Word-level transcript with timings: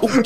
Welcome 0.00 0.22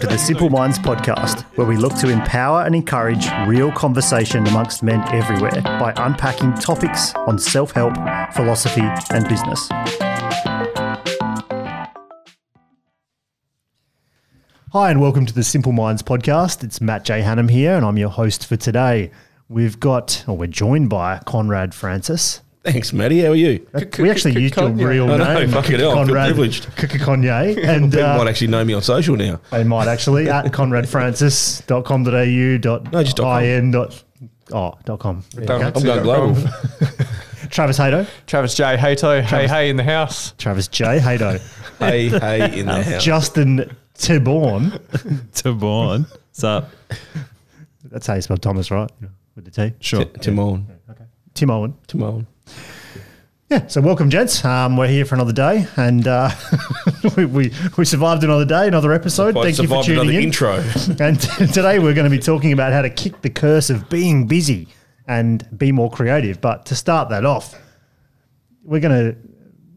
to 0.00 0.08
the 0.08 0.18
Simple 0.18 0.50
Minds 0.50 0.80
podcast, 0.80 1.42
where 1.56 1.64
we 1.64 1.76
look 1.76 1.94
to 1.98 2.08
empower 2.08 2.62
and 2.62 2.74
encourage 2.74 3.28
real 3.46 3.70
conversation 3.70 4.44
amongst 4.48 4.82
men 4.82 5.00
everywhere 5.14 5.62
by 5.62 5.92
unpacking 5.98 6.54
topics 6.54 7.14
on 7.14 7.38
self 7.38 7.70
help, 7.70 7.94
philosophy, 8.34 8.82
and 9.10 9.28
business. 9.28 9.68
Hi, 14.72 14.90
and 14.90 15.00
welcome 15.00 15.24
to 15.24 15.32
the 15.32 15.44
Simple 15.44 15.70
Minds 15.70 16.02
podcast. 16.02 16.64
It's 16.64 16.80
Matt 16.80 17.04
J. 17.04 17.22
Hannum 17.22 17.48
here, 17.48 17.76
and 17.76 17.86
I'm 17.86 17.96
your 17.96 18.10
host 18.10 18.44
for 18.44 18.56
today. 18.56 19.12
We've 19.48 19.78
got, 19.78 20.24
or 20.26 20.36
we're 20.36 20.48
joined 20.48 20.90
by 20.90 21.20
Conrad 21.26 21.72
Francis. 21.72 22.40
Thanks, 22.64 22.92
Matty. 22.94 23.20
How 23.20 23.32
are 23.32 23.34
you? 23.34 23.66
We 23.98 24.08
actually 24.10 24.40
used 24.40 24.56
your 24.56 24.70
Kanye. 24.70 24.86
real 24.88 25.10
I 25.10 25.16
know, 25.18 25.34
name, 25.40 25.50
fucking 25.50 25.78
hell, 25.78 25.98
I 25.98 26.04
feel 26.06 26.14
privileged. 26.14 26.64
Kanye, 26.76 27.58
and 27.64 27.92
People 27.92 28.06
uh, 28.06 28.16
might 28.16 28.26
actually 28.28 28.46
know 28.46 28.64
me 28.64 28.72
on 28.72 28.80
social 28.80 29.16
now. 29.16 29.38
They 29.50 29.64
might 29.64 29.86
actually 29.86 30.30
at 30.30 30.46
conradfrancis.com.au 30.46 32.58
dot 32.58 32.90
No, 32.90 33.02
just 33.02 33.16
dot 33.18 33.24
com. 33.24 33.42
in 33.44 33.70
dot 33.70 34.02
oh 34.52 34.72
dot 34.86 34.98
com. 34.98 35.22
There 35.34 35.42
you 35.42 35.48
go. 35.48 35.56
I'm 35.60 35.72
going 35.82 36.02
global. 36.02 36.34
Travis 37.50 37.76
Hato, 37.76 38.06
Travis 38.26 38.54
J. 38.54 38.78
Hato, 38.78 39.20
hey, 39.20 39.46
hey 39.46 39.68
in 39.68 39.76
the 39.76 39.84
house. 39.84 40.32
Travis 40.38 40.66
J 40.68 40.98
Hato, 40.98 41.38
hey, 41.78 42.08
hey, 42.08 42.58
in 42.58 42.64
the 42.66 42.82
house. 42.82 43.04
Justin 43.04 43.76
Tiborn. 43.94 44.70
Taborn. 45.32 46.10
What's 46.10 46.44
up? 46.44 46.70
That's 47.84 48.06
how 48.06 48.14
you 48.14 48.22
spell 48.22 48.38
Thomas, 48.38 48.70
right? 48.70 48.90
With 49.36 49.44
the 49.44 49.50
T. 49.50 49.74
Sure. 49.80 50.06
T- 50.06 50.20
Timon. 50.20 50.66
Tim 51.34 51.50
Owen. 51.50 51.74
Timon. 51.86 52.26
Yeah. 53.50 53.66
So 53.66 53.80
welcome, 53.80 54.08
gents. 54.10 54.44
Um, 54.44 54.76
we're 54.76 54.88
here 54.88 55.04
for 55.04 55.14
another 55.14 55.32
day, 55.32 55.66
and 55.76 56.08
uh, 56.08 56.30
we, 57.16 57.26
we 57.26 57.52
we 57.76 57.84
survived 57.84 58.24
another 58.24 58.46
day, 58.46 58.66
another 58.66 58.92
episode. 58.92 59.34
Thank 59.34 59.58
you 59.58 59.68
for 59.68 59.82
tuning 59.82 60.16
in. 60.16 60.22
intro. 60.24 60.54
And 61.00 61.20
t- 61.20 61.46
today 61.48 61.78
we're 61.78 61.94
going 61.94 62.10
to 62.10 62.16
be 62.16 62.18
talking 62.18 62.52
about 62.52 62.72
how 62.72 62.82
to 62.82 62.90
kick 62.90 63.20
the 63.20 63.30
curse 63.30 63.68
of 63.68 63.88
being 63.90 64.26
busy 64.26 64.68
and 65.06 65.46
be 65.58 65.72
more 65.72 65.90
creative. 65.90 66.40
But 66.40 66.64
to 66.66 66.74
start 66.74 67.10
that 67.10 67.26
off, 67.26 67.54
we're 68.62 68.80
going 68.80 69.12
to 69.12 69.18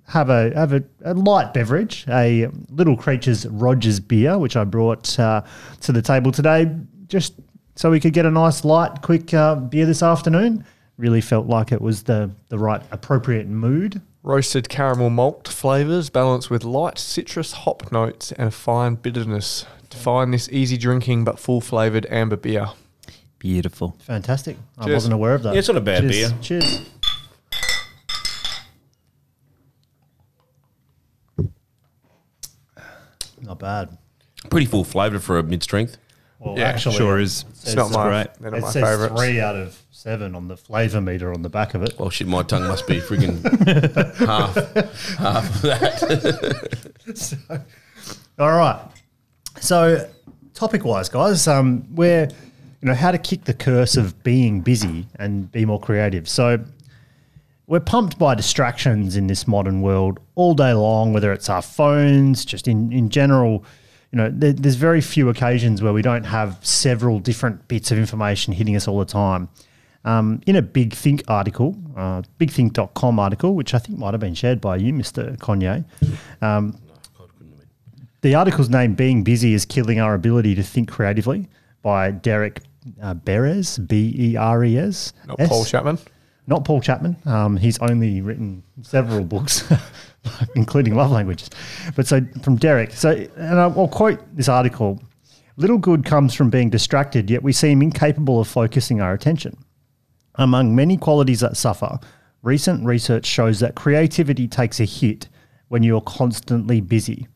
have 0.08 0.30
a 0.30 0.53
have 0.56 0.72
a, 0.72 0.84
a 1.03 1.13
light 1.13 1.53
beverage, 1.53 2.06
a 2.08 2.47
Little 2.69 2.95
Creatures 2.95 3.45
Rogers 3.47 4.00
beer, 4.00 4.38
which 4.39 4.56
I 4.56 4.63
brought 4.63 5.19
uh, 5.19 5.41
to 5.81 5.91
the 5.91 6.02
table 6.02 6.31
today, 6.31 6.73
just 7.08 7.34
so 7.75 7.91
we 7.91 8.00
could 8.00 8.13
get 8.13 8.25
a 8.25 8.31
nice 8.31 8.63
light, 8.63 9.02
quick 9.02 9.34
uh, 9.34 9.56
beer 9.56 9.86
this 9.86 10.02
afternoon. 10.02 10.66
Really 10.98 11.22
felt 11.22 11.45
like 11.48 11.72
it 11.72 11.81
was 11.81 12.03
the 12.03 12.31
the 12.50 12.58
right 12.58 12.81
appropriate 12.92 13.48
mood. 13.48 14.02
Roasted 14.23 14.67
caramel 14.67 15.09
malt 15.12 15.48
flavours 15.48 16.09
balanced 16.09 16.50
with 16.50 16.64
light 16.64 16.98
citrus 16.98 17.52
hop 17.53 17.92
notes 17.92 18.31
and 18.31 18.48
a 18.48 18.52
fine 18.52 18.95
bitterness. 18.95 19.66
Define 19.90 20.31
this 20.31 20.50
easy 20.50 20.75
drinking 20.75 21.23
but 21.23 21.40
full 21.40 21.62
flavoured 21.62 22.08
amber 22.09 22.36
beer. 22.36 22.68
Beautiful. 23.40 23.95
Fantastic. 24.00 24.58
I 24.78 24.90
wasn't 24.92 25.14
aware 25.14 25.36
of 25.36 25.44
that. 25.44 25.53
Yeah, 25.53 25.59
it's 25.59 25.68
not 25.68 25.78
a 25.78 25.81
bad 25.81 26.02
Cheers. 26.09 26.31
beer. 26.34 26.42
Cheers. 26.42 26.90
Not 33.42 33.59
bad. 33.59 33.98
Pretty 34.50 34.66
full 34.66 34.84
flavour 34.84 35.20
for 35.20 35.38
a 35.38 35.44
mid 35.44 35.64
strength. 35.64 35.98
Well, 36.40 36.58
Yeah, 36.58 36.66
actually, 36.66 36.95
Sure 36.95 37.20
it 37.20 37.23
is. 37.23 37.45
It's 37.64 37.75
not 37.75 37.92
my, 37.92 38.03
great. 38.08 38.28
they're 38.40 38.52
not 38.52 38.58
It 38.58 38.62
my 38.62 38.70
says 38.72 38.84
favourites. 38.84 39.16
three 39.22 39.40
out 39.40 39.56
of 39.56 39.80
seven 40.08 40.36
on 40.36 40.47
the 40.47 40.55
flavour 40.55 41.02
meter 41.02 41.33
on 41.33 41.41
the 41.41 41.50
back 41.50 41.73
of 41.73 41.83
it. 41.83 42.00
Well, 42.00 42.09
shit, 42.09 42.27
my 42.27 42.41
tongue 42.41 42.66
must 42.66 42.88
be 42.88 43.02
frigging 43.02 43.44
half, 44.25 44.55
half 45.17 45.55
of 45.55 45.61
that. 45.63 47.61
All 48.39 48.53
right. 48.53 48.80
So, 49.59 50.09
topic 50.53 50.85
wise, 50.85 51.09
guys, 51.09 51.45
um, 51.45 51.94
we're 51.94 52.30
you 52.81 52.88
know 52.88 52.94
how 52.94 53.11
to 53.11 53.17
kick 53.17 53.44
the 53.44 53.53
curse 53.53 53.97
of 53.97 54.23
being 54.23 54.62
busy 54.62 55.07
and 55.19 55.51
be 55.51 55.66
more 55.66 55.81
creative. 55.81 56.29
So, 56.29 56.63
we're 57.66 57.81
pumped 57.81 58.18
by 58.18 58.34
distractions 58.34 59.18
in 59.18 59.28
this 59.28 59.45
modern 59.45 59.81
world 59.81 60.22
all 60.35 60.53
day 60.53 60.72
long, 60.72 61.12
whether 61.12 61.34
it's 61.34 61.50
our 61.50 61.62
phones, 61.62 62.45
just 62.45 62.69
in 62.69 62.94
in 62.94 63.09
general. 63.09 63.66
You 64.13 64.19
know, 64.19 64.31
there, 64.34 64.53
there's 64.53 64.75
very 64.75 65.01
few 65.01 65.28
occasions 65.28 65.81
where 65.81 65.91
we 65.91 66.01
don't 66.01 66.24
have 66.24 66.66
several 66.66 67.19
different 67.19 67.68
bits 67.68 67.91
of 67.91 67.97
information 67.97 68.53
hitting 68.53 68.78
us 68.78 68.88
all 68.88 69.00
the 69.00 69.03
time. 69.03 69.50
Um, 70.07 70.41
in 70.47 70.56
a 70.56 70.62
Big 70.62 70.94
Think 70.94 71.23
article, 71.28 71.75
uh, 71.97 72.22
bigthink.com 72.40 73.19
article, 73.19 73.56
which 73.56 73.73
I 73.73 73.79
think 73.79 74.00
might 74.00 74.13
have 74.13 74.22
been 74.22 74.35
shared 74.35 74.62
by 74.62 74.78
you, 74.78 74.94
Mr. 74.94 75.38
Kanye, 75.38 75.84
um, 76.41 76.79
the 78.22 78.34
article's 78.34 78.69
name 78.69 78.95
"Being 78.95 79.23
Busy 79.23 79.53
is 79.53 79.66
Killing 79.66 80.00
Our 80.00 80.13
Ability 80.13 80.56
to 80.56 80.63
Think 80.63 80.90
Creatively" 80.90 81.50
by 81.81 82.12
Derek 82.12 82.62
uh, 83.01 83.16
Beres, 83.16 83.85
B 83.85 84.16
E 84.18 84.38
R 84.38 84.63
E 84.63 84.78
S. 84.78 85.12
Not 85.28 85.40
Paul 85.40 85.66
Chapman. 85.66 86.00
Not 86.47 86.63
Paul 86.63 86.79
Chapman. 86.79 87.18
Um, 87.25 87.57
he's 87.57 87.78
only 87.79 88.22
written 88.22 88.63
several 88.84 89.25
books, 89.25 89.69
including 90.56 90.95
love 90.95 91.12
languages. 91.12 91.50
But 91.97 92.07
so 92.07 92.22
from 92.44 92.56
Derek. 92.56 92.94
So, 92.94 93.12
and 93.35 93.59
I'll 93.59 93.78
I'll 93.78 93.88
quote 93.89 94.19
this 94.34 94.47
article: 94.47 95.01
"Little 95.57 95.78
good 95.78 96.06
comes 96.06 96.34
from 96.34 96.50
being 96.50 96.69
distracted, 96.69 97.29
yet 97.29 97.44
we 97.44 97.51
seem 97.51 97.81
incapable 97.81 98.39
of 98.39 98.47
focusing 98.47 99.01
our 99.01 99.13
attention." 99.13 99.57
Among 100.38 100.75
many 100.75 100.98
qualities 100.98 101.40
that 101.40 101.58
suffer, 101.58 102.00
recent 102.44 102.86
research 102.86 103.25
shows 103.25 103.59
that 103.59 103.75
creativity 103.75 104.48
takes 104.48 104.80
a 104.80 104.86
hit 104.86 105.30
when 105.68 105.84
you're 105.84 106.02
constantly 106.02 106.80
busy. 106.80 107.28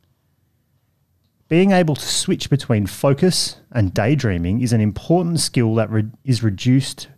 Being 1.48 1.72
able 1.72 1.96
to 1.96 2.06
switch 2.08 2.50
between 2.50 2.88
focus 2.88 3.58
and 3.72 3.94
daydreaming 3.94 4.62
is 4.62 4.72
an 4.72 4.80
important 4.80 5.40
skill 5.40 5.76
that 5.76 5.90
re- 5.90 6.10
is 6.24 6.44
reduced 6.44 7.10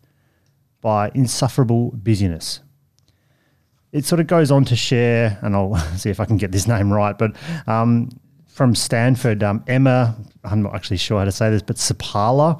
by 0.82 1.12
insufferable 1.14 1.92
busyness. 1.92 2.62
It 3.92 4.06
sort 4.06 4.20
of 4.20 4.26
goes 4.26 4.50
on 4.50 4.66
to 4.66 4.76
share, 4.76 5.38
and 5.44 5.56
I'll 5.56 5.76
see 5.98 6.10
if 6.10 6.20
I 6.20 6.26
can 6.26 6.38
get 6.38 6.52
this 6.52 6.68
name 6.68 6.92
right, 6.92 7.16
but 7.16 7.36
um, 7.68 8.10
from 8.48 8.74
Stanford, 8.74 9.44
um, 9.44 9.64
Emma, 9.68 10.16
I'm 10.44 10.64
not 10.64 10.74
actually 10.74 10.98
sure 10.98 11.20
how 11.20 11.26
to 11.26 11.32
say 11.32 11.50
this, 11.50 11.62
but 11.62 11.76
Seppälä, 11.76 12.60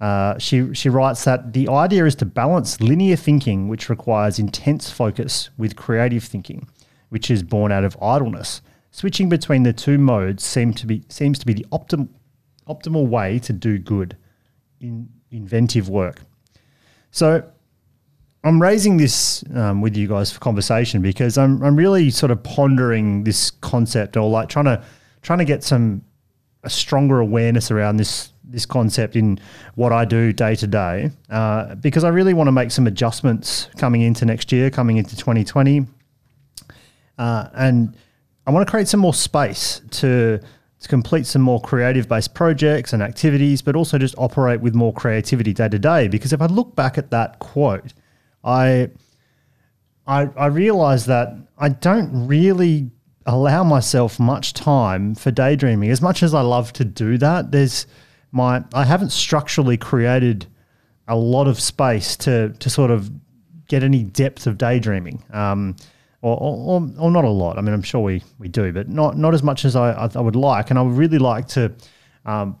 uh, 0.00 0.38
she, 0.38 0.72
she 0.74 0.88
writes 0.88 1.24
that 1.24 1.52
the 1.52 1.68
idea 1.68 2.04
is 2.04 2.14
to 2.16 2.24
balance 2.24 2.80
linear 2.80 3.16
thinking, 3.16 3.68
which 3.68 3.88
requires 3.88 4.38
intense 4.38 4.90
focus, 4.90 5.50
with 5.58 5.76
creative 5.76 6.22
thinking, 6.22 6.68
which 7.08 7.30
is 7.30 7.42
born 7.42 7.72
out 7.72 7.84
of 7.84 7.96
idleness. 8.00 8.62
Switching 8.90 9.28
between 9.28 9.64
the 9.64 9.72
two 9.72 9.98
modes 9.98 10.44
seem 10.44 10.72
to 10.74 10.86
be, 10.86 11.02
seems 11.08 11.38
to 11.38 11.46
be 11.46 11.52
the 11.52 11.66
optim, 11.72 12.08
optimal 12.68 13.08
way 13.08 13.38
to 13.40 13.52
do 13.52 13.78
good 13.78 14.16
in 14.80 15.08
inventive 15.30 15.88
work. 15.88 16.22
So 17.10 17.44
I'm 18.44 18.62
raising 18.62 18.96
this 18.96 19.44
um, 19.54 19.80
with 19.80 19.96
you 19.96 20.06
guys 20.06 20.30
for 20.30 20.38
conversation 20.38 21.02
because 21.02 21.36
I'm 21.36 21.62
I'm 21.62 21.76
really 21.76 22.10
sort 22.10 22.30
of 22.30 22.42
pondering 22.42 23.24
this 23.24 23.50
concept 23.50 24.16
or 24.16 24.30
like 24.30 24.48
trying 24.48 24.66
to 24.66 24.82
trying 25.22 25.40
to 25.40 25.44
get 25.44 25.64
some 25.64 26.02
a 26.62 26.70
stronger 26.70 27.20
awareness 27.20 27.70
around 27.70 27.96
this 27.96 28.32
this 28.48 28.66
concept 28.66 29.14
in 29.14 29.38
what 29.74 29.92
I 29.92 30.04
do 30.04 30.32
day 30.32 30.54
to 30.56 30.66
day 30.66 31.10
uh, 31.30 31.74
because 31.76 32.04
I 32.04 32.08
really 32.08 32.34
want 32.34 32.48
to 32.48 32.52
make 32.52 32.70
some 32.70 32.86
adjustments 32.86 33.68
coming 33.76 34.02
into 34.02 34.24
next 34.24 34.50
year, 34.52 34.70
coming 34.70 34.96
into 34.96 35.16
2020, 35.16 35.86
uh, 37.18 37.48
and 37.54 37.94
I 38.46 38.50
want 38.50 38.66
to 38.66 38.70
create 38.70 38.88
some 38.88 39.00
more 39.00 39.14
space 39.14 39.82
to 39.90 40.40
to 40.80 40.88
complete 40.88 41.26
some 41.26 41.42
more 41.42 41.60
creative 41.60 42.08
based 42.08 42.34
projects 42.34 42.92
and 42.92 43.02
activities, 43.02 43.62
but 43.62 43.74
also 43.74 43.98
just 43.98 44.14
operate 44.16 44.60
with 44.60 44.74
more 44.74 44.92
creativity 44.92 45.52
day 45.52 45.68
to 45.68 45.78
day. 45.78 46.06
Because 46.06 46.32
if 46.32 46.40
I 46.40 46.46
look 46.46 46.76
back 46.76 46.98
at 46.98 47.10
that 47.10 47.40
quote, 47.40 47.92
I 48.44 48.90
I, 50.06 50.30
I 50.36 50.46
realize 50.46 51.06
that 51.06 51.34
I 51.58 51.68
don't 51.68 52.26
really 52.26 52.90
allow 53.26 53.62
myself 53.62 54.18
much 54.18 54.54
time 54.54 55.14
for 55.14 55.30
daydreaming. 55.30 55.90
As 55.90 56.00
much 56.00 56.22
as 56.22 56.32
I 56.32 56.40
love 56.40 56.72
to 56.74 56.84
do 56.84 57.18
that, 57.18 57.52
there's 57.52 57.86
my 58.32 58.64
I 58.74 58.84
haven't 58.84 59.10
structurally 59.10 59.76
created 59.76 60.46
a 61.06 61.16
lot 61.16 61.46
of 61.46 61.60
space 61.60 62.16
to 62.18 62.50
to 62.50 62.70
sort 62.70 62.90
of 62.90 63.10
get 63.68 63.82
any 63.82 64.02
depth 64.02 64.46
of 64.46 64.58
daydreaming. 64.58 65.22
Um, 65.32 65.76
or, 66.20 66.36
or, 66.40 66.90
or, 66.98 67.10
not 67.12 67.24
a 67.24 67.28
lot. 67.28 67.58
I 67.58 67.60
mean, 67.60 67.72
I'm 67.72 67.82
sure 67.82 68.00
we, 68.00 68.24
we 68.40 68.48
do, 68.48 68.72
but 68.72 68.88
not 68.88 69.16
not 69.16 69.34
as 69.34 69.42
much 69.44 69.64
as 69.64 69.76
I, 69.76 69.92
I, 69.92 70.10
I 70.16 70.20
would 70.20 70.34
like. 70.34 70.70
And 70.70 70.78
I 70.78 70.82
would 70.82 70.96
really 70.96 71.18
like 71.18 71.46
to, 71.48 71.72
um, 72.26 72.58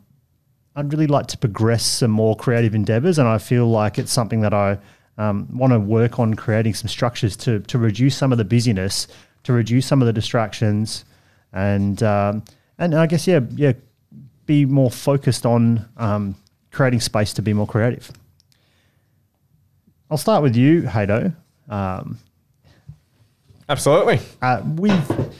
I'd 0.76 0.92
really 0.92 1.08
like 1.08 1.26
to 1.28 1.38
progress 1.38 1.84
some 1.84 2.12
more 2.12 2.36
creative 2.36 2.72
endeavors. 2.74 3.18
And 3.18 3.26
I 3.26 3.38
feel 3.38 3.66
like 3.66 3.98
it's 3.98 4.12
something 4.12 4.42
that 4.42 4.54
I 4.54 4.78
um, 5.18 5.48
want 5.52 5.72
to 5.72 5.80
work 5.80 6.20
on 6.20 6.34
creating 6.34 6.74
some 6.74 6.88
structures 6.88 7.36
to 7.38 7.58
to 7.60 7.78
reduce 7.78 8.16
some 8.16 8.30
of 8.30 8.38
the 8.38 8.44
busyness, 8.44 9.08
to 9.42 9.52
reduce 9.52 9.86
some 9.86 10.00
of 10.00 10.06
the 10.06 10.12
distractions, 10.12 11.04
and 11.52 12.00
um, 12.04 12.44
and 12.78 12.94
I 12.94 13.06
guess 13.06 13.26
yeah 13.26 13.40
yeah, 13.56 13.72
be 14.48 14.64
more 14.64 14.90
focused 14.90 15.46
on 15.46 15.88
um, 15.98 16.34
creating 16.72 17.00
space 17.00 17.32
to 17.34 17.42
be 17.42 17.52
more 17.52 17.66
creative. 17.66 18.10
I'll 20.10 20.16
start 20.16 20.42
with 20.42 20.56
you, 20.56 20.88
Hato. 20.88 21.32
Um, 21.68 22.18
Absolutely. 23.68 24.18
uh, 24.40 24.62
with 24.64 25.36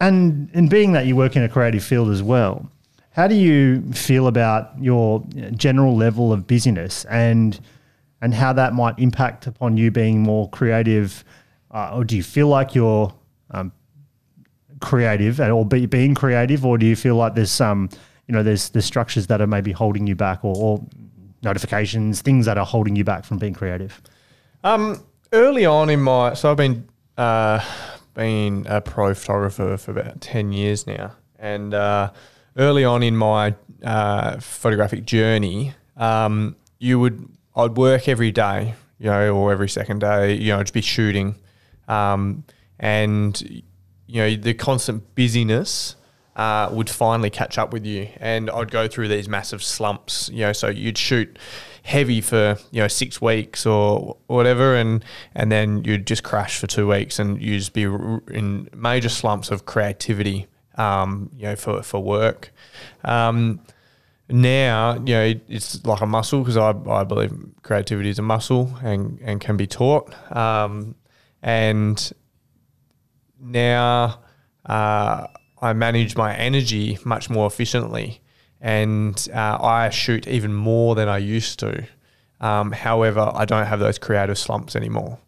and 0.00 0.48
in 0.54 0.68
being 0.68 0.92
that 0.92 1.06
you 1.06 1.16
work 1.16 1.34
in 1.34 1.42
a 1.42 1.48
creative 1.48 1.82
field 1.82 2.10
as 2.10 2.22
well, 2.22 2.70
how 3.10 3.26
do 3.26 3.34
you 3.34 3.82
feel 3.92 4.28
about 4.28 4.80
your 4.80 5.26
general 5.56 5.96
level 5.96 6.32
of 6.32 6.46
busyness 6.46 7.04
and 7.06 7.60
and 8.22 8.32
how 8.32 8.52
that 8.52 8.72
might 8.72 8.96
impact 8.98 9.48
upon 9.48 9.76
you 9.76 9.90
being 9.90 10.20
more 10.20 10.48
creative, 10.50 11.24
uh, 11.72 11.90
or 11.94 12.04
do 12.04 12.16
you 12.16 12.22
feel 12.22 12.46
like 12.46 12.76
you're 12.76 13.12
um, 13.50 13.72
creative 14.80 15.40
or 15.40 15.66
be, 15.66 15.86
being 15.86 16.14
creative, 16.14 16.64
or 16.64 16.78
do 16.78 16.86
you 16.86 16.94
feel 16.94 17.16
like 17.16 17.34
there's 17.34 17.50
some 17.50 17.88
you 18.28 18.34
know 18.34 18.42
there's 18.42 18.68
there's 18.70 18.84
structures 18.84 19.26
that 19.26 19.40
are 19.40 19.46
maybe 19.46 19.72
holding 19.72 20.06
you 20.06 20.14
back, 20.14 20.44
or, 20.44 20.54
or 20.56 20.84
notifications, 21.42 22.20
things 22.22 22.46
that 22.46 22.58
are 22.58 22.66
holding 22.66 22.94
you 22.94 23.04
back 23.04 23.24
from 23.24 23.38
being 23.38 23.54
creative? 23.54 24.00
Um, 24.62 25.02
early 25.32 25.64
on 25.64 25.88
in 25.90 26.00
my, 26.00 26.34
so 26.34 26.50
I've 26.50 26.56
been 26.56 26.88
uh, 27.16 27.64
been 28.14 28.66
a 28.68 28.80
pro 28.80 29.14
photographer 29.14 29.76
for 29.76 29.92
about 29.92 30.20
ten 30.20 30.52
years 30.52 30.86
now, 30.86 31.16
and 31.38 31.72
uh, 31.72 32.10
early 32.56 32.84
on 32.84 33.02
in 33.02 33.16
my 33.16 33.54
uh, 33.82 34.38
photographic 34.40 35.04
journey, 35.04 35.74
um, 35.96 36.54
you 36.78 37.00
would 37.00 37.28
I'd 37.56 37.76
work 37.76 38.08
every 38.08 38.30
day, 38.30 38.74
you 38.98 39.06
know, 39.06 39.34
or 39.34 39.52
every 39.52 39.68
second 39.68 40.00
day, 40.00 40.34
you 40.34 40.52
know, 40.52 40.62
just 40.62 40.74
be 40.74 40.82
shooting, 40.82 41.34
um, 41.88 42.44
and 42.78 43.40
you 44.06 44.20
know 44.20 44.36
the 44.36 44.54
constant 44.54 45.14
busyness. 45.14 45.94
Uh, 46.38 46.70
would 46.72 46.88
finally 46.88 47.30
catch 47.30 47.58
up 47.58 47.72
with 47.72 47.84
you, 47.84 48.08
and 48.20 48.48
I'd 48.48 48.70
go 48.70 48.86
through 48.86 49.08
these 49.08 49.28
massive 49.28 49.62
slumps. 49.62 50.30
You 50.32 50.42
know, 50.42 50.52
so 50.52 50.68
you'd 50.68 50.96
shoot 50.96 51.36
heavy 51.82 52.20
for 52.20 52.56
you 52.70 52.80
know 52.80 52.88
six 52.88 53.20
weeks 53.20 53.66
or 53.66 54.16
whatever, 54.28 54.76
and 54.76 55.04
and 55.34 55.50
then 55.50 55.82
you'd 55.82 56.06
just 56.06 56.22
crash 56.22 56.58
for 56.58 56.68
two 56.68 56.86
weeks, 56.86 57.18
and 57.18 57.42
you'd 57.42 57.58
just 57.58 57.72
be 57.72 57.82
in 57.82 58.68
major 58.72 59.08
slumps 59.08 59.50
of 59.50 59.66
creativity. 59.66 60.46
Um, 60.76 61.30
you 61.36 61.42
know, 61.42 61.56
for 61.56 61.82
for 61.82 62.00
work. 62.00 62.52
Um, 63.04 63.60
now, 64.30 64.94
you 64.94 65.14
know, 65.14 65.34
it's 65.48 65.84
like 65.84 66.02
a 66.02 66.06
muscle 66.06 66.40
because 66.40 66.56
I, 66.56 66.70
I 66.70 67.04
believe 67.04 67.32
creativity 67.62 68.10
is 68.10 68.18
a 68.18 68.22
muscle 68.22 68.76
and, 68.82 69.18
and 69.22 69.40
can 69.40 69.56
be 69.56 69.66
taught. 69.66 70.14
Um, 70.36 70.94
and 71.42 72.12
now 73.40 74.20
uh, 74.66 75.28
I 75.60 75.72
manage 75.72 76.16
my 76.16 76.34
energy 76.34 76.98
much 77.04 77.28
more 77.28 77.46
efficiently 77.46 78.20
and 78.60 79.28
uh, 79.32 79.58
I 79.60 79.90
shoot 79.90 80.26
even 80.26 80.52
more 80.52 80.94
than 80.94 81.08
I 81.08 81.18
used 81.18 81.58
to. 81.60 81.86
Um, 82.40 82.72
however, 82.72 83.30
I 83.34 83.44
don't 83.44 83.66
have 83.66 83.80
those 83.80 83.98
creative 83.98 84.38
slumps 84.38 84.76
anymore. 84.76 85.18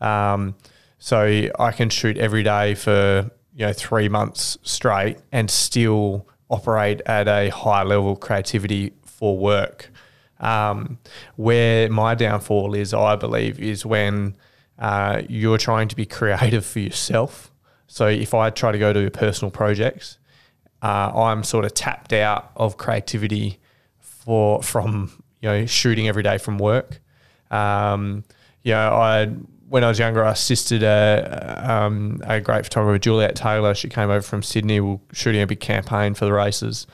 Um, 0.00 0.56
so 0.98 1.48
I 1.58 1.72
can 1.72 1.90
shoot 1.90 2.16
every 2.18 2.42
day 2.42 2.74
for 2.74 3.30
you 3.54 3.66
know 3.66 3.72
three 3.72 4.08
months 4.08 4.58
straight 4.62 5.18
and 5.32 5.50
still 5.50 6.28
operate 6.48 7.00
at 7.06 7.28
a 7.28 7.50
high 7.50 7.82
level 7.82 8.12
of 8.12 8.20
creativity 8.20 8.92
for 9.04 9.36
work. 9.36 9.90
Um, 10.40 10.98
where 11.36 11.88
my 11.88 12.16
downfall 12.16 12.74
is, 12.74 12.92
I 12.92 13.14
believe, 13.14 13.60
is 13.60 13.86
when 13.86 14.36
uh, 14.78 15.22
you're 15.28 15.58
trying 15.58 15.86
to 15.88 15.96
be 15.96 16.04
creative 16.06 16.66
for 16.66 16.80
yourself. 16.80 17.51
So 17.92 18.06
if 18.06 18.32
I 18.32 18.48
try 18.48 18.72
to 18.72 18.78
go 18.78 18.94
to 18.94 19.10
personal 19.10 19.50
projects, 19.50 20.16
uh, 20.80 21.12
I'm 21.14 21.44
sort 21.44 21.66
of 21.66 21.74
tapped 21.74 22.14
out 22.14 22.50
of 22.56 22.78
creativity 22.78 23.58
for 23.98 24.62
from 24.62 25.22
you 25.42 25.48
know 25.50 25.66
shooting 25.66 26.08
every 26.08 26.22
day 26.22 26.38
from 26.38 26.56
work. 26.56 27.02
Um, 27.50 28.24
you 28.62 28.72
know, 28.72 28.94
I 28.94 29.26
when 29.68 29.84
I 29.84 29.88
was 29.88 29.98
younger, 29.98 30.24
I 30.24 30.30
assisted 30.30 30.82
a, 30.82 31.64
um, 31.70 32.22
a 32.24 32.40
great 32.40 32.64
photographer, 32.64 32.98
Juliet 32.98 33.36
Taylor. 33.36 33.74
She 33.74 33.90
came 33.90 34.08
over 34.08 34.22
from 34.22 34.42
Sydney, 34.42 34.98
shooting 35.12 35.42
a 35.42 35.46
big 35.46 35.60
campaign 35.60 36.14
for 36.14 36.24
the 36.24 36.32
races, 36.32 36.86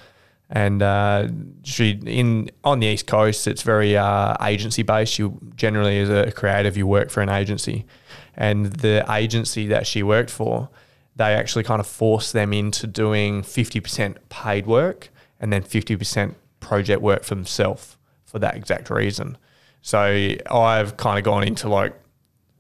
and 0.50 0.83
uh, 0.83 1.29
she 1.62 1.91
in 2.06 2.50
on 2.65 2.81
the 2.81 2.89
east 2.89 3.06
coast. 3.06 3.47
It's 3.47 3.62
very 3.62 3.97
uh, 3.97 4.35
agency 4.45 4.83
based. 4.83 5.17
You 5.17 5.39
generally, 5.55 6.00
as 6.00 6.11
a 6.11 6.33
creative, 6.33 6.77
you 6.77 6.89
work 6.89 7.11
for 7.11 7.21
an 7.21 7.29
agency, 7.29 7.87
and 8.35 8.67
the 8.67 9.06
agency 9.09 9.69
that 9.69 9.87
she 9.87 10.03
worked 10.03 10.31
for, 10.31 10.71
they 11.19 11.35
actually 11.35 11.65
kind 11.65 11.81
of 11.81 11.87
force 11.87 12.32
them 12.32 12.53
into 12.53 12.87
doing 12.87 13.43
fifty 13.43 13.81
percent 13.81 14.17
paid 14.31 14.67
work 14.67 15.11
and 15.38 15.53
then 15.53 15.62
fifty 15.62 15.97
percent 15.97 16.37
project 16.61 17.03
work 17.03 17.25
for 17.25 17.35
themselves 17.35 17.97
for 18.25 18.38
that 18.38 18.56
exact 18.56 18.91
reason. 18.91 19.37
So 19.82 20.35
I've 20.50 20.97
kind 20.97 21.19
of 21.19 21.25
gone 21.25 21.44
into 21.44 21.69
like 21.69 21.94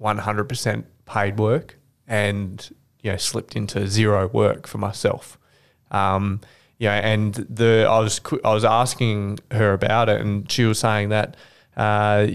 100% 0.00 0.84
paid 1.04 1.38
work 1.38 1.78
and 2.06 2.70
you 3.02 3.10
know 3.10 3.16
slipped 3.16 3.56
into 3.56 3.86
zero 3.86 4.28
work 4.28 4.66
for 4.66 4.78
myself. 4.78 5.38
Um, 5.90 6.40
you 6.78 6.88
know, 6.88 6.94
and 6.94 7.34
the 7.34 7.86
I 7.88 7.98
was 7.98 8.20
I 8.44 8.54
was 8.54 8.64
asking 8.64 9.40
her 9.50 9.72
about 9.72 10.08
it, 10.08 10.20
and 10.20 10.50
she 10.50 10.64
was 10.64 10.78
saying 10.78 11.08
that 11.08 11.36
uh, 11.76 12.28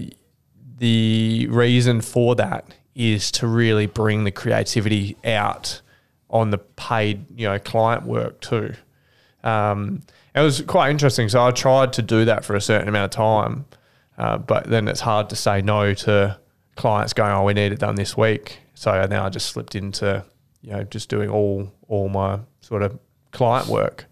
the 0.78 1.46
reason 1.50 2.00
for 2.00 2.34
that 2.36 2.66
is 2.94 3.30
to 3.32 3.46
really 3.46 3.86
bring 3.86 4.24
the 4.24 4.30
creativity 4.30 5.16
out 5.24 5.80
on 6.34 6.50
the 6.50 6.58
paid 6.58 7.24
you 7.38 7.46
know 7.46 7.58
client 7.58 8.04
work 8.04 8.40
too. 8.40 8.74
Um, 9.44 10.02
it 10.34 10.40
was 10.40 10.60
quite 10.62 10.90
interesting. 10.90 11.28
So 11.28 11.46
I 11.46 11.52
tried 11.52 11.92
to 11.94 12.02
do 12.02 12.24
that 12.26 12.44
for 12.44 12.56
a 12.56 12.60
certain 12.60 12.88
amount 12.88 13.04
of 13.04 13.10
time, 13.16 13.64
uh, 14.18 14.38
but 14.38 14.64
then 14.68 14.88
it's 14.88 15.00
hard 15.00 15.30
to 15.30 15.36
say 15.36 15.62
no 15.62 15.94
to 15.94 16.38
clients 16.74 17.12
going, 17.12 17.30
"Oh, 17.30 17.44
we 17.44 17.54
need 17.54 17.72
it 17.72 17.78
done 17.78 17.94
this 17.94 18.16
week." 18.16 18.58
So 18.74 19.06
now 19.06 19.24
I 19.24 19.28
just 19.30 19.46
slipped 19.46 19.76
into 19.76 20.24
you 20.60 20.72
know 20.72 20.84
just 20.84 21.08
doing 21.08 21.30
all 21.30 21.72
all 21.88 22.08
my 22.08 22.40
sort 22.60 22.82
of 22.82 22.98
client 23.30 23.68
work. 23.68 24.06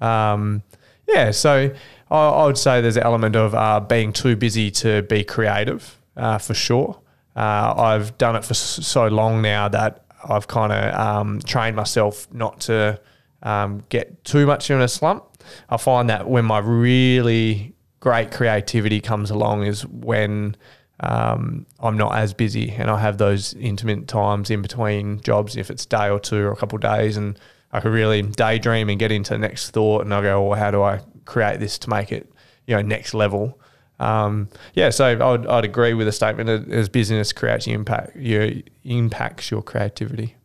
Um, 0.00 0.62
yeah, 1.08 1.30
so 1.30 1.72
I, 2.10 2.16
I, 2.16 2.44
would 2.44 2.58
say 2.58 2.82
there's 2.82 2.98
an 2.98 3.04
element 3.04 3.34
of 3.34 3.54
uh, 3.54 3.80
being 3.80 4.12
too 4.12 4.36
busy 4.36 4.70
to 4.72 5.02
be 5.02 5.24
creative 5.24 5.96
uh, 6.16 6.36
for 6.36 6.52
sure. 6.52 7.00
Uh, 7.34 7.72
I've 7.76 8.18
done 8.18 8.36
it 8.36 8.44
for 8.44 8.54
so 8.54 9.08
long 9.08 9.40
now 9.40 9.68
that 9.68 10.05
I've 10.28 10.48
kind 10.48 10.72
of 10.72 10.94
um, 10.94 11.40
trained 11.40 11.76
myself 11.76 12.26
not 12.32 12.60
to 12.62 13.00
um, 13.42 13.82
get 13.88 14.24
too 14.24 14.46
much 14.46 14.70
in 14.70 14.80
a 14.80 14.88
slump. 14.88 15.24
I 15.68 15.76
find 15.76 16.10
that 16.10 16.28
when 16.28 16.44
my 16.44 16.58
really 16.58 17.74
great 18.00 18.30
creativity 18.30 19.00
comes 19.00 19.30
along 19.30 19.66
is 19.66 19.86
when 19.86 20.56
um, 21.00 21.66
I'm 21.80 21.96
not 21.96 22.16
as 22.16 22.32
busy 22.32 22.70
and 22.70 22.90
I 22.90 22.98
have 22.98 23.18
those 23.18 23.54
intimate 23.54 24.08
times 24.08 24.50
in 24.50 24.62
between 24.62 25.20
jobs, 25.20 25.56
if 25.56 25.70
it's 25.70 25.86
day 25.86 26.08
or 26.08 26.18
two 26.18 26.46
or 26.46 26.52
a 26.52 26.56
couple 26.56 26.76
of 26.76 26.82
days, 26.82 27.16
and 27.16 27.38
I 27.72 27.80
can 27.80 27.92
really 27.92 28.22
daydream 28.22 28.88
and 28.88 28.98
get 28.98 29.12
into 29.12 29.34
the 29.34 29.38
next 29.38 29.70
thought, 29.70 30.02
and 30.02 30.14
I 30.14 30.22
go, 30.22 30.48
well, 30.48 30.58
how 30.58 30.70
do 30.70 30.82
I 30.82 31.00
create 31.24 31.60
this 31.60 31.78
to 31.78 31.90
make 31.90 32.12
it, 32.12 32.30
you 32.66 32.74
know, 32.74 32.82
next 32.82 33.12
level? 33.12 33.60
Um, 33.98 34.48
yeah, 34.74 34.90
so 34.90 35.06
I'd, 35.06 35.46
I'd 35.46 35.64
agree 35.64 35.94
with 35.94 36.06
the 36.06 36.12
statement 36.12 36.46
that 36.48 36.72
as 36.74 36.88
business 36.88 37.32
creates 37.32 37.66
impact, 37.66 38.16
your 38.16 38.50
impacts 38.84 39.50
your 39.50 39.62
creativity. 39.62 40.36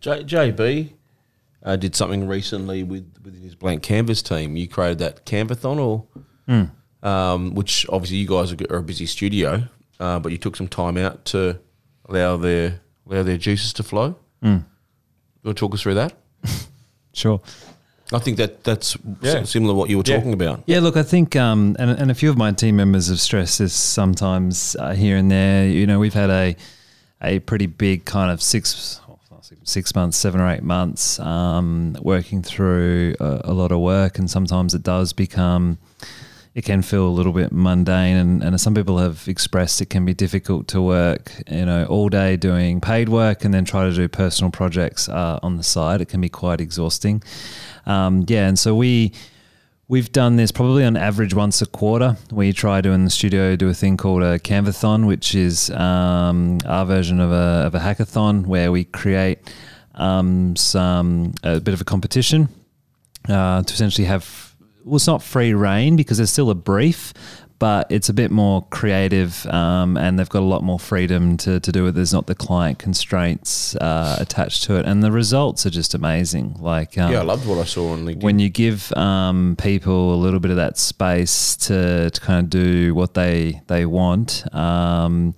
J, 0.00 0.24
JB 0.24 0.92
uh, 1.62 1.76
did 1.76 1.94
something 1.94 2.26
recently 2.26 2.82
with 2.82 3.12
with 3.24 3.42
his 3.42 3.54
blank 3.54 3.82
canvas 3.82 4.22
team. 4.22 4.56
You 4.56 4.68
created 4.68 4.98
that 4.98 5.26
Canvathon, 5.26 5.78
or 5.78 6.06
Mm. 6.48 6.70
um, 7.02 7.54
which 7.54 7.86
obviously 7.88 8.18
you 8.18 8.28
guys 8.28 8.52
are 8.52 8.76
a 8.76 8.82
busy 8.82 9.06
studio, 9.06 9.64
uh, 9.98 10.20
but 10.20 10.30
you 10.30 10.38
took 10.38 10.54
some 10.56 10.68
time 10.68 10.96
out 10.96 11.24
to 11.26 11.58
allow 12.08 12.36
their 12.36 12.80
allow 13.10 13.22
their 13.24 13.36
juices 13.36 13.72
to 13.74 13.82
flow. 13.82 14.16
Mm. 14.42 14.58
You 14.58 15.48
want 15.48 15.56
to 15.58 15.60
talk 15.60 15.74
us 15.74 15.82
through 15.82 15.94
that? 15.94 16.14
Sure. 17.12 17.40
I 18.12 18.18
think 18.20 18.36
that 18.36 18.62
that's 18.64 18.96
Yeah. 19.20 19.42
similar 19.44 19.72
to 19.72 19.76
what 19.76 19.90
you 19.90 19.96
were 19.98 20.04
Yeah. 20.06 20.16
talking 20.16 20.32
about. 20.32 20.62
Yeah, 20.66 20.80
look, 20.80 20.96
I 20.96 21.02
think, 21.02 21.34
um, 21.36 21.74
and, 21.78 21.90
and 21.90 22.10
a 22.10 22.14
few 22.14 22.30
of 22.30 22.36
my 22.36 22.52
team 22.52 22.76
members 22.76 23.08
have 23.08 23.20
stressed 23.20 23.58
this 23.58 23.72
sometimes 23.74 24.76
uh, 24.78 24.94
here 24.94 25.16
and 25.16 25.30
there. 25.30 25.66
You 25.68 25.86
know, 25.86 25.98
we've 25.98 26.14
had 26.14 26.30
a 26.30 26.56
a 27.22 27.38
pretty 27.40 27.66
big 27.66 28.04
kind 28.04 28.30
of 28.30 28.42
six 28.42 29.00
six 29.64 29.94
months, 29.96 30.16
seven 30.16 30.40
or 30.40 30.48
eight 30.48 30.62
months, 30.62 31.18
um, 31.18 31.96
working 32.00 32.42
through 32.42 33.14
a, 33.18 33.40
a 33.44 33.52
lot 33.52 33.72
of 33.72 33.80
work, 33.80 34.18
and 34.18 34.30
sometimes 34.30 34.74
it 34.74 34.82
does 34.84 35.12
become. 35.12 35.78
It 36.56 36.64
can 36.64 36.80
feel 36.80 37.06
a 37.06 37.12
little 37.18 37.34
bit 37.34 37.52
mundane, 37.52 38.16
and, 38.16 38.42
and 38.42 38.58
some 38.58 38.74
people 38.74 38.96
have 38.96 39.28
expressed 39.28 39.82
it 39.82 39.90
can 39.90 40.06
be 40.06 40.14
difficult 40.14 40.68
to 40.68 40.80
work, 40.80 41.30
you 41.50 41.66
know, 41.66 41.84
all 41.84 42.08
day 42.08 42.38
doing 42.38 42.80
paid 42.80 43.10
work 43.10 43.44
and 43.44 43.52
then 43.52 43.66
try 43.66 43.84
to 43.84 43.94
do 43.94 44.08
personal 44.08 44.50
projects 44.50 45.06
uh, 45.06 45.38
on 45.42 45.58
the 45.58 45.62
side. 45.62 46.00
It 46.00 46.08
can 46.08 46.22
be 46.22 46.30
quite 46.30 46.62
exhausting. 46.62 47.22
Um, 47.84 48.24
yeah, 48.26 48.48
and 48.48 48.58
so 48.58 48.74
we 48.74 49.12
We've 49.88 50.10
done 50.10 50.34
this 50.34 50.50
probably 50.50 50.84
on 50.84 50.96
average 50.96 51.32
once 51.32 51.62
a 51.62 51.66
quarter. 51.66 52.16
We 52.32 52.52
try 52.52 52.80
to 52.80 52.90
in 52.90 53.04
the 53.04 53.10
studio 53.10 53.54
do 53.54 53.68
a 53.68 53.74
thing 53.74 53.96
called 53.96 54.24
a 54.24 54.36
Canvathon, 54.40 55.06
which 55.06 55.32
is 55.36 55.70
um, 55.70 56.58
our 56.66 56.84
version 56.84 57.20
of 57.20 57.30
a, 57.30 57.66
of 57.66 57.74
a 57.76 57.78
hackathon 57.78 58.46
where 58.46 58.72
we 58.72 58.82
create 58.82 59.38
um, 59.94 60.56
some 60.56 61.34
a 61.44 61.60
bit 61.60 61.72
of 61.72 61.80
a 61.80 61.84
competition 61.84 62.48
uh, 63.28 63.62
to 63.62 63.72
essentially 63.72 64.08
have 64.08 64.45
well, 64.86 64.96
it's 64.96 65.06
not 65.06 65.22
free 65.22 65.52
reign 65.52 65.96
because 65.96 66.16
there's 66.18 66.30
still 66.30 66.48
a 66.48 66.54
brief, 66.54 67.12
but 67.58 67.90
it's 67.90 68.08
a 68.08 68.14
bit 68.14 68.30
more 68.30 68.64
creative, 68.70 69.44
um, 69.46 69.96
and 69.96 70.16
they've 70.16 70.28
got 70.28 70.40
a 70.40 70.46
lot 70.46 70.62
more 70.62 70.78
freedom 70.78 71.36
to, 71.38 71.58
to 71.58 71.72
do 71.72 71.86
it. 71.86 71.92
There's 71.92 72.12
not 72.12 72.28
the 72.28 72.36
client 72.36 72.78
constraints 72.78 73.74
uh, 73.76 74.16
attached 74.20 74.62
to 74.64 74.76
it, 74.78 74.86
and 74.86 75.02
the 75.02 75.10
results 75.10 75.66
are 75.66 75.70
just 75.70 75.94
amazing. 75.94 76.56
Like 76.60 76.96
um, 76.98 77.12
yeah, 77.12 77.18
I 77.18 77.22
loved 77.22 77.46
what 77.48 77.58
I 77.58 77.64
saw 77.64 77.92
on 77.92 78.06
LinkedIn. 78.06 78.22
when 78.22 78.38
you 78.38 78.48
give 78.48 78.92
um, 78.92 79.56
people 79.58 80.14
a 80.14 80.20
little 80.20 80.38
bit 80.40 80.52
of 80.52 80.56
that 80.58 80.78
space 80.78 81.56
to, 81.56 82.10
to 82.10 82.20
kind 82.20 82.44
of 82.44 82.50
do 82.50 82.94
what 82.94 83.14
they 83.14 83.60
they 83.66 83.86
want, 83.86 84.44
um, 84.54 85.34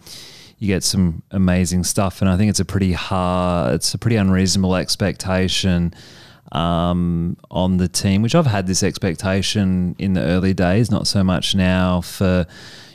you 0.59 0.67
get 0.67 0.85
some 0.85 1.23
amazing 1.31 1.85
stuff. 1.85 2.21
And 2.21 2.29
I 2.29 2.37
think 2.37 2.51
it's 2.51 2.61
a 2.61 2.67
pretty 2.67 2.93
hard, 2.93 3.77
it's 3.77 3.95
a 3.95 3.99
pretty 3.99 4.17
unreasonable 4.17 4.77
expectation 4.77 5.95
um, 6.53 7.37
on 7.51 7.77
the 7.77 7.89
team, 7.89 8.23
which 8.23 8.35
I've 8.35 8.47
had 8.47 8.67
this 8.67 8.83
expectation 8.83 9.95
in 9.99 10.15
the 10.15 10.23
early 10.23 10.55
days, 10.55 10.91
not 10.91 11.07
so 11.07 11.23
much 11.23 11.55
now 11.55 12.01
for 12.01 12.47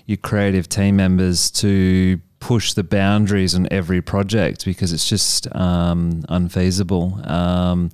your 0.05 0.17
creative 0.17 0.67
team 0.67 0.95
members 0.95 1.49
to 1.51 2.19
push 2.39 2.73
the 2.73 2.83
boundaries 2.83 3.55
on 3.55 3.67
every 3.71 4.01
project 4.01 4.65
because 4.65 4.91
it's 4.91 5.07
just 5.07 5.53
um, 5.55 6.23
unfeasible. 6.27 7.21
Um, 7.29 7.89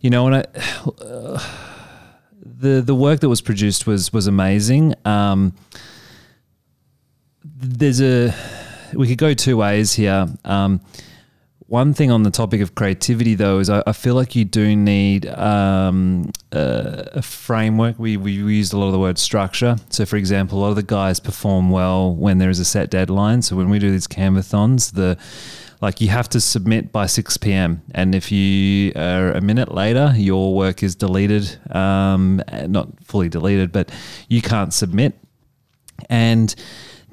you 0.00 0.10
know, 0.10 0.24
when 0.24 0.34
I 0.34 0.44
the 2.44 2.80
the 2.80 2.94
work 2.94 3.20
that 3.20 3.28
was 3.28 3.40
produced 3.40 3.86
was 3.86 4.12
was 4.12 4.26
amazing. 4.26 4.94
Um, 5.04 5.54
there's 7.44 8.00
a 8.00 8.34
we 8.94 9.06
could 9.08 9.18
go 9.18 9.32
two 9.34 9.56
ways 9.56 9.92
here. 9.92 10.26
Um, 10.44 10.80
one 11.72 11.94
thing 11.94 12.10
on 12.10 12.22
the 12.22 12.30
topic 12.30 12.60
of 12.60 12.74
creativity, 12.74 13.34
though, 13.34 13.58
is 13.58 13.70
I, 13.70 13.82
I 13.86 13.92
feel 13.92 14.14
like 14.14 14.36
you 14.36 14.44
do 14.44 14.76
need 14.76 15.24
um, 15.26 16.30
a, 16.52 17.08
a 17.12 17.22
framework. 17.22 17.98
We, 17.98 18.18
we 18.18 18.32
used 18.32 18.74
a 18.74 18.76
lot 18.76 18.88
of 18.88 18.92
the 18.92 18.98
word 18.98 19.16
structure. 19.16 19.76
So, 19.88 20.04
for 20.04 20.16
example, 20.16 20.58
a 20.58 20.60
lot 20.60 20.68
of 20.68 20.76
the 20.76 20.82
guys 20.82 21.18
perform 21.18 21.70
well 21.70 22.14
when 22.14 22.36
there 22.36 22.50
is 22.50 22.58
a 22.58 22.66
set 22.66 22.90
deadline. 22.90 23.40
So, 23.40 23.56
when 23.56 23.70
we 23.70 23.78
do 23.78 23.90
these 23.90 24.06
canvathons, 24.06 24.92
the 24.92 25.16
like 25.80 26.02
you 26.02 26.08
have 26.08 26.28
to 26.28 26.42
submit 26.42 26.92
by 26.92 27.06
6 27.06 27.38
p.m. 27.38 27.80
And 27.94 28.14
if 28.14 28.30
you 28.30 28.92
are 28.94 29.32
a 29.32 29.40
minute 29.40 29.72
later, 29.72 30.12
your 30.14 30.54
work 30.54 30.82
is 30.82 30.94
deleted, 30.94 31.58
um, 31.74 32.42
not 32.66 33.02
fully 33.02 33.30
deleted, 33.30 33.72
but 33.72 33.90
you 34.28 34.42
can't 34.42 34.74
submit. 34.74 35.18
And 36.10 36.54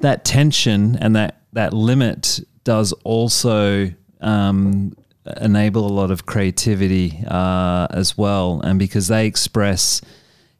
that 0.00 0.26
tension 0.26 0.96
and 0.96 1.16
that, 1.16 1.44
that 1.54 1.72
limit 1.72 2.40
does 2.62 2.92
also 3.04 3.90
um, 4.20 4.94
enable 5.40 5.86
a 5.86 5.92
lot 5.92 6.10
of 6.10 6.26
creativity 6.26 7.22
uh, 7.28 7.86
as 7.90 8.16
well. 8.16 8.60
And 8.62 8.78
because 8.78 9.08
they 9.08 9.26
express 9.26 10.00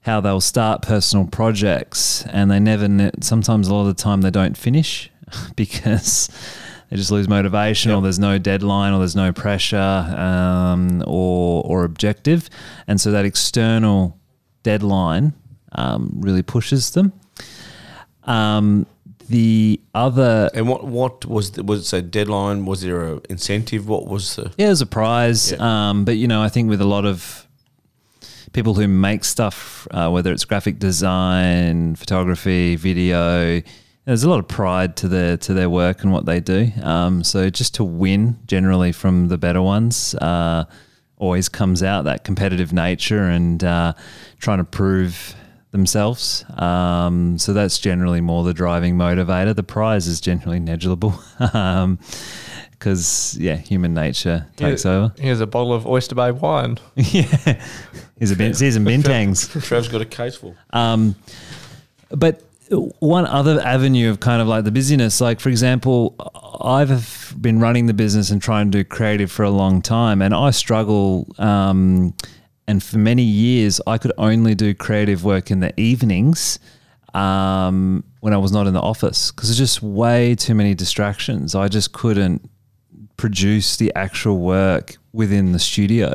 how 0.02 0.20
they'll 0.20 0.40
start 0.40 0.82
personal 0.82 1.26
projects 1.26 2.24
and 2.26 2.50
they 2.50 2.58
never, 2.58 2.88
ne- 2.88 3.10
sometimes 3.20 3.68
a 3.68 3.74
lot 3.74 3.82
of 3.82 3.96
the 3.96 4.02
time 4.02 4.22
they 4.22 4.30
don't 4.30 4.56
finish 4.56 5.10
because 5.56 6.28
they 6.88 6.96
just 6.96 7.10
lose 7.10 7.28
motivation 7.28 7.92
or 7.92 8.00
there's 8.02 8.18
no 8.18 8.38
deadline 8.38 8.92
or 8.92 8.98
there's 8.98 9.16
no 9.16 9.32
pressure 9.32 9.76
um, 9.76 11.02
or, 11.06 11.62
or 11.64 11.84
objective. 11.84 12.48
And 12.86 13.00
so 13.00 13.10
that 13.12 13.24
external 13.24 14.18
deadline 14.62 15.34
um, 15.72 16.10
really 16.16 16.42
pushes 16.42 16.90
them. 16.90 17.12
Um, 18.24 18.86
the 19.30 19.80
other 19.94 20.50
and 20.54 20.68
what 20.68 20.84
what 20.84 21.24
was 21.24 21.52
the, 21.52 21.62
was 21.62 21.92
it 21.92 21.96
a 21.96 22.02
deadline? 22.02 22.66
Was 22.66 22.82
there 22.82 23.02
a 23.02 23.20
incentive? 23.30 23.88
What 23.88 24.06
was 24.06 24.36
the 24.36 24.52
yeah, 24.58 24.66
there's 24.66 24.80
a 24.80 24.86
prize. 24.86 25.52
Yeah. 25.52 25.90
Um, 25.90 26.04
but 26.04 26.16
you 26.16 26.28
know, 26.28 26.42
I 26.42 26.48
think 26.48 26.68
with 26.68 26.80
a 26.80 26.86
lot 26.86 27.04
of 27.04 27.46
people 28.52 28.74
who 28.74 28.88
make 28.88 29.24
stuff, 29.24 29.86
uh, 29.92 30.10
whether 30.10 30.32
it's 30.32 30.44
graphic 30.44 30.78
design, 30.78 31.94
photography, 31.94 32.76
video, 32.76 33.62
there's 34.04 34.24
a 34.24 34.28
lot 34.28 34.40
of 34.40 34.48
pride 34.48 34.96
to 34.96 35.08
their 35.08 35.36
to 35.38 35.54
their 35.54 35.70
work 35.70 36.02
and 36.02 36.12
what 36.12 36.26
they 36.26 36.40
do. 36.40 36.70
Um, 36.82 37.24
so 37.24 37.48
just 37.50 37.74
to 37.76 37.84
win 37.84 38.38
generally 38.46 38.92
from 38.92 39.28
the 39.28 39.38
better 39.38 39.62
ones. 39.62 40.14
Uh, 40.16 40.64
always 41.16 41.50
comes 41.50 41.82
out 41.82 42.06
that 42.06 42.24
competitive 42.24 42.72
nature 42.72 43.24
and 43.24 43.62
uh, 43.62 43.92
trying 44.38 44.56
to 44.56 44.64
prove 44.64 45.34
themselves. 45.70 46.44
Um, 46.56 47.38
so 47.38 47.52
that's 47.52 47.78
generally 47.78 48.20
more 48.20 48.44
the 48.44 48.54
driving 48.54 48.96
motivator. 48.96 49.54
The 49.54 49.62
prize 49.62 50.06
is 50.06 50.20
generally 50.20 50.60
negligible 50.60 51.14
because, 52.72 53.36
yeah, 53.38 53.56
human 53.56 53.94
nature 53.94 54.46
takes 54.56 54.82
Here- 54.82 54.92
over. 54.92 55.14
Here's 55.18 55.40
a 55.40 55.46
bottle 55.46 55.72
of 55.72 55.86
Oyster 55.86 56.14
Bay 56.14 56.32
wine. 56.32 56.78
yeah. 56.96 57.60
Here's, 58.18 58.30
a 58.30 58.36
bin, 58.36 58.54
here's 58.54 58.74
some 58.74 58.84
bintangs. 58.84 59.48
Trav's 59.64 59.88
got 59.88 60.00
a 60.00 60.06
case 60.06 60.36
full. 60.36 60.56
Um, 60.72 61.14
but 62.10 62.42
one 63.00 63.26
other 63.26 63.60
avenue 63.60 64.10
of 64.10 64.20
kind 64.20 64.40
of 64.40 64.48
like 64.48 64.64
the 64.64 64.70
busyness, 64.70 65.20
like 65.20 65.40
for 65.40 65.48
example, 65.48 66.14
I've 66.60 67.34
been 67.40 67.60
running 67.60 67.86
the 67.86 67.94
business 67.94 68.30
and 68.30 68.40
trying 68.40 68.70
to 68.70 68.78
do 68.78 68.84
creative 68.84 69.30
for 69.30 69.42
a 69.44 69.50
long 69.50 69.82
time, 69.82 70.22
and 70.22 70.34
I 70.34 70.50
struggle. 70.50 71.26
Um, 71.38 72.14
and 72.70 72.80
for 72.80 72.98
many 72.98 73.24
years, 73.24 73.80
I 73.84 73.98
could 73.98 74.12
only 74.16 74.54
do 74.54 74.74
creative 74.74 75.24
work 75.24 75.50
in 75.50 75.58
the 75.58 75.78
evenings 75.78 76.60
um, 77.14 78.04
when 78.20 78.32
I 78.32 78.36
was 78.36 78.52
not 78.52 78.68
in 78.68 78.74
the 78.74 78.80
office 78.80 79.32
because 79.32 79.48
there's 79.48 79.58
just 79.58 79.82
way 79.82 80.36
too 80.36 80.54
many 80.54 80.74
distractions. 80.74 81.56
I 81.56 81.66
just 81.66 81.90
couldn't 81.92 82.48
produce 83.16 83.76
the 83.76 83.92
actual 83.96 84.38
work 84.38 84.98
within 85.12 85.50
the 85.50 85.58
studio. 85.58 86.14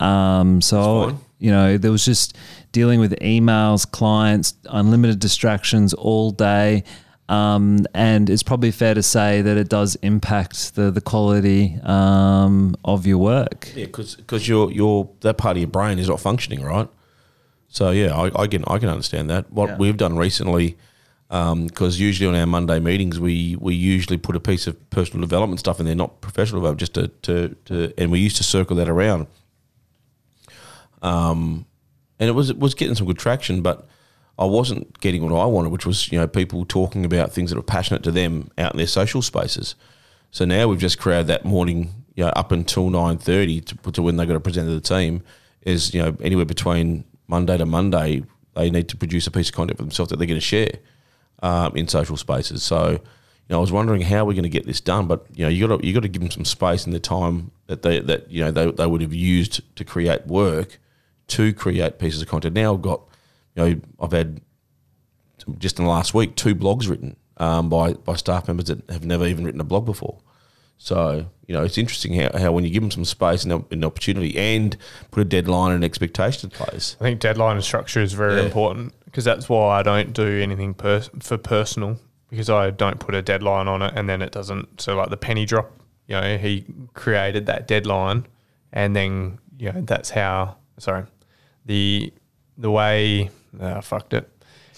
Um, 0.00 0.62
so, 0.62 1.20
you 1.38 1.50
know, 1.50 1.76
there 1.76 1.92
was 1.92 2.06
just 2.06 2.38
dealing 2.72 2.98
with 2.98 3.12
emails, 3.20 3.88
clients, 3.88 4.54
unlimited 4.70 5.18
distractions 5.18 5.92
all 5.92 6.30
day. 6.30 6.84
Um, 7.28 7.86
and 7.94 8.28
it's 8.28 8.42
probably 8.42 8.72
fair 8.72 8.94
to 8.94 9.02
say 9.02 9.40
that 9.42 9.56
it 9.56 9.68
does 9.68 9.94
impact 10.02 10.74
the, 10.74 10.90
the 10.90 11.00
quality 11.00 11.78
um, 11.82 12.74
of 12.84 13.06
your 13.06 13.18
work. 13.18 13.70
Yeah, 13.74 13.86
because 13.86 14.48
your 14.48 14.70
your 14.70 15.08
that 15.20 15.38
part 15.38 15.56
of 15.56 15.60
your 15.60 15.70
brain 15.70 15.98
is 15.98 16.08
not 16.08 16.20
functioning 16.20 16.62
right. 16.62 16.88
So 17.68 17.90
yeah, 17.90 18.14
I, 18.14 18.42
I 18.42 18.46
can 18.48 18.64
I 18.66 18.78
can 18.78 18.88
understand 18.90 19.30
that. 19.30 19.50
What 19.50 19.70
Yeah. 19.70 19.76
we've 19.78 19.96
done 19.96 20.16
recently, 20.18 20.76
because 21.30 21.98
usually 21.98 22.28
on 22.28 22.34
our 22.34 22.44
Monday 22.44 22.78
meetings 22.80 23.18
we 23.18 23.56
we 23.58 23.74
usually 23.74 24.18
put 24.18 24.36
a 24.36 24.40
piece 24.40 24.66
of 24.66 24.90
personal 24.90 25.22
development 25.22 25.60
stuff 25.60 25.80
in 25.80 25.86
there, 25.86 25.94
not 25.94 26.20
professional 26.20 26.60
development, 26.60 26.80
just 26.80 26.94
to 26.94 27.08
to, 27.22 27.56
to 27.66 27.94
and 27.96 28.10
we 28.10 28.18
used 28.18 28.36
to 28.36 28.44
circle 28.44 28.76
that 28.76 28.88
around. 28.90 29.26
Um, 31.00 31.66
and 32.18 32.28
it 32.28 32.32
was 32.32 32.50
it 32.50 32.58
was 32.58 32.74
getting 32.74 32.94
some 32.94 33.06
good 33.06 33.18
traction, 33.18 33.62
but 33.62 33.88
I 34.38 34.44
wasn't 34.44 34.98
getting 35.00 35.22
what 35.22 35.38
I 35.38 35.46
wanted, 35.46 35.70
which 35.70 35.86
was 35.86 36.10
you 36.10 36.18
know 36.18 36.26
people 36.26 36.64
talking 36.64 37.04
about 37.04 37.32
things 37.32 37.50
that 37.50 37.56
were 37.56 37.62
passionate 37.62 38.02
to 38.04 38.10
them 38.10 38.50
out 38.58 38.72
in 38.72 38.78
their 38.78 38.86
social 38.86 39.22
spaces. 39.22 39.74
So 40.30 40.44
now 40.44 40.68
we've 40.68 40.80
just 40.80 40.98
created 40.98 41.26
that 41.26 41.44
morning, 41.44 41.92
you 42.14 42.24
know, 42.24 42.30
up 42.30 42.52
until 42.52 42.90
nine 42.90 43.18
thirty 43.18 43.60
to, 43.60 43.92
to 43.92 44.02
when 44.02 44.16
they 44.16 44.26
got 44.26 44.32
to 44.34 44.40
present 44.40 44.68
to 44.68 44.74
the 44.74 44.80
team 44.80 45.22
is 45.62 45.94
you 45.94 46.02
know 46.02 46.16
anywhere 46.20 46.44
between 46.44 47.04
Monday 47.28 47.56
to 47.56 47.66
Monday 47.66 48.22
they 48.54 48.70
need 48.70 48.88
to 48.88 48.96
produce 48.96 49.26
a 49.26 49.30
piece 49.30 49.48
of 49.48 49.54
content 49.54 49.78
for 49.78 49.84
themselves 49.84 50.10
that 50.10 50.18
they're 50.18 50.26
going 50.26 50.40
to 50.40 50.44
share 50.44 50.72
um, 51.42 51.74
in 51.74 51.88
social 51.88 52.16
spaces. 52.16 52.62
So 52.62 52.90
you 52.90 52.98
know 53.50 53.58
I 53.58 53.60
was 53.60 53.72
wondering 53.72 54.02
how 54.02 54.24
we're 54.24 54.32
going 54.32 54.42
to 54.44 54.48
get 54.48 54.66
this 54.66 54.80
done, 54.80 55.06
but 55.06 55.26
you 55.34 55.44
know 55.44 55.48
you 55.48 55.66
got 55.66 55.80
to 55.80 55.86
you 55.86 55.92
got 55.92 56.02
to 56.02 56.08
give 56.08 56.22
them 56.22 56.30
some 56.30 56.44
space 56.44 56.86
in 56.86 56.92
the 56.92 57.00
time 57.00 57.50
that 57.66 57.82
they 57.82 58.00
that 58.00 58.30
you 58.30 58.44
know 58.44 58.50
they, 58.50 58.70
they 58.70 58.86
would 58.86 59.02
have 59.02 59.14
used 59.14 59.60
to 59.76 59.84
create 59.84 60.26
work 60.26 60.78
to 61.28 61.52
create 61.52 61.98
pieces 61.98 62.22
of 62.22 62.28
content. 62.28 62.54
Now 62.54 62.74
I've 62.74 62.82
got 62.82 63.02
you 63.54 63.64
know 63.64 63.80
I've 64.00 64.12
had 64.12 64.40
just 65.58 65.78
in 65.78 65.84
the 65.84 65.90
last 65.90 66.14
week 66.14 66.36
two 66.36 66.54
blogs 66.54 66.88
written 66.88 67.16
um, 67.38 67.68
by 67.68 67.94
by 67.94 68.14
staff 68.16 68.46
members 68.48 68.66
that 68.66 68.88
have 68.90 69.04
never 69.04 69.26
even 69.26 69.44
written 69.44 69.60
a 69.60 69.64
blog 69.64 69.84
before. 69.86 70.18
So 70.78 71.26
you 71.46 71.54
know 71.54 71.62
it's 71.64 71.78
interesting 71.78 72.14
how, 72.14 72.36
how 72.36 72.52
when 72.52 72.64
you 72.64 72.70
give 72.70 72.82
them 72.82 72.90
some 72.90 73.04
space 73.04 73.44
and 73.44 73.64
an 73.70 73.84
opportunity 73.84 74.36
and 74.36 74.76
put 75.10 75.20
a 75.20 75.24
deadline 75.24 75.72
and 75.72 75.84
expectation 75.84 76.50
in 76.50 76.56
place. 76.56 76.96
I 77.00 77.04
think 77.04 77.20
deadline 77.20 77.56
and 77.56 77.64
structure 77.64 78.00
is 78.00 78.12
very 78.12 78.36
Yeah. 78.36 78.42
important 78.46 78.94
because 79.04 79.24
that's 79.24 79.48
why 79.48 79.78
I 79.78 79.82
don't 79.82 80.12
do 80.12 80.40
anything 80.40 80.74
per- 80.74 81.02
for 81.20 81.36
personal 81.38 81.98
because 82.30 82.48
I 82.48 82.70
don't 82.70 82.98
put 82.98 83.14
a 83.14 83.22
deadline 83.22 83.68
on 83.68 83.82
it 83.82 83.92
and 83.94 84.08
then 84.08 84.22
it 84.22 84.32
doesn't. 84.32 84.80
So 84.80 84.96
like 84.96 85.10
the 85.10 85.16
penny 85.18 85.44
drop, 85.44 85.70
you 86.06 86.14
know, 86.18 86.38
he 86.38 86.64
created 86.94 87.46
that 87.46 87.68
deadline 87.68 88.26
and 88.72 88.96
then 88.96 89.38
you 89.58 89.70
know 89.72 89.82
that's 89.82 90.10
how. 90.10 90.56
Sorry, 90.78 91.04
the 91.66 92.12
the 92.62 92.70
way 92.70 93.30
uh, 93.60 93.74
I 93.76 93.80
fucked 93.82 94.14
it. 94.14 94.28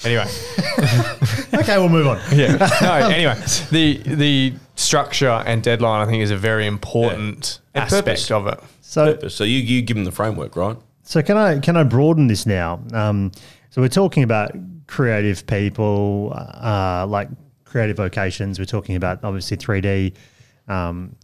Anyway, 0.05 0.27
Okay, 1.55 1.79
we'll 1.79 1.89
move 1.89 2.07
on. 2.09 2.19
yeah. 2.33 2.57
No, 2.83 3.09
anyway, 3.09 3.35
the 3.71 3.99
the 4.15 4.55
structure 4.75 5.31
and 5.47 5.63
deadline 5.63 6.07
I 6.07 6.11
think 6.11 6.23
is 6.23 6.31
a 6.33 6.37
very 6.37 6.67
important 6.67 7.61
Yeah. 7.75 7.83
And 7.83 7.93
aspect 7.93 8.07
purpose. 8.07 8.31
of 8.33 8.47
it. 8.49 8.61
So, 8.81 9.29
So 9.29 9.45
you 9.45 9.59
you 9.59 9.83
give 9.83 9.97
them 9.97 10.05
the 10.05 10.13
framework, 10.13 10.57
right? 10.57 10.77
so 11.07 11.23
can 11.23 11.37
I 11.37 11.59
can 11.61 11.77
I 11.77 11.85
broaden 11.85 12.27
this 12.29 12.45
now? 12.47 12.81
Um, 12.93 13.31
so 13.71 13.81
we're 13.83 13.89
talking 14.03 14.23
about 14.25 14.53
creative 14.87 15.47
people, 15.47 16.33
uh, 16.35 17.07
like 17.09 17.29
creative 17.65 17.97
vocations. 17.97 18.59
We're 18.59 18.65
talking 18.67 18.97
about 18.97 19.23
obviously 19.23 19.57
three 19.57 19.81
D, 19.81 20.13
um, 20.69 21.15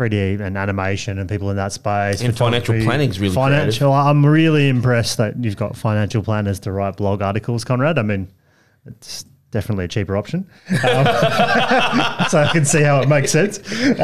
three 0.00 0.08
D 0.08 0.42
and 0.42 0.56
animation 0.56 1.18
and 1.18 1.28
people 1.28 1.50
in 1.50 1.56
that 1.56 1.72
space. 1.72 2.22
And 2.22 2.36
financial 2.36 2.80
planning 2.82 3.10
is 3.10 3.20
really 3.20 3.34
financial. 3.34 3.92
I'm 3.92 4.24
really 4.24 4.70
impressed 4.70 5.18
that 5.18 5.36
you've 5.44 5.58
got 5.58 5.76
financial 5.76 6.22
planners 6.22 6.58
to 6.60 6.72
write 6.72 6.96
blog 6.96 7.20
articles, 7.20 7.64
Conrad. 7.64 7.98
I 7.98 8.02
mean, 8.02 8.32
it's 8.86 9.26
definitely 9.50 9.84
a 9.84 9.88
cheaper 9.88 10.16
option. 10.16 10.48
Um, 10.70 10.78
so 12.30 12.38
I 12.38 12.48
can 12.50 12.64
see 12.64 12.80
how 12.80 13.02
it 13.02 13.10
makes 13.10 13.30
sense. 13.30 13.58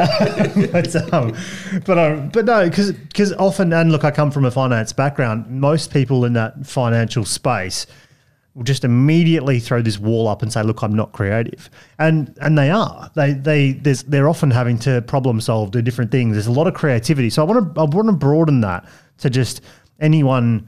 but, 0.75 0.95
um, 1.11 1.35
but, 1.83 1.97
um, 1.97 2.29
but 2.29 2.45
no, 2.45 2.69
because 2.69 3.33
often, 3.39 3.73
and 3.73 3.91
look, 3.91 4.03
I 4.03 4.11
come 4.11 4.29
from 4.29 4.45
a 4.45 4.51
finance 4.51 4.93
background. 4.93 5.49
Most 5.49 5.91
people 5.91 6.25
in 6.25 6.33
that 6.33 6.67
financial 6.67 7.25
space 7.25 7.87
will 8.57 8.63
just 8.63 8.83
immediately 8.83 9.59
throw 9.59 9.83
this 9.83 9.99
wall 9.99 10.27
up 10.27 10.41
and 10.41 10.51
say, 10.51 10.63
"Look, 10.63 10.81
I'm 10.81 10.95
not 10.95 11.11
creative," 11.11 11.69
and 11.99 12.35
and 12.41 12.57
they 12.57 12.71
are. 12.71 13.11
They 13.15 13.33
they 13.33 13.73
there's, 13.73 14.01
they're 14.03 14.27
often 14.27 14.49
having 14.49 14.79
to 14.79 15.03
problem 15.03 15.39
solve, 15.39 15.69
do 15.69 15.81
different 15.81 16.09
things. 16.09 16.33
There's 16.33 16.47
a 16.47 16.51
lot 16.51 16.65
of 16.65 16.73
creativity. 16.73 17.29
So 17.29 17.43
I 17.43 17.45
want 17.45 17.75
to 17.75 17.81
I 17.81 17.83
want 17.83 18.07
to 18.07 18.13
broaden 18.13 18.61
that 18.61 18.89
to 19.19 19.29
just 19.29 19.61
anyone 19.99 20.67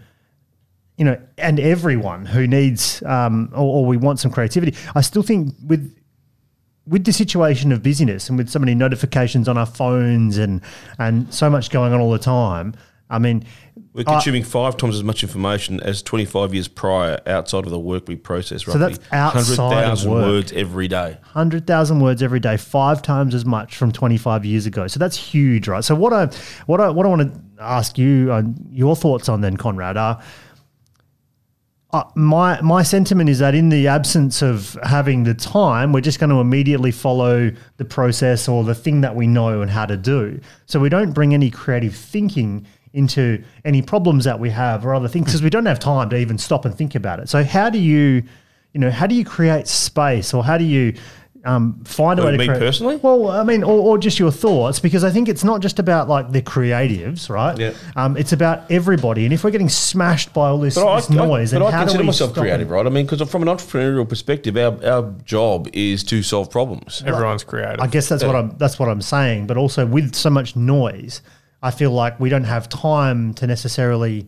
you 0.97 1.05
know, 1.05 1.17
and 1.37 1.61
everyone 1.61 2.25
who 2.25 2.45
needs 2.45 3.01
um, 3.03 3.49
or, 3.53 3.77
or, 3.77 3.85
we 3.85 3.95
want 3.95 4.19
some 4.19 4.31
creativity. 4.31 4.75
I 4.95 4.99
still 5.01 5.23
think 5.23 5.55
with 5.65 5.95
with 6.85 7.05
the 7.05 7.13
situation 7.13 7.71
of 7.71 7.81
busyness 7.81 8.27
and 8.27 8.37
with 8.37 8.49
so 8.49 8.59
many 8.59 8.75
notifications 8.75 9.47
on 9.47 9.57
our 9.57 9.65
phones 9.65 10.37
and 10.37 10.61
and 10.99 11.33
so 11.33 11.49
much 11.49 11.69
going 11.69 11.93
on 11.93 12.01
all 12.01 12.11
the 12.11 12.19
time. 12.19 12.75
I 13.09 13.17
mean, 13.17 13.45
we're 13.93 14.03
consuming 14.03 14.43
five 14.43 14.77
times 14.77 14.95
as 14.95 15.03
much 15.03 15.23
information 15.23 15.79
as 15.81 16.03
25 16.03 16.53
years 16.53 16.67
prior 16.67 17.19
outside 17.25 17.65
of 17.65 17.71
the 17.71 17.79
work 17.79 18.07
we 18.07 18.15
process. 18.15 18.67
Roughly. 18.67 18.81
So 18.81 18.87
that's 18.87 19.13
outside 19.13 19.57
100,000 19.57 20.11
words 20.11 20.51
every 20.51 20.87
day. 20.87 21.17
100,000 21.21 21.99
words 21.99 22.21
every 22.21 22.39
day, 22.39 22.55
five 22.55 23.01
times 23.01 23.33
as 23.33 23.45
much 23.45 23.75
from 23.75 23.91
25 23.91 24.45
years 24.45 24.67
ago. 24.67 24.87
So 24.87 24.99
that's 24.99 25.17
huge, 25.17 25.67
right? 25.67 25.83
So 25.83 25.95
what 25.95 26.13
I 26.13 26.27
what 26.67 26.79
I 26.79 26.89
what 26.89 27.05
I 27.05 27.09
want 27.09 27.33
to 27.33 27.41
ask 27.59 27.97
you 27.97 28.31
uh, 28.31 28.43
your 28.71 28.95
thoughts 28.95 29.27
on 29.27 29.41
then, 29.41 29.57
Conrad, 29.57 29.97
are 29.97 30.21
uh, 31.91 32.03
my 32.13 32.61
my 32.61 32.83
sentiment 32.83 33.29
is 33.29 33.39
that 33.39 33.55
in 33.55 33.69
the 33.69 33.87
absence 33.87 34.43
of 34.43 34.77
having 34.83 35.23
the 35.23 35.33
time, 35.33 35.91
we're 35.91 36.01
just 36.01 36.19
going 36.19 36.29
to 36.29 36.39
immediately 36.39 36.91
follow 36.91 37.51
the 37.77 37.85
process 37.85 38.47
or 38.47 38.63
the 38.63 38.75
thing 38.75 39.01
that 39.01 39.15
we 39.15 39.25
know 39.25 39.61
and 39.61 39.71
how 39.71 39.87
to 39.87 39.97
do. 39.97 40.39
So 40.67 40.79
we 40.79 40.89
don't 40.89 41.13
bring 41.13 41.33
any 41.33 41.49
creative 41.49 41.95
thinking 41.95 42.67
into 42.93 43.43
any 43.65 43.81
problems 43.81 44.25
that 44.25 44.39
we 44.39 44.49
have 44.49 44.85
or 44.85 44.93
other 44.93 45.07
things 45.07 45.25
because 45.25 45.43
we 45.43 45.49
don't 45.49 45.65
have 45.65 45.79
time 45.79 46.09
to 46.09 46.17
even 46.17 46.37
stop 46.37 46.65
and 46.65 46.75
think 46.75 46.95
about 46.95 47.19
it. 47.19 47.29
So 47.29 47.43
how 47.43 47.69
do 47.69 47.77
you, 47.77 48.23
you 48.73 48.79
know, 48.79 48.89
how 48.89 49.07
do 49.07 49.15
you 49.15 49.25
create 49.25 49.67
space 49.67 50.33
or 50.33 50.43
how 50.43 50.57
do 50.57 50.63
you 50.63 50.93
um, 51.45 51.81
find 51.85 52.19
a 52.19 52.25
way 52.25 52.31
to 52.31 52.37
me 52.37 52.47
create, 52.47 52.59
personally. 52.59 52.97
Well, 52.97 53.29
I 53.29 53.43
mean, 53.43 53.63
or, 53.63 53.79
or, 53.79 53.97
just 53.97 54.19
your 54.19 54.31
thoughts, 54.31 54.79
because 54.79 55.03
I 55.03 55.09
think 55.09 55.29
it's 55.29 55.43
not 55.43 55.61
just 55.61 55.79
about 55.79 56.09
like 56.09 56.31
the 56.31 56.41
creatives, 56.41 57.29
right? 57.29 57.57
Yeah. 57.57 57.73
Um, 57.95 58.17
it's 58.17 58.33
about 58.33 58.69
everybody, 58.69 59.23
and 59.23 59.33
if 59.33 59.43
we're 59.43 59.51
getting 59.51 59.69
smashed 59.69 60.33
by 60.33 60.49
all 60.49 60.59
this, 60.59 60.75
this 60.75 61.09
I, 61.09 61.13
noise, 61.13 61.53
I, 61.53 61.59
but 61.59 61.73
I 61.73 61.79
consider 61.79 62.03
myself 62.03 62.33
creative, 62.33 62.69
it? 62.69 62.73
right? 62.73 62.85
I 62.85 62.89
mean, 62.89 63.05
because 63.05 63.27
from 63.29 63.43
an 63.43 63.47
entrepreneurial 63.47 64.07
perspective, 64.07 64.57
our, 64.57 64.83
our 64.85 65.13
job 65.23 65.69
is 65.73 66.03
to 66.05 66.21
solve 66.21 66.51
problems. 66.51 67.03
Everyone's 67.05 67.43
creative. 67.43 67.79
I 67.79 67.87
guess 67.87 68.09
that's 68.09 68.21
yeah. 68.21 68.27
what 68.27 68.35
I'm. 68.35 68.57
That's 68.57 68.77
what 68.77 68.89
I'm 68.89 69.01
saying. 69.01 69.47
But 69.47 69.57
also 69.57 69.85
with 69.85 70.15
so 70.15 70.29
much 70.29 70.55
noise, 70.55 71.21
I 71.61 71.71
feel 71.71 71.91
like 71.91 72.19
we 72.19 72.29
don't 72.29 72.45
have 72.45 72.69
time 72.69 73.33
to 73.35 73.47
necessarily 73.47 74.27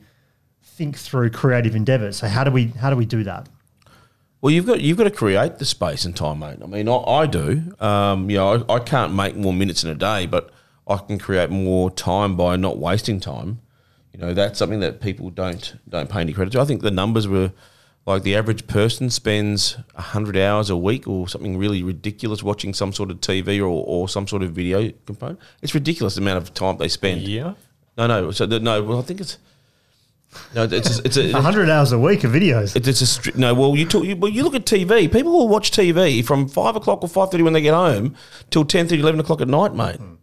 think 0.62 0.98
through 0.98 1.30
creative 1.30 1.76
endeavors. 1.76 2.18
So 2.18 2.28
how 2.28 2.44
do 2.44 2.52
we 2.52 2.68
how 2.68 2.90
do 2.90 2.96
we 2.96 3.06
do 3.06 3.24
that? 3.24 3.48
Well, 4.42 4.52
you've 4.52 4.66
got 4.66 4.82
you've 4.82 4.98
got 4.98 5.04
to 5.04 5.12
create 5.12 5.60
the 5.60 5.66
space 5.66 6.04
and 6.04 6.16
time, 6.16 6.40
mate. 6.40 6.58
I 6.64 6.66
mean, 6.66 6.90
I, 6.90 6.96
I 6.96 7.26
do. 7.28 7.76
Um, 7.80 8.30
you 8.30 8.38
know, 8.38 8.66
I, 8.68 8.76
I, 8.76 8.80
can't 8.80 9.14
make 9.14 9.36
more 9.36 9.54
minutes 9.54 9.84
in 9.84 9.92
a 9.92 9.96
day, 9.96 10.26
but 10.26 10.50
I 10.88 10.98
can 10.98 11.20
create 11.20 11.52
more 11.52 11.92
time 11.92 12.36
by 12.36 12.56
not 12.56 12.80
wasting 12.80 13.20
time. 13.20 13.62
You 14.14 14.20
know, 14.20 14.34
that's 14.34 14.58
something 14.58 14.80
that 14.80 15.00
people 15.00 15.30
don't 15.30 15.76
don't 15.88 16.10
pay 16.10 16.22
any 16.22 16.34
credit 16.34 16.52
to. 16.52 16.60
I 16.60 16.66
think 16.66 16.82
the 16.82 16.92
numbers 16.92 17.28
were 17.28 17.52
like 18.06 18.24
the 18.24 18.36
average 18.36 18.68
person 18.68 19.10
spends 19.10 19.78
hundred 19.96 20.38
hours 20.38 20.70
a 20.70 20.78
week 20.78 21.08
or 21.08 21.28
something 21.28 21.58
really 21.58 21.84
ridiculous 21.84 22.42
watching 22.42 22.74
some 22.74 22.92
sort 22.94 23.12
of 23.12 23.22
TV 23.22 23.60
or, 23.60 23.66
or 23.66 24.10
some 24.10 24.28
sort 24.28 24.44
of 24.44 24.52
video 24.52 24.92
component. 25.06 25.40
It's 25.62 25.76
ridiculous 25.76 26.16
the 26.16 26.22
amount 26.22 26.38
of 26.38 26.54
time 26.54 26.78
they 26.78 26.88
spend. 26.88 27.22
Yeah. 27.22 27.54
No, 27.98 28.08
no. 28.08 28.32
So 28.32 28.46
the, 28.46 28.60
no. 28.60 28.82
Well, 28.82 29.00
I 29.00 29.02
think 29.04 29.22
it's 29.22 29.38
no, 30.56 30.64
it's 30.64 31.00
a, 31.00 31.06
it's 31.06 31.18
a 31.18 31.42
hundred 31.42 31.70
hours 31.70 31.92
a 31.92 32.00
week 32.00 32.24
of 32.24 32.32
videos. 32.32 32.76
It's, 32.76 32.88
it's 32.88 33.28
a 33.28 33.38
no. 33.38 33.54
Well, 33.54 33.76
you 33.76 33.86
talk. 33.86 34.06
You, 34.06 34.16
well, 34.16 34.32
you 34.32 34.44
look 34.44 34.56
at 34.56 34.66
TV. 34.66 35.12
People 35.12 35.34
will 35.34 35.50
watch 35.50 35.72
TV 35.72 36.26
from 36.26 36.48
five 36.48 36.76
o'clock 36.76 37.04
or 37.04 37.10
five 37.10 37.30
thirty 37.30 37.44
when 37.44 37.54
they 37.54 37.62
get 37.62 37.74
home 37.74 38.16
till 38.50 38.64
10, 38.64 38.88
30, 38.88 39.02
11 39.02 39.20
o'clock 39.20 39.42
at 39.42 39.48
night, 39.48 39.76
mate. 39.76 39.98
Mm. 39.98 40.18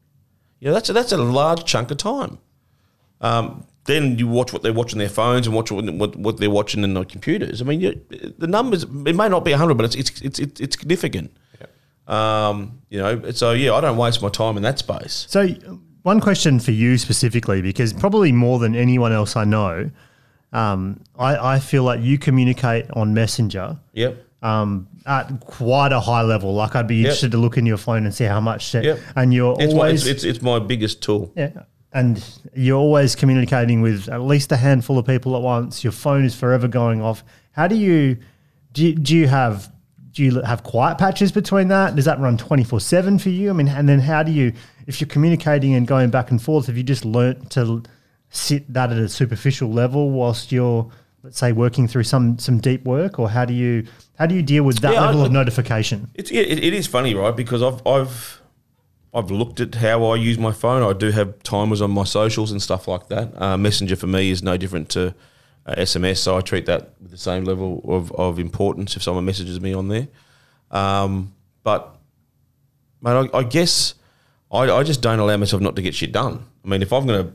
Yeah, 0.61 0.73
that's 0.73 0.89
a, 0.89 0.93
that's 0.93 1.13
a 1.13 1.19
large 1.19 1.65
chunk 1.65 1.91
of 1.91 1.99
time. 1.99 2.39
Um, 3.21 3.67
then 3.89 4.17
you 4.19 4.29
watch 4.29 4.53
what 4.53 4.63
they're 4.63 4.73
watching 4.73 5.01
their 5.01 5.09
phones 5.09 5.49
and 5.49 5.57
watch 5.57 5.73
what, 5.73 5.85
what, 5.95 6.15
what 6.15 6.39
they're 6.39 6.49
watching 6.49 6.85
in 6.85 6.95
their 6.95 7.05
computers. 7.05 7.61
I 7.61 7.65
mean, 7.65 7.81
you, 7.81 8.01
the 8.39 8.47
numbers 8.47 8.85
it 8.85 9.17
may 9.17 9.29
not 9.29 9.45
be 9.45 9.51
hundred, 9.51 9.75
but 9.75 9.87
it's 9.87 9.97
it's 9.97 10.21
it's 10.21 10.39
it's, 10.39 10.61
it's 10.61 10.79
significant. 10.79 11.37
Um, 12.07 12.81
you 12.89 12.99
know, 13.01 13.31
so 13.33 13.53
yeah, 13.53 13.75
I 13.75 13.83
don't 13.83 13.99
waste 13.99 14.23
my 14.23 14.31
time 14.31 14.57
in 14.57 14.63
that 14.63 14.79
space. 14.79 15.27
So 15.29 15.49
one 16.05 16.21
question 16.21 16.59
for 16.61 16.71
you 16.71 16.97
specifically, 16.97 17.61
because 17.61 17.93
probably 17.93 18.33
more 18.33 18.59
than 18.59 18.75
anyone 18.75 19.13
else 19.13 19.37
I 19.37 19.45
know, 19.45 19.91
um, 20.53 21.03
I, 21.19 21.55
I 21.55 21.59
feel 21.59 21.83
like 21.83 22.01
you 22.01 22.17
communicate 22.17 22.91
on 22.93 23.13
Messenger. 23.13 23.79
Yep. 23.93 24.25
Um, 24.41 24.89
at 25.05 25.41
quite 25.41 25.93
a 25.93 26.01
high 26.01 26.23
level. 26.23 26.55
Like 26.55 26.77
I'd 26.77 26.87
be 26.87 26.97
yep. 26.97 27.07
interested 27.07 27.33
to 27.33 27.39
look 27.39 27.59
in 27.59 27.67
your 27.67 27.77
phone 27.77 28.05
and 28.05 28.15
see 28.15 28.25
how 28.25 28.41
much. 28.41 28.73
Yep. 28.73 29.01
And 29.17 29.35
you're 29.35 29.57
it's 29.59 29.75
always 29.75 29.75
my, 29.75 29.89
it's, 29.89 30.07
it's, 30.07 30.25
it's 30.25 30.43
my 30.43 30.59
biggest 30.59 31.03
tool. 31.03 31.33
Yeah. 31.35 31.65
And 31.93 32.23
you're 32.55 32.79
always 32.79 33.15
communicating 33.15 33.81
with 33.81 34.09
at 34.09 34.21
least 34.21 34.53
a 34.53 34.57
handful 34.57 34.99
of 34.99 35.07
people 35.07 35.35
at 35.37 35.43
once. 35.43 35.83
Your 35.83 35.93
phone 35.93 36.25
is 36.25 36.35
forever 36.35 36.69
going 36.69 37.01
off. 37.01 37.25
How 37.53 37.67
do 37.67 37.77
you 37.77 38.19
do? 38.73 38.89
You, 38.89 38.95
do 38.95 39.17
you 39.17 39.27
have 39.27 39.73
do 40.19 40.25
you 40.25 40.41
have 40.43 40.65
quiet 40.65 40.99
patches 40.99 41.31
between 41.31 41.69
that? 41.69 41.95
Does 41.95 42.05
that 42.07 42.19
run 42.19 42.37
24 42.37 42.81
7 42.81 43.19
for 43.19 43.29
you? 43.29 43.51
I 43.51 43.53
mean, 43.53 43.69
and 43.69 43.89
then 43.89 44.01
how 44.01 44.25
do 44.25 44.33
you, 44.33 44.53
if 44.89 45.01
you're 45.01 45.09
communicating 45.09 45.75
and 45.75 45.87
going 45.87 46.11
back 46.11 46.33
and 46.33 46.43
forth, 46.43 46.67
have 46.67 46.77
you 46.77 46.83
just 46.83 47.05
learnt 47.05 47.51
to 47.53 47.85
sit 48.31 48.73
that 48.73 48.91
at 48.91 48.99
a 48.99 49.09
superficial 49.09 49.71
level 49.71 50.11
whilst 50.11 50.51
you're, 50.51 50.91
let's 51.23 51.39
say, 51.39 51.53
working 51.53 51.87
through 51.87 52.03
some 52.03 52.37
some 52.39 52.59
deep 52.59 52.85
work, 52.85 53.21
or 53.21 53.31
how 53.31 53.45
do 53.45 53.55
you 53.55 53.87
how 54.19 54.27
do 54.27 54.35
you 54.35 54.43
deal 54.43 54.65
with 54.65 54.81
that 54.81 54.95
yeah, 54.95 55.07
level 55.07 55.23
I, 55.23 55.27
of 55.27 55.33
notification? 55.33 56.11
It's 56.15 56.33
it, 56.33 56.37
it 56.37 56.75
is 56.75 56.89
funny, 56.89 57.15
right? 57.15 57.35
Because 57.37 57.63
I've 57.63 57.87
I've 57.87 58.43
I've 59.15 59.31
looked 59.31 59.61
at 59.61 59.75
how 59.77 60.05
I 60.07 60.17
use 60.17 60.39
my 60.39 60.53
phone. 60.53 60.83
I 60.83 60.97
do 60.97 61.11
have 61.11 61.43
timers 61.43 61.81
on 61.81 61.91
my 61.91 62.05
socials 62.05 62.53
and 62.53 62.61
stuff 62.61 62.87
like 62.87 63.09
that. 63.09 63.41
Uh, 63.41 63.57
Messenger 63.57 63.97
for 63.97 64.07
me 64.07 64.31
is 64.31 64.43
no 64.43 64.57
different 64.57 64.91
to 64.91 65.15
uh, 65.67 65.75
SMS, 65.77 66.19
so 66.19 66.37
I 66.37 66.41
treat 66.41 66.67
that 66.67 66.93
with 67.01 67.11
the 67.11 67.19
same 67.19 67.45
level 67.45 67.83
of, 67.85 68.13
of 68.13 68.39
importance 68.39 68.97
if 68.97 69.03
someone 69.03 69.25
messages 69.25 69.61
me 69.61 69.73
on 69.73 69.89
there. 69.89 70.09
Um, 70.71 71.35
but, 71.63 71.97
mate, 73.01 73.31
I, 73.33 73.39
I 73.39 73.43
guess 73.45 73.95
I, 74.51 74.71
I, 74.71 74.83
just 74.83 75.01
don't 75.01 75.19
allow 75.19 75.37
myself 75.39 75.63
not 75.63 75.77
to 75.77 75.83
get 75.83 75.95
shit 75.95 76.13
done. 76.13 76.45
I 76.65 76.69
mean, 76.69 76.83
if 76.83 76.93
I'm 76.93 77.07
going 77.07 77.27
to 77.27 77.33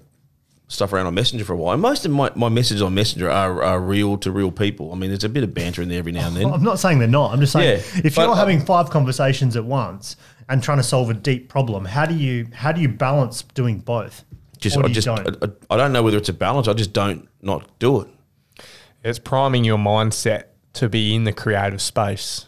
stuff 0.67 0.93
around 0.93 1.07
on 1.07 1.15
Messenger 1.15 1.45
for 1.45 1.53
a 1.53 1.57
while, 1.57 1.77
most 1.77 2.05
of 2.05 2.11
my, 2.11 2.31
my 2.35 2.49
messages 2.49 2.81
on 2.81 2.93
Messenger 2.93 3.29
are, 3.29 3.63
are 3.63 3.79
real 3.79 4.17
to 4.17 4.31
real 4.31 4.51
people. 4.51 4.91
I 4.91 4.95
mean, 4.95 5.09
there's 5.09 5.23
a 5.23 5.29
bit 5.29 5.43
of 5.43 5.53
banter 5.53 5.81
in 5.81 5.89
there 5.89 5.99
every 5.99 6.11
now 6.11 6.27
and 6.27 6.35
then. 6.35 6.45
I'm 6.53 6.63
not 6.63 6.79
saying 6.79 6.99
they're 6.99 7.07
not. 7.07 7.33
I'm 7.33 7.39
just 7.39 7.53
saying 7.53 7.79
yeah, 7.79 8.01
if 8.03 8.15
you're 8.15 8.35
having 8.35 8.63
five 8.63 8.89
conversations 8.89 9.55
at 9.55 9.65
once 9.65 10.15
and 10.49 10.61
trying 10.61 10.77
to 10.77 10.83
solve 10.83 11.09
a 11.09 11.13
deep 11.13 11.49
problem, 11.49 11.85
how 11.85 12.05
do 12.05 12.15
you 12.15 12.47
how 12.53 12.71
do 12.71 12.81
you 12.81 12.89
balance 12.89 13.43
doing 13.53 13.79
both? 13.79 14.25
Just, 14.57 14.77
I 14.77 14.87
just, 14.87 15.05
don't? 15.05 15.43
I, 15.43 15.73
I 15.73 15.77
don't 15.77 15.91
know 15.91 16.03
whether 16.03 16.17
it's 16.17 16.29
a 16.29 16.33
balance. 16.33 16.67
I 16.67 16.73
just 16.73 16.93
don't 16.93 17.27
not 17.41 17.67
do 17.79 18.01
it. 18.01 18.07
It's 19.03 19.19
priming 19.19 19.65
your 19.65 19.77
mindset 19.77 20.45
to 20.73 20.87
be 20.87 21.13
in 21.13 21.25
the 21.25 21.33
creative 21.33 21.81
space. 21.81 22.45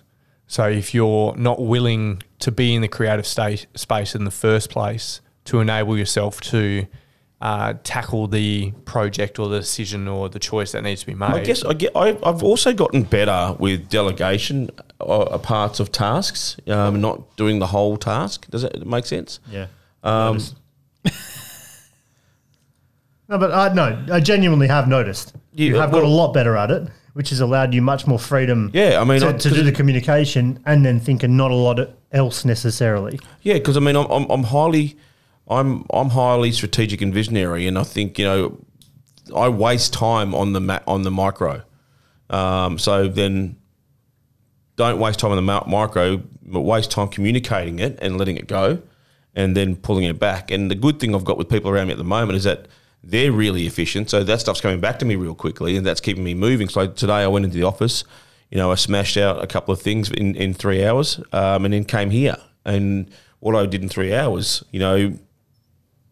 So 0.47 0.69
if 0.69 0.93
you're 0.93 1.36
not 1.36 1.62
willing 1.62 2.23
to 2.39 2.51
be 2.51 2.73
in 2.73 2.81
the 2.81 2.88
creative 2.88 3.27
state, 3.27 3.67
space 3.75 4.15
in 4.15 4.23
the 4.23 4.31
first 4.31 4.69
place 4.69 5.19
to 5.45 5.60
enable 5.60 5.97
yourself 5.97 6.39
to 6.41 6.88
uh, 7.41 7.73
tackle 7.83 8.27
the 8.27 8.71
project 8.85 9.39
or 9.39 9.49
the 9.49 9.59
decision 9.59 10.07
or 10.07 10.29
the 10.29 10.39
choice 10.39 10.71
that 10.71 10.81
needs 10.81 11.01
to 11.01 11.07
be 11.07 11.13
made. 11.13 11.31
I 11.31 11.43
guess 11.43 11.63
I 11.63 11.73
get, 11.73 11.95
I, 11.95 12.07
have 12.23 12.43
also 12.43 12.73
gotten 12.73 13.03
better 13.03 13.55
with 13.59 13.89
delegation 13.89 14.69
of 14.99 15.43
parts 15.43 15.79
of 15.79 15.91
tasks, 15.91 16.57
um, 16.67 17.01
not 17.01 17.35
doing 17.35 17.59
the 17.59 17.67
whole 17.67 17.97
task. 17.97 18.49
Does 18.49 18.63
it 18.63 18.85
make 18.85 19.05
sense? 19.05 19.39
Yeah. 19.51 19.67
Um, 20.03 20.39
no, 23.27 23.37
but 23.37 23.51
I 23.51 23.73
no, 23.73 24.05
I 24.11 24.19
genuinely 24.19 24.67
have 24.67 24.87
noticed. 24.87 25.35
You, 25.53 25.67
you 25.67 25.75
have 25.75 25.91
well, 25.91 26.01
got 26.01 26.07
a 26.07 26.09
lot 26.09 26.33
better 26.33 26.55
at 26.55 26.71
it, 26.71 26.87
which 27.13 27.29
has 27.29 27.41
allowed 27.41 27.73
you 27.73 27.81
much 27.81 28.07
more 28.07 28.19
freedom. 28.19 28.71
Yeah, 28.73 29.01
I 29.01 29.03
mean, 29.03 29.19
to, 29.21 29.33
to 29.33 29.49
do 29.49 29.63
the 29.63 29.71
communication 29.71 30.59
and 30.65 30.85
then 30.85 30.99
thinking 30.99 31.35
not 31.35 31.51
a 31.51 31.55
lot 31.55 31.79
else 32.11 32.45
necessarily. 32.45 33.19
Yeah, 33.41 33.55
because 33.55 33.77
I 33.77 33.79
mean, 33.79 33.95
I'm, 33.95 34.05
I'm, 34.11 34.29
I'm 34.29 34.43
highly, 34.43 34.97
I'm 35.47 35.86
I'm 35.91 36.10
highly 36.10 36.51
strategic 36.51 37.01
and 37.01 37.13
visionary, 37.13 37.67
and 37.67 37.77
I 37.77 37.84
think 37.84 38.17
you 38.17 38.25
know, 38.25 38.65
I 39.36 39.49
waste 39.49 39.93
time 39.93 40.34
on 40.34 40.53
the 40.53 40.62
ma- 40.62 40.79
on 40.88 41.03
the 41.03 41.12
micro. 41.12 41.63
Um, 42.29 42.79
so 42.79 43.08
then, 43.08 43.58
don't 44.75 44.99
waste 44.99 45.19
time 45.19 45.31
on 45.31 45.38
the 45.38 45.63
micro, 45.67 46.17
but 46.43 46.62
waste 46.62 46.91
time 46.91 47.08
communicating 47.10 47.79
it 47.79 47.99
and 48.01 48.17
letting 48.17 48.38
it 48.38 48.47
go, 48.47 48.81
and 49.36 49.55
then 49.55 49.75
pulling 49.75 50.05
it 50.05 50.19
back. 50.19 50.49
And 50.49 50.71
the 50.71 50.75
good 50.75 50.99
thing 50.99 51.13
I've 51.13 51.25
got 51.25 51.38
with 51.38 51.49
people 51.49 51.69
around 51.69 51.88
me 51.88 51.93
at 51.93 51.99
the 51.99 52.03
moment 52.03 52.38
is 52.38 52.43
that 52.45 52.67
they're 53.03 53.31
really 53.31 53.67
efficient. 53.67 54.10
So 54.10 54.23
that 54.23 54.41
stuff's 54.41 54.62
coming 54.62 54.79
back 54.79 54.97
to 54.99 55.05
me 55.05 55.15
real 55.15 55.36
quickly, 55.36 55.77
and 55.77 55.86
that's 55.86 56.01
keeping 56.01 56.23
me 56.23 56.34
moving. 56.34 56.69
So 56.69 56.88
today 56.88 57.23
I 57.23 57.27
went 57.27 57.45
into 57.45 57.58
the 57.58 57.63
office. 57.63 58.03
you 58.49 58.58
know, 58.58 58.71
I 58.71 58.75
smashed 58.75 59.17
out 59.17 59.43
a 59.43 59.47
couple 59.47 59.73
of 59.73 59.81
things 59.81 60.10
in, 60.12 60.36
in 60.36 60.53
three 60.53 60.86
hours 60.86 61.19
um, 61.31 61.65
and 61.65 61.73
then 61.73 61.84
came 61.84 62.10
here. 62.10 62.38
And 62.63 63.12
what 63.39 63.55
I 63.55 63.65
did 63.65 63.84
in 63.84 63.89
three 63.89 64.13
hours, 64.13 64.63
you 64.71 64.79
know, 64.79 65.17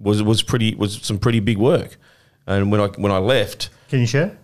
was 0.03 0.21
was 0.21 0.43
pretty 0.43 0.75
was 0.75 0.99
some 1.01 1.17
pretty 1.19 1.39
big 1.39 1.57
work. 1.57 1.97
And 2.45 2.71
when 2.71 2.81
I 2.81 2.87
when 2.87 3.11
I 3.11 3.17
left, 3.19 3.69
Can 3.89 3.99
you 4.01 4.05
share? 4.07 4.37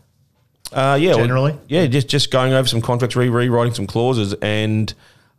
uh, 0.71 0.97
yeah, 0.99 1.09
well, 1.11 1.19
Generally? 1.19 1.57
yeah, 1.67 1.85
just 1.87 2.07
just 2.07 2.31
going 2.31 2.53
over 2.53 2.67
some 2.67 2.81
contracts, 2.81 3.15
re 3.15 3.29
rewriting 3.29 3.73
some 3.73 3.87
clauses, 3.87 4.33
and 4.41 4.93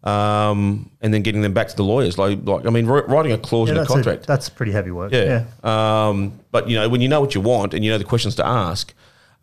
um, 0.04 0.90
and 1.02 1.12
then 1.12 1.22
getting 1.22 1.42
them 1.42 1.52
back 1.52 1.68
to 1.68 1.76
the 1.76 1.84
lawyers. 1.84 2.18
Like, 2.18 2.38
like 2.44 2.66
I 2.66 2.70
mean, 2.70 2.86
wri- 2.86 3.06
writing 3.08 3.32
a 3.32 3.38
clause 3.38 3.68
Yeah, 3.68 3.76
in 3.76 3.80
a 3.82 3.86
contract. 3.86 4.26
that's 4.26 4.48
pretty 4.48 4.72
heavy 4.72 4.90
work. 4.90 5.12
Yeah. 5.12 5.44
Um, 5.62 6.40
but 6.50 6.68
you 6.68 6.76
know, 6.76 6.88
when 6.88 7.00
you 7.00 7.08
know 7.08 7.20
what 7.20 7.34
you 7.34 7.40
want 7.40 7.74
and 7.74 7.84
you 7.84 7.90
know 7.90 7.98
the 7.98 8.04
questions 8.04 8.34
to 8.36 8.46
ask, 8.46 8.94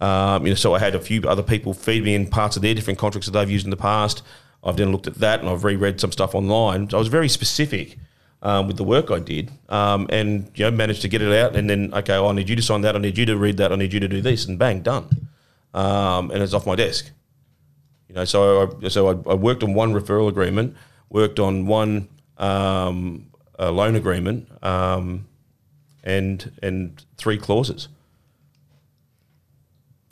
um, 0.02 0.46
you 0.46 0.52
know, 0.52 0.56
so 0.56 0.74
I 0.74 0.80
had 0.80 0.96
a 0.96 1.00
few 1.00 1.22
other 1.24 1.44
people 1.44 1.74
feed 1.74 2.04
me 2.04 2.16
in 2.16 2.28
parts 2.28 2.56
of 2.56 2.62
their 2.62 2.74
different 2.74 3.00
contracts 3.00 3.28
that 3.28 3.34
they've 3.34 3.50
used 3.50 3.66
in 3.66 3.72
the 3.72 3.78
past. 3.78 4.22
I've 4.64 4.78
then 4.78 4.92
looked 4.92 5.08
at 5.08 5.16
that 5.16 5.40
and 5.40 5.50
I've 5.50 5.64
reread 5.64 6.00
some 6.02 6.12
stuff 6.12 6.34
online. 6.36 6.90
So 6.90 6.98
I 6.98 7.00
was 7.00 7.08
very 7.08 7.30
specific 7.30 7.98
um, 8.42 8.68
with 8.68 8.78
the 8.78 8.84
work 8.84 9.10
I 9.12 9.20
did, 9.20 9.52
um, 9.70 10.08
and 10.10 10.50
you 10.56 10.66
know, 10.66 10.72
managed 10.72 11.02
to 11.02 11.08
get 11.08 11.22
it 11.22 11.34
out. 11.34 11.56
And 11.56 11.70
then, 11.70 11.94
okay, 11.94 12.14
well, 12.14 12.30
I 12.30 12.34
need 12.34 12.50
you 12.50 12.56
to 12.56 12.62
sign 12.62 12.82
that. 12.82 12.96
I 12.96 13.00
need 13.00 13.18
you 13.18 13.26
to 13.26 13.38
read 13.38 13.58
that. 13.58 13.72
I 13.72 13.76
need 13.76 13.94
you 13.94 14.00
to 14.00 14.08
do 14.08 14.22
this, 14.22 14.46
and 14.46 14.58
bang, 14.60 14.82
done. 14.82 15.10
Um, 15.74 16.32
and 16.32 16.42
it's 16.44 16.54
off 16.54 16.66
my 16.66 16.76
desk. 16.76 17.12
You 18.08 18.16
know, 18.16 18.26
so 18.26 18.78
I, 18.84 18.88
so 18.88 19.08
I, 19.10 19.32
I 19.32 19.34
worked 19.36 19.64
on 19.64 19.74
one 19.74 19.94
referral 19.94 20.30
agreement, 20.30 20.76
worked 21.10 21.40
on 21.40 21.66
one 21.66 22.08
um, 22.38 23.28
loan 23.60 23.96
agreement, 23.96 24.50
um, 24.64 25.28
and 26.04 26.52
and 26.64 27.04
three 27.18 27.38
clauses. 27.38 27.90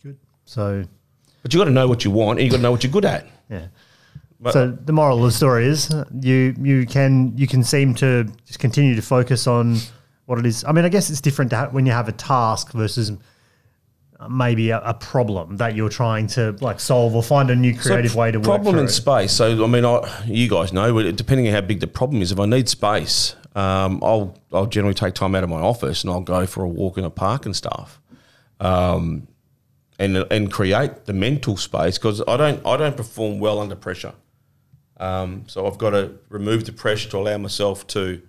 Good. 0.04 0.18
So, 0.46 0.84
But 1.42 1.54
you 1.54 1.60
got 1.60 1.66
to 1.66 1.72
know 1.72 1.88
what 1.88 2.04
you 2.04 2.12
want, 2.12 2.40
and 2.40 2.46
you 2.46 2.52
got 2.52 2.58
to 2.58 2.64
know 2.64 2.72
what 2.72 2.84
you're 2.84 2.92
good 2.92 3.06
at. 3.06 3.26
yeah. 3.50 3.68
But- 4.46 4.54
so 4.54 4.68
the 4.86 4.94
moral 4.94 5.18
of 5.18 5.24
the 5.26 5.32
story 5.32 5.66
is 5.66 5.90
you 6.22 6.54
you 6.62 6.86
can 6.86 7.36
you 7.36 7.48
can 7.48 7.64
seem 7.64 7.96
to 7.96 8.26
just 8.46 8.60
continue 8.60 8.94
to 8.96 9.02
focus 9.02 9.48
on 9.48 9.78
what 10.28 10.38
it 10.38 10.46
is. 10.46 10.64
I 10.64 10.72
mean, 10.72 10.86
I 10.86 10.90
guess 10.90 11.10
it's 11.10 11.20
different 11.20 11.50
to 11.50 11.58
ha- 11.58 11.70
when 11.72 11.86
you 11.88 11.92
have 11.92 12.08
a 12.08 12.12
task 12.12 12.72
versus 12.74 13.12
maybe 14.30 14.70
a, 14.70 14.80
a 14.80 14.94
problem 14.94 15.58
that 15.58 15.76
you're 15.76 15.90
trying 15.90 16.28
to 16.28 16.56
like 16.62 16.80
solve 16.80 17.16
or 17.16 17.24
find 17.24 17.50
a 17.50 17.56
new 17.56 17.76
creative 17.76 18.12
So 18.12 18.20
way 18.20 18.32
to 18.32 18.38
work 18.38 18.46
problem 18.46 18.78
in 18.78 18.88
space. 18.88 19.32
So 19.34 19.64
I 19.64 19.68
mean, 19.68 19.84
I, 19.84 20.00
you 20.26 20.48
guys 20.48 20.72
know, 20.72 21.12
depending 21.12 21.48
on 21.48 21.54
how 21.54 21.62
big 21.62 21.80
the 21.80 21.88
problem 21.88 22.22
is, 22.22 22.32
if 22.32 22.40
I 22.40 22.46
need 22.46 22.70
space, 22.70 23.36
um, 23.56 24.00
I'll 24.04 24.38
I'll 24.54 24.68
generally 24.68 24.94
take 24.94 25.16
time 25.16 25.34
out 25.34 25.44
of 25.44 25.50
my 25.50 25.60
office 25.60 26.04
and 26.04 26.12
I'll 26.14 26.22
go 26.22 26.46
for 26.46 26.64
a 26.64 26.68
walk 26.70 27.00
in 27.00 27.04
a 27.04 27.10
park 27.10 27.46
and 27.48 27.56
stuff, 27.56 28.00
um, 28.60 29.28
and 29.98 30.18
and 30.30 30.52
create 30.52 31.06
the 31.06 31.14
mental 31.14 31.58
space 31.58 31.98
because 31.98 32.22
I 32.28 32.38
don't 32.38 32.64
I 32.66 32.78
don't 32.78 32.96
perform 32.96 33.40
well 33.40 33.60
under 33.60 33.76
pressure. 33.76 34.14
Um, 34.98 35.44
so 35.48 35.68
I've 35.68 35.78
got 35.78 35.92
to 35.92 36.14
remove 36.30 36.66
the 36.66 36.72
pressure 36.72 37.10
to 37.10 37.18
allow 37.18 37.38
myself 37.38 37.86
to 37.88 38.22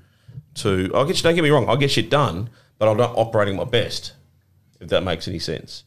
to. 0.56 0.90
I 0.94 1.04
get 1.04 1.16
you. 1.16 1.22
don't 1.22 1.34
get 1.34 1.42
me 1.42 1.50
wrong, 1.50 1.68
I'll 1.68 1.76
get 1.76 1.90
shit 1.90 2.10
done, 2.10 2.50
but 2.78 2.88
I'm 2.88 2.96
not 2.96 3.16
operating 3.16 3.56
my 3.56 3.64
best. 3.64 4.14
If 4.80 4.88
that 4.88 5.02
makes 5.02 5.26
any 5.26 5.38
sense. 5.38 5.84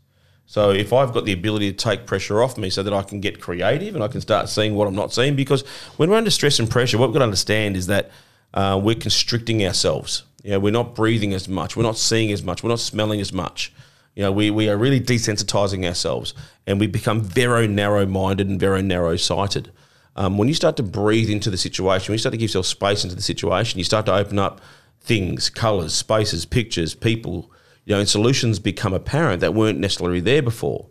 So 0.50 0.72
if 0.72 0.92
I've 0.94 1.14
got 1.14 1.26
the 1.26 1.32
ability 1.32 1.72
to 1.72 1.78
take 1.78 2.08
pressure 2.08 2.42
off 2.42 2.58
me 2.58 2.72
so 2.72 2.82
that 2.82 2.92
I 2.92 3.04
can 3.04 3.20
get 3.20 3.40
creative 3.40 3.94
and 3.94 4.04
I 4.04 4.08
can 4.08 4.20
start 4.20 4.50
seeing 4.50 4.74
what 4.74 4.88
I'm 4.88 4.96
not 4.96 5.14
seeing, 5.14 5.36
because 5.36 5.62
when 5.98 6.10
we're 6.10 6.18
under 6.18 6.32
stress 6.32 6.58
and 6.58 6.68
pressure, 6.68 6.98
what 6.98 7.10
we've 7.10 7.14
got 7.14 7.20
to 7.20 7.26
understand 7.26 7.78
is 7.78 7.86
that 7.86 8.10
uh, 8.56 8.80
we're 8.84 8.96
constricting 8.96 9.64
ourselves. 9.64 10.24
You 10.44 10.52
know, 10.52 10.60
we're 10.60 10.74
not 10.74 10.96
breathing 10.96 11.34
as 11.34 11.48
much, 11.48 11.78
we're 11.78 11.84
not 11.84 11.98
seeing 11.98 12.32
as 12.32 12.42
much, 12.42 12.64
we're 12.64 12.70
not 12.70 12.80
smelling 12.80 13.22
as 13.22 13.32
much. 13.32 13.72
You 14.16 14.24
know, 14.24 14.32
we, 14.32 14.50
we 14.50 14.70
are 14.70 14.76
really 14.76 15.00
desensitizing 15.00 15.86
ourselves 15.86 16.34
and 16.66 16.80
we 16.80 16.88
become 16.88 17.22
very 17.22 17.68
narrow 17.68 18.08
minded 18.08 18.50
and 18.50 18.60
very 18.60 18.82
narrow 18.82 19.18
sighted. 19.18 19.72
Um, 20.20 20.38
when 20.38 20.50
you 20.50 20.54
start 20.54 20.76
to 20.76 20.84
breathe 20.84 21.30
into 21.30 21.50
the 21.50 21.58
situation, 21.58 22.12
when 22.12 22.16
you 22.16 22.20
start 22.20 22.34
to 22.34 22.38
give 22.38 22.50
yourself 22.50 22.66
space 22.66 23.06
into 23.06 23.16
the 23.16 23.22
situation, 23.22 23.78
you 23.78 23.86
start 23.86 24.06
to 24.08 24.14
open 24.14 24.38
up 24.38 24.60
things, 25.00 25.50
colors, 25.50 25.94
spaces, 25.94 26.46
pictures, 26.46 26.94
people, 26.94 27.50
you 27.86 27.96
know, 27.96 28.00
and 28.02 28.10
solutions 28.10 28.60
become 28.60 28.94
apparent 28.94 29.40
that 29.40 29.54
weren't 29.54 29.80
necessarily 29.80 30.20
there 30.20 30.42
before. 30.42 30.90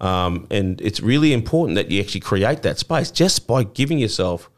Um, 0.00 0.46
and 0.50 0.80
it's 0.80 1.00
really 1.00 1.34
important 1.34 1.76
that 1.76 1.90
you 1.90 2.00
actually 2.00 2.22
create 2.22 2.62
that 2.62 2.78
space 2.78 3.10
just 3.10 3.46
by 3.46 3.64
giving 3.64 3.98
yourself 3.98 4.48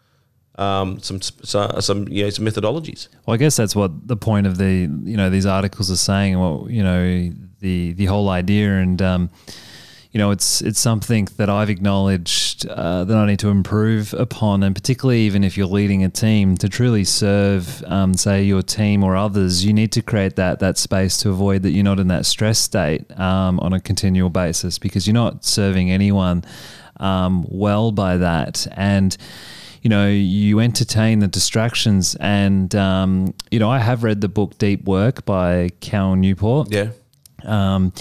um, 0.54 1.00
some 1.00 1.20
some 1.20 1.80
some, 1.80 2.06
you 2.06 2.22
know, 2.22 2.30
some 2.30 2.44
methodologies. 2.44 3.08
Well, 3.26 3.34
I 3.34 3.38
guess 3.38 3.56
that's 3.56 3.74
what 3.74 4.06
the 4.06 4.16
point 4.16 4.46
of 4.46 4.56
the 4.56 4.88
you 5.02 5.16
know 5.16 5.30
these 5.30 5.46
articles 5.46 5.90
are 5.90 5.96
saying. 5.96 6.38
What 6.38 6.70
you 6.70 6.84
know 6.84 7.32
the 7.58 7.92
the 7.94 8.04
whole 8.04 8.28
idea, 8.28 8.76
and 8.76 9.02
um, 9.02 9.30
you 10.12 10.18
know 10.18 10.30
it's 10.30 10.60
it's 10.62 10.78
something 10.78 11.26
that 11.38 11.50
I've 11.50 11.70
acknowledged 11.70 12.51
uh, 12.68 13.04
that 13.04 13.16
I 13.16 13.26
need 13.26 13.38
to 13.40 13.48
improve 13.48 14.14
upon, 14.14 14.62
and 14.62 14.74
particularly 14.74 15.20
even 15.20 15.44
if 15.44 15.56
you're 15.56 15.66
leading 15.66 16.04
a 16.04 16.08
team 16.08 16.56
to 16.58 16.68
truly 16.68 17.04
serve, 17.04 17.82
um, 17.84 18.14
say 18.14 18.42
your 18.42 18.62
team 18.62 19.04
or 19.04 19.16
others, 19.16 19.64
you 19.64 19.72
need 19.72 19.92
to 19.92 20.02
create 20.02 20.36
that 20.36 20.60
that 20.60 20.78
space 20.78 21.16
to 21.18 21.30
avoid 21.30 21.62
that 21.62 21.70
you're 21.70 21.84
not 21.84 21.98
in 21.98 22.08
that 22.08 22.26
stress 22.26 22.58
state 22.58 23.10
um, 23.18 23.60
on 23.60 23.72
a 23.72 23.80
continual 23.80 24.30
basis 24.30 24.78
because 24.78 25.06
you're 25.06 25.14
not 25.14 25.44
serving 25.44 25.90
anyone 25.90 26.44
um, 27.00 27.44
well 27.48 27.92
by 27.92 28.16
that, 28.16 28.66
and 28.72 29.16
you 29.82 29.90
know, 29.90 30.08
you 30.08 30.60
entertain 30.60 31.18
the 31.18 31.26
distractions. 31.26 32.16
And, 32.20 32.72
um, 32.76 33.34
you 33.50 33.58
know, 33.58 33.68
I 33.68 33.80
have 33.80 34.04
read 34.04 34.20
the 34.20 34.28
book 34.28 34.56
Deep 34.56 34.84
Work 34.84 35.24
by 35.24 35.70
Cal 35.80 36.14
Newport. 36.14 36.70
Yeah. 36.70 36.90
Um, 37.44 37.92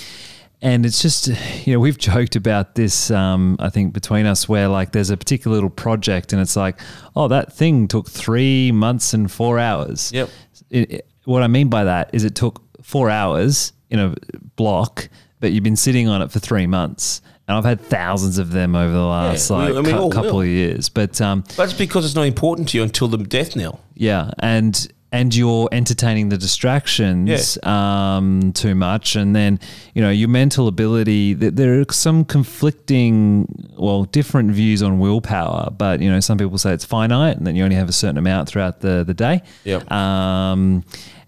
and 0.62 0.86
it's 0.86 1.02
just, 1.02 1.28
you 1.66 1.74
know, 1.74 1.80
we've 1.80 1.98
joked 1.98 2.36
about 2.36 2.76
this, 2.76 3.12
um, 3.12 3.58
I 3.60 3.70
think, 3.70 3.94
between 3.94 4.26
us, 4.26 4.48
where 4.50 4.68
like 4.68 4.92
there's 4.92 5.10
a 5.10 5.18
particular 5.18 5.56
little 5.56 5.70
project 5.70 6.34
and 6.34 6.42
it's 6.42 6.56
like, 6.56 6.80
oh, 7.16 7.28
that 7.30 7.54
thing 7.54 7.88
took 7.88 8.10
three 8.10 8.72
months 8.72 9.14
and 9.14 9.32
four 9.32 9.60
hours. 9.60 10.12
Yep. 10.14 10.30
It, 10.70 10.92
it- 10.92 11.08
what 11.26 11.44
I 11.44 11.48
mean 11.48 11.70
by 11.70 11.84
that 11.84 12.10
is 12.14 12.24
it 12.24 12.34
took 12.34 12.64
four 12.84 13.12
hours 13.12 13.74
in 13.92 14.00
a 14.00 14.16
block, 14.56 15.08
but 15.40 15.52
you've 15.52 15.64
been 15.64 15.76
sitting 15.76 16.08
on 16.08 16.24
it 16.24 16.32
for 16.32 16.40
three 16.40 16.66
months. 16.66 17.22
And 17.48 17.56
I've 17.58 17.64
had 17.66 17.80
thousands 17.80 18.40
of 18.40 18.52
them 18.52 18.76
over 18.76 18.92
the 18.92 19.00
last 19.06 19.50
we- 19.52 19.56
like 19.58 19.76
I 19.76 19.82
mean, 19.82 19.94
all 19.96 20.10
couple 20.10 20.32
will. 20.34 20.42
of 20.42 20.48
years. 20.48 20.90
But 20.90 21.22
um, 21.22 21.44
That's 21.58 21.74
because 21.74 22.06
it's 22.06 22.16
not 22.16 22.24
important 22.26 22.70
to 22.70 22.78
you 22.78 22.84
until 22.84 23.08
the 23.08 23.18
death 23.20 23.56
knell. 23.56 23.82
yeah, 23.94 24.32
and 24.40 24.92
and 25.14 25.36
you're 25.36 25.68
entertaining 25.74 26.30
the 26.30 26.38
distractions 26.38 27.58
um, 27.64 28.54
too 28.54 28.76
much, 28.76 29.16
and 29.16 29.36
then 29.36 29.60
you 29.94 30.02
know 30.02 30.10
your 30.10 30.30
mental 30.30 30.68
ability. 30.68 31.36
th- 31.36 31.54
There 31.54 31.82
are 31.82 31.86
some 31.92 32.24
conflicting, 32.26 33.46
well, 33.78 34.06
different 34.06 34.52
views 34.52 34.82
on 34.82 35.00
willpower, 35.00 35.70
but 35.72 36.00
you 36.02 36.10
know 36.10 36.20
some 36.20 36.38
people 36.38 36.58
say 36.58 36.72
it's 36.74 36.86
finite, 36.86 37.38
and 37.38 37.46
then 37.46 37.56
you 37.56 37.64
only 37.64 37.76
have 37.76 37.90
a 37.90 37.94
certain 37.94 38.18
amount 38.18 38.48
throughout 38.50 38.80
the 38.82 39.04
the 39.06 39.14
day. 39.14 39.42
Yep. 39.66 39.92
Um, 39.92 40.84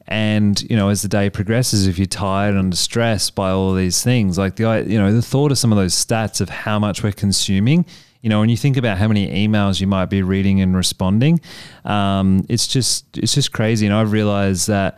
and 0.07 0.61
you 0.69 0.75
know, 0.75 0.89
as 0.89 1.01
the 1.01 1.07
day 1.07 1.29
progresses, 1.29 1.87
if 1.87 1.97
you're 1.97 2.05
tired 2.05 2.51
and 2.51 2.59
under 2.59 2.75
stress 2.75 3.29
by 3.29 3.49
all 3.51 3.73
these 3.73 4.03
things, 4.03 4.37
like 4.37 4.55
the 4.57 4.85
you 4.87 4.97
know 4.99 5.11
the 5.13 5.21
thought 5.21 5.51
of 5.51 5.57
some 5.57 5.71
of 5.71 5.77
those 5.77 5.93
stats 5.93 6.41
of 6.41 6.49
how 6.49 6.77
much 6.79 7.03
we're 7.03 7.11
consuming, 7.13 7.85
you 8.23 8.29
know, 8.29 8.39
when 8.39 8.47
you 8.49 8.57
think 8.57 8.77
about 8.77 8.97
how 8.97 9.07
many 9.09 9.47
emails 9.47 9.81
you 9.81 9.85
might 9.85 10.05
be 10.05 10.23
reading 10.23 10.61
and 10.61 10.75
responding, 10.75 11.41
um, 11.83 12.45
it's 12.47 12.65
just 12.65 13.17
it's 13.17 13.35
just 13.35 13.51
crazy. 13.51 13.85
And 13.85 13.93
I've 13.93 14.13
realized 14.13 14.69
that 14.69 14.97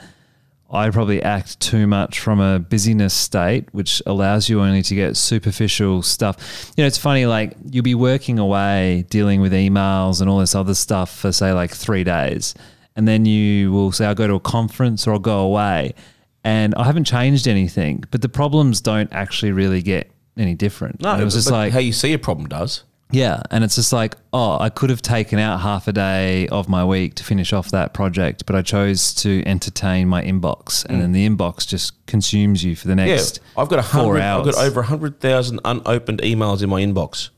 I 0.72 0.92
probably 0.92 1.24
act 1.24 1.60
too 1.60 1.88
much 1.88 2.20
from 2.20 2.40
a 2.40 2.60
busyness 2.60 3.14
state, 3.16 3.68
which 3.74 4.02
allows 4.06 4.48
you 4.48 4.62
only 4.62 4.84
to 4.84 4.96
get 4.96 5.18
superficial 5.18 6.04
stuff. 6.04 6.72
You 6.78 6.84
know, 6.84 6.88
it's 6.88 7.00
funny, 7.00 7.26
like 7.26 7.56
you'll 7.72 7.84
be 7.84 7.96
working 7.96 8.38
away 8.38 9.06
dealing 9.10 9.42
with 9.42 9.54
emails 9.54 10.22
and 10.22 10.30
all 10.30 10.40
this 10.40 10.54
other 10.54 10.76
stuff 10.76 11.16
for, 11.16 11.32
say, 11.32 11.52
like 11.52 11.72
three 11.72 12.04
days. 12.04 12.54
And 12.96 13.08
then 13.08 13.26
you 13.26 13.72
will 13.72 13.92
say, 13.92 14.06
I'll 14.06 14.16
go 14.16 14.28
to 14.28 14.36
a 14.36 14.40
conference 14.40 15.08
or 15.08 15.14
I'll 15.14 15.20
go 15.20 15.40
away. 15.40 15.96
And 16.44 16.76
I 16.76 16.84
haven't 16.84 17.06
changed 17.06 17.48
anything, 17.48 18.04
but 18.12 18.22
the 18.22 18.30
problems 18.30 18.82
don't 18.82 19.12
actually 19.12 19.52
really 19.52 19.82
get 19.82 20.12
any 20.38 20.54
different. 20.54 21.02
No, 21.02 21.14
And 21.14 21.22
it 21.22 21.26
was 21.26 21.34
just 21.34 21.50
like, 21.50 21.74
how 21.74 21.80
you 21.80 21.94
see 21.94 22.14
a 22.14 22.20
problem 22.20 22.48
does. 22.48 22.84
Yeah, 23.12 23.41
and 23.52 23.63
it's 23.63 23.76
just 23.76 23.94
like, 23.94 24.15
oh, 24.34 24.58
I 24.60 24.70
could 24.70 24.89
have 24.89 25.02
taken 25.02 25.38
out 25.38 25.62
half 25.62 25.88
a 25.88 25.94
day 25.94 26.48
of 26.48 26.68
my 26.68 26.84
week 26.84 27.15
to 27.15 27.24
finish 27.24 27.54
off 27.54 27.70
that 27.72 27.94
project, 27.94 28.46
but 28.46 28.56
I 28.56 28.62
chose 28.62 29.13
to 29.15 29.44
entertain 29.46 30.08
my 30.08 30.24
inbox, 30.24 30.84
and 30.86 30.98
mm. 30.98 31.02
then 31.02 31.12
the 31.12 31.28
inbox 31.28 31.68
just 31.68 32.06
consumes 32.08 32.63
you 32.63 32.76
for 32.76 32.88
the 32.88 32.96
next. 32.96 33.39
Yeah. 33.41 33.62
I've 33.62 33.70
got 33.70 33.80
a 33.80 33.84
four 33.84 34.18
hundred. 34.18 34.22
I've 34.22 34.46
got 34.46 34.56
hours. 34.56 34.70
over 34.70 34.82
hundred 34.82 35.20
thousand 35.20 35.60
unopened 35.63 36.22
emails 36.22 36.63
in 36.63 36.70
my 36.70 36.82
inbox. 36.82 37.30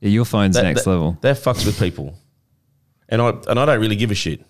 Yeah, 0.00 0.10
your 0.10 0.24
phone's 0.24 0.56
That- 0.56 0.64
next 0.64 0.84
that- 0.84 0.90
level. 0.90 1.16
That 1.20 1.36
fucks 1.36 1.64
with 1.64 1.78
people, 1.78 2.14
and 3.08 3.22
I 3.22 3.28
and 3.48 3.60
I 3.60 3.64
don't 3.66 3.80
really 3.80 3.96
give 3.96 4.10
a 4.10 4.16
shit. 4.16 4.44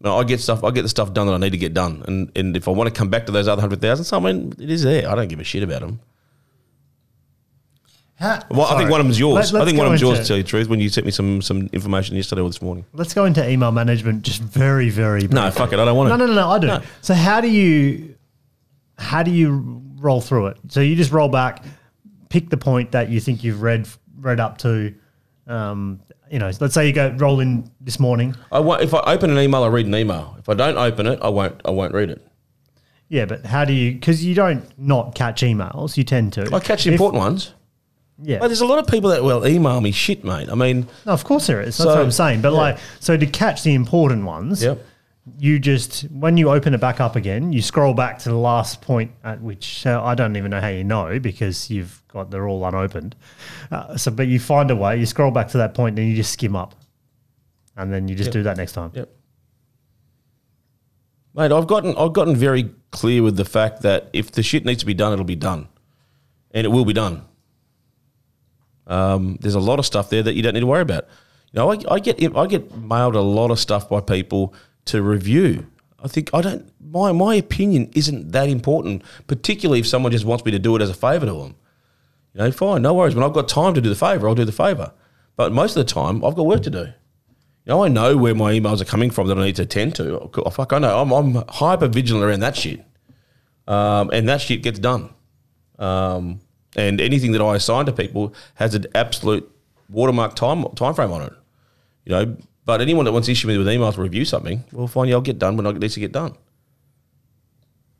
No, 0.00 0.16
I 0.16 0.24
get 0.24 0.40
stuff. 0.40 0.64
I 0.64 0.70
get 0.70 0.82
the 0.82 0.88
stuff 0.88 1.12
done 1.12 1.26
that 1.26 1.34
I 1.34 1.38
need 1.38 1.50
to 1.50 1.58
get 1.58 1.74
done, 1.74 2.04
and 2.06 2.30
and 2.36 2.56
if 2.56 2.68
I 2.68 2.70
want 2.70 2.92
to 2.92 2.96
come 2.96 3.10
back 3.10 3.26
to 3.26 3.32
those 3.32 3.48
other 3.48 3.60
hundred 3.60 3.80
thousand, 3.80 4.04
so 4.04 4.16
I 4.16 4.20
mean, 4.20 4.54
it 4.58 4.70
is 4.70 4.84
there. 4.84 5.08
I 5.08 5.14
don't 5.16 5.28
give 5.28 5.40
a 5.40 5.44
shit 5.44 5.64
about 5.64 5.80
them. 5.80 6.00
Ha- 8.22 8.44
Well, 8.50 8.66
I 8.66 8.78
think 8.78 8.88
one 8.88 9.00
of 9.00 9.06
them's 9.06 9.18
yours. 9.18 9.52
Let- 9.52 9.62
I 9.62 9.64
think 9.66 9.76
one 9.78 9.86
of 9.86 9.90
them's 9.92 10.00
yours. 10.00 10.20
To 10.20 10.24
tell 10.24 10.36
you 10.36 10.42
the 10.44 10.48
truth, 10.48 10.68
when 10.68 10.78
you 10.80 10.88
sent 10.88 11.04
me 11.06 11.10
some 11.10 11.42
some 11.42 11.68
information 11.72 12.14
yesterday 12.16 12.40
or 12.40 12.48
this 12.48 12.62
morning. 12.62 12.84
Let's 12.92 13.14
go 13.14 13.24
into 13.24 13.46
email 13.48 13.72
management 13.72 14.22
just 14.22 14.40
very, 14.42 14.90
very 14.90 15.26
No, 15.28 15.50
fuck 15.50 15.72
it. 15.72 15.78
I 15.80 15.84
don't 15.84 15.96
want 15.96 16.08
No, 16.08 16.14
it. 16.14 16.18
no, 16.18 16.26
no, 16.26 16.34
no. 16.34 16.48
I 16.50 16.58
do. 16.60 16.66
No. 16.68 16.80
So 17.00 17.14
how 17.14 17.40
do 17.40 17.48
you 17.48 18.14
how 18.96 19.22
do 19.24 19.30
you 19.32 19.82
roll 19.98 20.20
through 20.20 20.46
it? 20.48 20.58
So 20.68 20.80
you 20.80 20.94
just 20.94 21.10
roll 21.10 21.28
back, 21.28 21.64
pick 22.28 22.48
the 22.50 22.56
point 22.56 22.92
that 22.92 23.10
you 23.10 23.18
think 23.20 23.42
you've 23.42 23.60
read 23.60 23.88
read 24.20 24.38
up 24.38 24.58
to, 24.58 24.94
um, 25.48 25.98
you 26.30 26.38
know, 26.38 26.50
let's 26.60 26.74
say 26.74 26.86
you 26.86 26.92
go 26.92 27.08
roll 27.18 27.40
in 27.40 27.68
this 27.80 27.98
morning. 27.98 28.36
I 28.52 28.60
won't, 28.60 28.82
if 28.82 28.94
I 28.94 29.00
open 29.00 29.30
an 29.30 29.38
email, 29.38 29.64
I 29.64 29.68
read 29.68 29.86
an 29.86 29.94
email. 29.96 30.36
If 30.38 30.48
I 30.48 30.54
don't 30.54 30.78
open 30.78 31.06
it, 31.08 31.18
I 31.22 31.28
won't. 31.28 31.60
I 31.64 31.70
won't 31.70 31.92
read 31.92 32.08
it. 32.10 32.24
Yeah, 33.08 33.24
but 33.26 33.44
how 33.44 33.64
do 33.64 33.72
you? 33.72 33.92
Because 33.94 34.24
you 34.24 34.34
don't 34.34 34.64
not 34.78 35.14
catch 35.16 35.42
emails. 35.42 35.96
You 35.96 36.04
tend 36.04 36.32
to. 36.34 36.48
I 36.54 36.60
catch 36.60 36.84
the 36.84 36.90
If- 36.90 36.94
important 36.94 37.18
ones. 37.20 37.52
Yeah. 38.20 38.38
But 38.38 38.48
there's 38.48 38.60
a 38.60 38.66
lot 38.66 38.78
of 38.78 38.86
people 38.86 39.10
that 39.10 39.22
will 39.24 39.46
email 39.46 39.80
me 39.80 39.90
shit, 39.92 40.22
mate. 40.24 40.48
I 40.50 40.54
mean, 40.54 40.86
No, 41.06 41.12
of 41.12 41.24
course 41.24 41.46
there 41.46 41.60
is. 41.60 41.76
That's 41.76 41.78
So- 41.78 41.86
what 41.94 41.98
I'm 41.98 42.10
saying. 42.10 42.40
But 42.42 42.52
yeah. 42.52 42.58
like, 42.58 42.78
so 43.00 43.16
to 43.16 43.26
catch 43.26 43.62
the 43.62 43.74
important 43.74 44.24
ones, 44.24 44.62
Yep. 44.62 44.84
you 45.38 45.58
just 45.58 46.02
when 46.10 46.36
you 46.36 46.50
open 46.50 46.74
it 46.74 46.80
back 46.80 47.00
up 47.00 47.16
again, 47.16 47.52
you 47.52 47.62
scroll 47.62 47.94
back 47.94 48.18
to 48.20 48.28
the 48.28 48.36
last 48.36 48.80
point 48.80 49.12
at 49.24 49.40
which 49.40 49.86
uh, 49.86 50.02
I 50.04 50.14
don't 50.14 50.36
even 50.36 50.50
know 50.50 50.60
how 50.60 50.68
you 50.68 50.84
know 50.84 51.18
because 51.18 51.70
you've 51.70 52.02
got 52.08 52.30
they're 52.30 52.46
all 52.48 52.64
unopened. 52.66 53.16
Uh, 53.70 53.96
so, 53.96 54.10
but 54.10 54.26
you 54.28 54.38
find 54.38 54.70
a 54.70 54.76
way. 54.76 54.98
You 54.98 55.06
scroll 55.06 55.30
back 55.30 55.48
to 55.48 55.58
that 55.58 55.74
point, 55.74 55.98
and 55.98 56.08
you 56.08 56.14
just 56.14 56.32
skim 56.32 56.54
up, 56.54 56.74
and 57.76 57.92
then 57.92 58.06
you 58.08 58.14
just 58.14 58.30
do 58.32 58.42
that 58.44 58.56
next 58.56 58.72
time. 58.72 58.90
Yep. 58.94 59.08
Mate, 61.34 61.50
I've 61.50 61.66
gotten 61.66 61.96
I've 61.96 62.12
gotten 62.12 62.36
very 62.36 62.70
clear 62.90 63.22
with 63.22 63.36
the 63.36 63.44
fact 63.46 63.82
that 63.82 64.10
if 64.12 64.30
the 64.32 64.42
shit 64.42 64.64
needs 64.66 64.80
to 64.80 64.86
be 64.86 64.94
done, 64.94 65.12
it'll 65.12 65.24
be 65.24 65.34
done, 65.36 65.66
and 66.52 66.64
it 66.66 66.68
will 66.68 66.84
be 66.84 66.92
done. 66.92 67.22
Um, 68.86 69.38
there's 69.40 69.54
a 69.54 69.60
lot 69.60 69.78
of 69.78 69.86
stuff 69.86 70.10
there 70.10 70.22
that 70.22 70.34
you 70.34 70.42
don't 70.42 70.54
need 70.54 70.60
to 70.60 70.66
worry 70.66 70.82
about. 70.82 71.06
You 71.52 71.58
know, 71.58 71.72
I, 71.72 71.78
I 71.90 71.98
get 72.00 72.36
I 72.36 72.46
get 72.46 72.76
mailed 72.76 73.14
a 73.14 73.20
lot 73.20 73.50
of 73.50 73.58
stuff 73.58 73.88
by 73.88 74.00
people 74.00 74.54
to 74.86 75.02
review. 75.02 75.66
I 76.02 76.08
think 76.08 76.30
I 76.34 76.40
don't. 76.40 76.70
My 76.80 77.12
my 77.12 77.34
opinion 77.34 77.90
isn't 77.94 78.32
that 78.32 78.48
important, 78.48 79.02
particularly 79.26 79.80
if 79.80 79.86
someone 79.86 80.12
just 80.12 80.24
wants 80.24 80.44
me 80.44 80.50
to 80.52 80.58
do 80.58 80.74
it 80.76 80.82
as 80.82 80.90
a 80.90 80.94
favour 80.94 81.26
to 81.26 81.32
them. 81.32 81.54
You 82.34 82.40
know, 82.40 82.52
fine, 82.52 82.82
no 82.82 82.94
worries. 82.94 83.14
When 83.14 83.24
I've 83.24 83.34
got 83.34 83.48
time 83.48 83.74
to 83.74 83.80
do 83.80 83.88
the 83.88 83.94
favour, 83.94 84.26
I'll 84.26 84.34
do 84.34 84.44
the 84.44 84.52
favour. 84.52 84.92
But 85.36 85.52
most 85.52 85.76
of 85.76 85.86
the 85.86 85.92
time, 85.92 86.24
I've 86.24 86.34
got 86.34 86.46
work 86.46 86.62
to 86.62 86.70
do. 86.70 86.92
You 87.64 87.70
know, 87.70 87.84
I 87.84 87.88
know 87.88 88.16
where 88.16 88.34
my 88.34 88.52
emails 88.52 88.80
are 88.80 88.86
coming 88.86 89.10
from 89.10 89.28
that 89.28 89.38
I 89.38 89.44
need 89.44 89.56
to 89.56 89.62
attend 89.62 89.94
to. 89.96 90.18
Oh, 90.18 90.50
fuck, 90.50 90.72
I 90.72 90.78
know. 90.78 91.00
I'm, 91.00 91.12
I'm 91.12 91.44
hyper 91.48 91.88
vigilant 91.88 92.24
around 92.24 92.40
that 92.40 92.56
shit. 92.56 92.84
Um, 93.68 94.10
and 94.12 94.28
that 94.28 94.40
shit 94.40 94.62
gets 94.62 94.78
done. 94.78 95.10
Um, 95.78 96.40
and 96.76 97.00
anything 97.00 97.32
that 97.32 97.42
I 97.42 97.56
assign 97.56 97.86
to 97.86 97.92
people 97.92 98.34
has 98.54 98.74
an 98.74 98.86
absolute 98.94 99.50
watermark 99.88 100.34
time 100.34 100.64
time 100.74 100.94
frame 100.94 101.12
on 101.12 101.22
it. 101.22 101.32
You 102.04 102.12
know, 102.12 102.36
but 102.64 102.80
anyone 102.80 103.04
that 103.04 103.12
wants 103.12 103.26
to 103.26 103.32
issue 103.32 103.48
me 103.48 103.58
with 103.58 103.66
emails 103.66 103.94
to 103.94 104.02
review 104.02 104.24
something, 104.24 104.64
well, 104.72 104.86
fine, 104.86 105.08
yeah, 105.08 105.14
I'll 105.14 105.20
get 105.20 105.38
done 105.38 105.56
when 105.56 105.66
I 105.66 105.72
needs 105.72 105.94
to 105.94 106.00
get 106.00 106.12
done. 106.12 106.36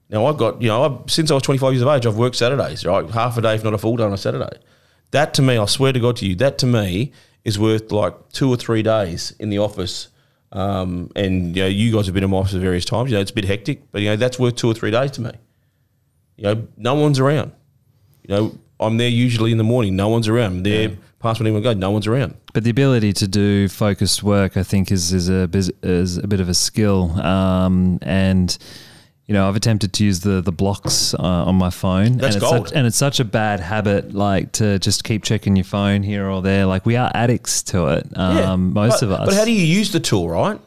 Now 0.08 0.26
I've 0.26 0.36
got, 0.36 0.60
you 0.60 0.68
know, 0.68 0.84
I've, 0.84 1.10
since 1.10 1.30
I 1.30 1.34
was 1.34 1.42
25 1.42 1.72
years 1.72 1.82
of 1.82 1.88
age, 1.88 2.06
I've 2.06 2.16
worked 2.16 2.36
Saturdays, 2.36 2.84
right? 2.84 3.08
Half 3.10 3.38
a 3.38 3.40
day, 3.40 3.54
if 3.54 3.64
not 3.64 3.74
a 3.74 3.78
full 3.78 3.96
day 3.96 4.04
on 4.04 4.12
a 4.12 4.18
Saturday. 4.18 4.58
That 5.10 5.34
to 5.34 5.42
me, 5.42 5.56
I 5.56 5.64
swear 5.66 5.92
to 5.92 6.00
God 6.00 6.16
to 6.16 6.26
you, 6.26 6.34
that 6.36 6.58
to 6.58 6.66
me 6.66 7.12
is 7.44 7.58
worth 7.58 7.90
like 7.90 8.14
two 8.30 8.48
or 8.48 8.56
three 8.56 8.82
days 8.82 9.34
in 9.38 9.48
the 9.48 9.58
office. 9.58 10.08
Um, 10.52 11.10
and 11.16 11.56
you 11.56 11.62
know, 11.62 11.68
you 11.68 11.92
guys 11.92 12.06
have 12.06 12.14
been 12.14 12.24
in 12.24 12.30
my 12.30 12.36
office 12.36 12.52
various 12.52 12.84
times. 12.84 13.10
You 13.10 13.16
know, 13.16 13.22
it's 13.22 13.30
a 13.30 13.34
bit 13.34 13.46
hectic, 13.46 13.90
but 13.90 14.02
you 14.02 14.10
know, 14.10 14.16
that's 14.16 14.38
worth 14.38 14.56
two 14.56 14.70
or 14.70 14.74
three 14.74 14.90
days 14.90 15.10
to 15.12 15.22
me. 15.22 15.32
You 16.36 16.44
know, 16.44 16.68
no 16.76 16.94
one's 16.94 17.18
around. 17.18 17.52
You 18.28 18.34
know, 18.34 18.58
I'm 18.82 18.96
there 18.96 19.08
usually 19.08 19.52
in 19.52 19.58
the 19.58 19.64
morning. 19.64 19.96
No 19.96 20.08
one's 20.08 20.28
around. 20.28 20.52
I'm 20.52 20.62
there 20.62 20.96
past 21.22 21.40
when 21.40 21.46
anyone 21.46 21.62
go. 21.62 21.72
No 21.72 21.90
one's 21.90 22.06
around. 22.06 22.34
But 22.52 22.64
the 22.64 22.70
ability 22.70 23.12
to 23.14 23.28
do 23.28 23.68
focused 23.68 24.22
work, 24.22 24.56
I 24.56 24.62
think, 24.62 24.90
is 24.90 25.12
is 25.12 25.30
a 25.30 25.48
is 25.82 26.18
a 26.18 26.26
bit 26.26 26.40
of 26.40 26.48
a 26.48 26.54
skill. 26.54 27.12
Um, 27.20 27.98
and 28.02 28.56
you 29.26 29.34
know, 29.34 29.48
I've 29.48 29.56
attempted 29.56 29.92
to 29.94 30.04
use 30.04 30.20
the 30.20 30.40
the 30.40 30.52
blocks 30.52 31.14
uh, 31.14 31.18
on 31.22 31.54
my 31.54 31.70
phone, 31.70 32.18
That's 32.18 32.34
and 32.34 32.42
it's 32.42 32.52
gold. 32.52 32.68
Such, 32.68 32.76
and 32.76 32.86
it's 32.86 32.96
such 32.96 33.20
a 33.20 33.24
bad 33.24 33.60
habit, 33.60 34.12
like 34.12 34.52
to 34.52 34.78
just 34.78 35.04
keep 35.04 35.22
checking 35.22 35.56
your 35.56 35.64
phone 35.64 36.02
here 36.02 36.28
or 36.28 36.42
there. 36.42 36.66
Like 36.66 36.84
we 36.84 36.96
are 36.96 37.10
addicts 37.14 37.62
to 37.64 37.86
it, 37.86 38.18
um, 38.18 38.72
most 38.72 39.00
but, 39.00 39.02
of 39.04 39.12
us. 39.12 39.28
But 39.28 39.34
how 39.34 39.44
do 39.44 39.52
you 39.52 39.64
use 39.64 39.92
the 39.92 40.00
tool, 40.00 40.28
right? 40.28 40.60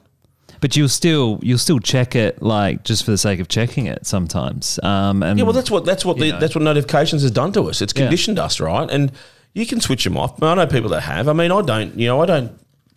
But 0.61 0.75
you'll 0.75 0.89
still 0.89 1.39
you'll 1.41 1.57
still 1.57 1.79
check 1.79 2.15
it, 2.15 2.41
like 2.41 2.83
just 2.83 3.03
for 3.05 3.11
the 3.11 3.17
sake 3.17 3.39
of 3.39 3.47
checking 3.47 3.85
it 3.87 4.05
sometimes. 4.05 4.79
Um, 4.83 5.23
and 5.23 5.37
Yeah, 5.37 5.43
well, 5.45 5.53
that's 5.53 5.71
what 5.71 5.85
that's 5.85 6.05
what 6.05 6.17
the, 6.17 6.31
know. 6.31 6.39
that's 6.39 6.55
what 6.55 6.63
notifications 6.63 7.21
has 7.21 7.31
done 7.31 7.51
to 7.53 7.63
us. 7.63 7.81
It's 7.81 7.93
Yeah. 7.95 8.03
conditioned 8.03 8.39
us, 8.39 8.59
right? 8.59 8.89
And 8.89 9.11
you 9.53 9.65
can 9.65 9.79
switch 9.81 10.03
them 10.03 10.17
off. 10.17 10.41
I 10.41 10.53
know 10.55 10.67
people 10.67 10.89
that 10.91 11.01
have. 11.01 11.27
I 11.27 11.33
mean, 11.33 11.51
I 11.51 11.61
don't. 11.61 11.97
You 11.97 12.07
know, 12.07 12.21
I 12.21 12.25
don't. 12.25 12.51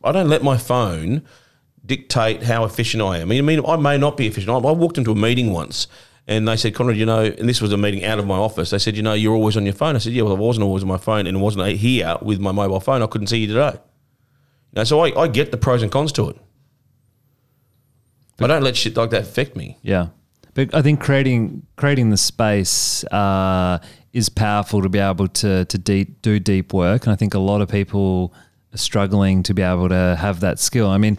I 0.04 0.12
don't 0.12 0.28
let 0.28 0.42
my 0.42 0.56
phone 0.56 1.22
dictate 1.84 2.42
how 2.42 2.64
efficient 2.64 3.02
I 3.02 3.18
am. 3.18 3.32
I 3.32 3.40
mean, 3.40 3.64
I 3.66 3.76
may 3.76 3.96
not 3.98 4.16
be 4.16 4.26
efficient. 4.26 4.50
I, 4.50 4.58
walked 4.58 4.98
into 4.98 5.10
a 5.10 5.14
meeting 5.14 5.52
once. 5.52 5.86
And 6.26 6.46
they 6.46 6.56
said, 6.56 6.74
Conrad, 6.74 6.98
you 6.98 7.06
know, 7.06 7.22
and 7.24 7.48
this 7.48 7.62
was 7.62 7.72
a 7.72 7.78
meeting 7.78 8.04
out 8.04 8.18
of 8.18 8.26
my 8.26 8.36
office. 8.36 8.68
They 8.68 8.78
said, 8.78 8.96
you 8.96 9.02
know, 9.02 9.14
you're 9.14 9.34
always 9.34 9.56
on 9.56 9.64
your 9.64 9.72
phone. 9.72 9.96
I 9.96 9.98
said, 9.98 10.12
yeah, 10.12 10.22
well, 10.22 10.36
I 10.36 10.38
wasn't 10.38 10.64
always 10.64 10.82
on 10.82 10.88
my 10.88 10.98
phone, 10.98 11.26
and 11.26 11.34
it 11.38 11.40
wasn't 11.40 11.66
here 11.78 12.16
with 12.20 12.38
my 12.38 12.52
mobile 12.52 12.80
phone. 12.80 13.02
I 13.02 13.06
couldn't 13.06 13.28
see 13.28 13.38
you 13.38 13.46
today. 13.46 13.72
You 13.72 14.76
know, 14.76 14.84
so 14.84 15.00
I, 15.00 15.18
I 15.22 15.28
get 15.28 15.50
the 15.52 15.56
pros 15.56 15.82
and 15.82 15.90
cons 15.90 16.12
to 16.12 16.28
it. 16.28 16.36
I 18.40 18.46
don't 18.46 18.62
let 18.62 18.76
shit 18.76 18.96
like 18.96 19.10
that 19.10 19.22
affect 19.22 19.56
me. 19.56 19.78
Yeah, 19.82 20.08
but 20.54 20.74
I 20.74 20.82
think 20.82 21.00
creating 21.00 21.62
creating 21.76 22.10
the 22.10 22.16
space 22.16 23.04
uh, 23.04 23.78
is 24.12 24.28
powerful 24.28 24.82
to 24.82 24.88
be 24.88 24.98
able 24.98 25.28
to 25.28 25.64
to 25.64 25.78
deep, 25.78 26.22
do 26.22 26.38
deep 26.38 26.72
work, 26.72 27.04
and 27.06 27.12
I 27.12 27.16
think 27.16 27.34
a 27.34 27.38
lot 27.38 27.60
of 27.60 27.68
people 27.68 28.32
are 28.74 28.78
struggling 28.78 29.42
to 29.44 29.54
be 29.54 29.62
able 29.62 29.88
to 29.88 30.16
have 30.20 30.40
that 30.40 30.58
skill. 30.58 30.88
I 30.90 30.98
mean, 30.98 31.16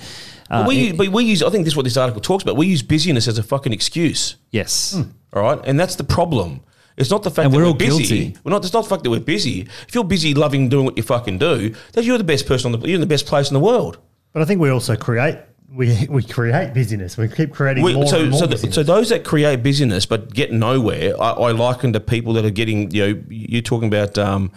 uh, 0.50 0.66
we, 0.68 0.76
it- 0.78 0.88
use, 0.90 0.98
but 0.98 1.08
we 1.10 1.24
use, 1.26 1.42
I 1.44 1.50
think 1.50 1.64
this 1.66 1.74
is 1.74 1.78
what 1.78 1.84
this 1.86 1.98
article 1.98 2.22
talks 2.22 2.44
about. 2.44 2.58
We 2.58 2.68
use 2.68 2.84
busyness 2.84 3.28
as 3.28 3.38
a 3.40 3.44
fucking 3.44 3.74
excuse. 3.74 4.36
yes, 4.52 4.96
All 5.34 5.42
right, 5.44 5.60
and 5.66 5.80
that's 5.80 5.96
the 5.96 6.04
problem. 6.04 6.62
It's 6.96 7.10
not 7.10 7.24
the 7.24 7.32
fact 7.32 7.46
And 7.46 7.54
that 7.54 7.58
we're 7.58 7.64
we're, 7.64 7.70
all 7.70 7.74
busy. 7.76 8.04
guilty. 8.28 8.38
We're 8.44 8.52
not. 8.52 8.64
It's 8.66 8.74
not 8.74 8.84
the 8.84 8.90
fact 8.90 9.04
that 9.04 9.10
we're 9.10 9.22
busy. 9.22 9.62
If 9.88 9.96
you're 9.96 10.04
busy 10.04 10.34
loving 10.34 10.68
doing 10.70 10.84
what 10.86 10.98
you 10.98 11.04
fucking 11.04 11.38
do, 11.38 11.74
then 11.94 12.04
you're 12.04 12.18
the 12.18 12.24
best 12.26 12.46
person 12.46 12.74
on 12.74 12.80
the. 12.80 12.88
You're 12.88 12.96
in 12.96 13.02
the 13.02 13.08
best 13.08 13.26
place 13.26 13.50
in 13.50 13.54
the 13.54 13.60
world. 13.62 13.98
But 14.34 14.42
I 14.42 14.46
think 14.46 14.60
we 14.60 14.70
also 14.70 14.96
create 14.98 15.38
we 15.74 16.08
we 16.10 16.24
create 16.24 16.74
busyness. 16.74 17.18
We 17.18 17.28
keep 17.28 17.54
creating 17.54 17.84
We, 17.84 17.94
more 17.94 18.08
so, 18.08 18.22
and 18.22 18.32
more 18.32 18.40
so, 18.40 18.48
the, 18.48 18.72
so 18.72 18.84
those 18.84 19.10
that 19.10 19.24
create 19.24 19.64
busyness 19.64 20.06
but 20.06 20.34
get 20.34 20.52
nowhere, 20.52 21.14
I, 21.22 21.32
I 21.32 21.52
liken 21.52 21.94
to 21.94 22.00
people 22.00 22.34
that 22.34 22.46
are 22.46 22.50
getting. 22.50 22.92
You 22.92 23.14
know, 23.14 23.24
you're 23.30 23.62
talking 23.62 23.88
about 23.88 24.18
um, 24.18 24.52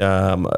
um, 0.00 0.48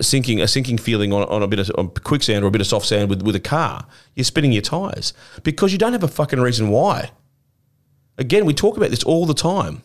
sinking 0.00 0.40
a 0.40 0.48
sinking 0.48 0.78
feeling 0.78 1.12
on, 1.12 1.24
on 1.24 1.42
a 1.42 1.46
bit 1.46 1.58
of 1.58 1.70
on 1.76 1.88
quicksand 1.88 2.44
or 2.44 2.48
a 2.48 2.50
bit 2.50 2.60
of 2.60 2.66
soft 2.66 2.86
sand 2.86 3.10
with 3.10 3.22
with 3.22 3.36
a 3.36 3.40
car. 3.40 3.86
You're 4.14 4.24
spinning 4.24 4.52
your 4.52 4.62
tires 4.62 5.12
because 5.42 5.72
you 5.72 5.78
don't 5.78 5.92
have 5.92 6.04
a 6.04 6.08
fucking 6.08 6.40
reason 6.40 6.68
why. 6.68 7.10
Again, 8.16 8.44
we 8.44 8.54
talk 8.54 8.76
about 8.76 8.90
this 8.90 9.02
all 9.02 9.26
the 9.26 9.34
time. 9.34 9.82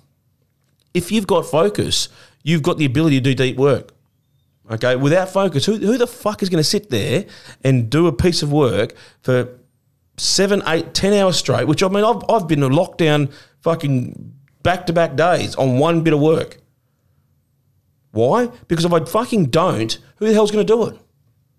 If 0.93 1.11
you've 1.11 1.27
got 1.27 1.45
focus, 1.45 2.09
you've 2.43 2.61
got 2.63 2.77
the 2.77 2.85
ability 2.85 3.17
to 3.17 3.21
do 3.21 3.33
deep 3.33 3.57
work. 3.57 3.91
Okay, 4.69 4.95
without 4.95 5.29
focus, 5.29 5.65
who, 5.65 5.77
who 5.77 5.97
the 5.97 6.05
fuck 6.05 6.43
is 6.43 6.49
going 6.49 6.61
to 6.61 6.69
sit 6.69 6.89
there 6.89 7.25
and 7.63 7.89
do 7.89 8.05
a 8.05 8.11
piece 8.13 8.43
of 8.43 8.51
work 8.51 8.93
for 9.21 9.49
seven, 10.17 10.61
eight, 10.67 10.93
ten 10.93 11.13
hours 11.13 11.37
straight? 11.37 11.67
Which 11.67 11.81
I 11.81 11.87
mean, 11.87 12.03
I've, 12.03 12.21
I've 12.29 12.47
been 12.47 12.61
in 12.61 12.71
lockdown 12.71 13.31
fucking 13.61 14.33
back 14.61 14.85
to 14.85 14.93
back 14.93 15.15
days 15.15 15.55
on 15.55 15.79
one 15.79 16.03
bit 16.03 16.13
of 16.13 16.19
work. 16.19 16.59
Why? 18.11 18.47
Because 18.67 18.85
if 18.85 18.93
I 18.93 19.03
fucking 19.03 19.45
don't, 19.45 19.97
who 20.17 20.27
the 20.27 20.33
hell's 20.33 20.51
going 20.51 20.65
to 20.65 20.73
do 20.73 20.85
it? 20.87 20.99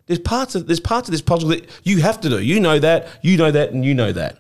There's 0.07 0.19
parts 0.19 0.55
of 0.55 0.67
there's 0.67 0.81
parts 0.81 1.09
of 1.09 1.13
this 1.13 1.23
puzzle 1.23 1.51
that 1.51 1.69
you 1.85 2.01
have 2.03 2.21
to 2.21 2.29
do. 2.29 2.41
You 2.41 2.61
know 2.61 2.79
that, 2.79 3.09
you 3.23 3.37
know 3.37 3.51
that, 3.51 3.71
and 3.73 3.85
you 3.85 3.95
know 3.95 4.13
that. 4.13 4.39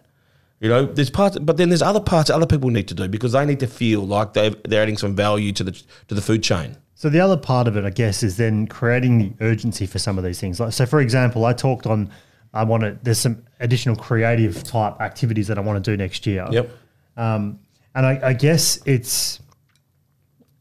You 0.60 0.68
know, 0.68 0.84
there's 0.84 1.10
parts, 1.10 1.38
but 1.38 1.56
then 1.56 1.70
there's 1.70 1.80
other 1.80 2.00
parts 2.00 2.28
that 2.28 2.34
other 2.34 2.46
people 2.46 2.70
need 2.70 2.88
to 2.88 2.94
do 2.94 3.08
because 3.08 3.32
they 3.32 3.46
need 3.46 3.60
to 3.60 3.66
feel 3.66 4.06
like 4.06 4.34
they 4.34 4.50
they're 4.64 4.82
adding 4.82 4.96
some 4.96 5.14
value 5.14 5.52
to 5.52 5.64
the 5.64 5.72
to 5.72 6.14
the 6.14 6.20
food 6.20 6.42
chain. 6.42 6.76
So 7.00 7.08
the 7.08 7.20
other 7.20 7.38
part 7.38 7.66
of 7.66 7.78
it, 7.78 7.84
I 7.86 7.88
guess, 7.88 8.22
is 8.22 8.36
then 8.36 8.66
creating 8.66 9.16
the 9.16 9.32
urgency 9.42 9.86
for 9.86 9.98
some 9.98 10.18
of 10.18 10.24
these 10.24 10.38
things. 10.38 10.60
Like, 10.60 10.74
so 10.74 10.84
for 10.84 11.00
example, 11.00 11.46
I 11.46 11.54
talked 11.54 11.86
on, 11.86 12.10
I 12.52 12.62
want 12.62 12.82
to. 12.82 12.98
There's 13.02 13.18
some 13.18 13.42
additional 13.58 13.96
creative 13.96 14.62
type 14.64 15.00
activities 15.00 15.46
that 15.48 15.56
I 15.56 15.62
want 15.62 15.82
to 15.82 15.90
do 15.90 15.96
next 15.96 16.26
year. 16.26 16.46
Yep. 16.50 16.68
Um, 17.16 17.58
and 17.94 18.04
I, 18.04 18.20
I 18.22 18.32
guess 18.34 18.80
it's 18.84 19.40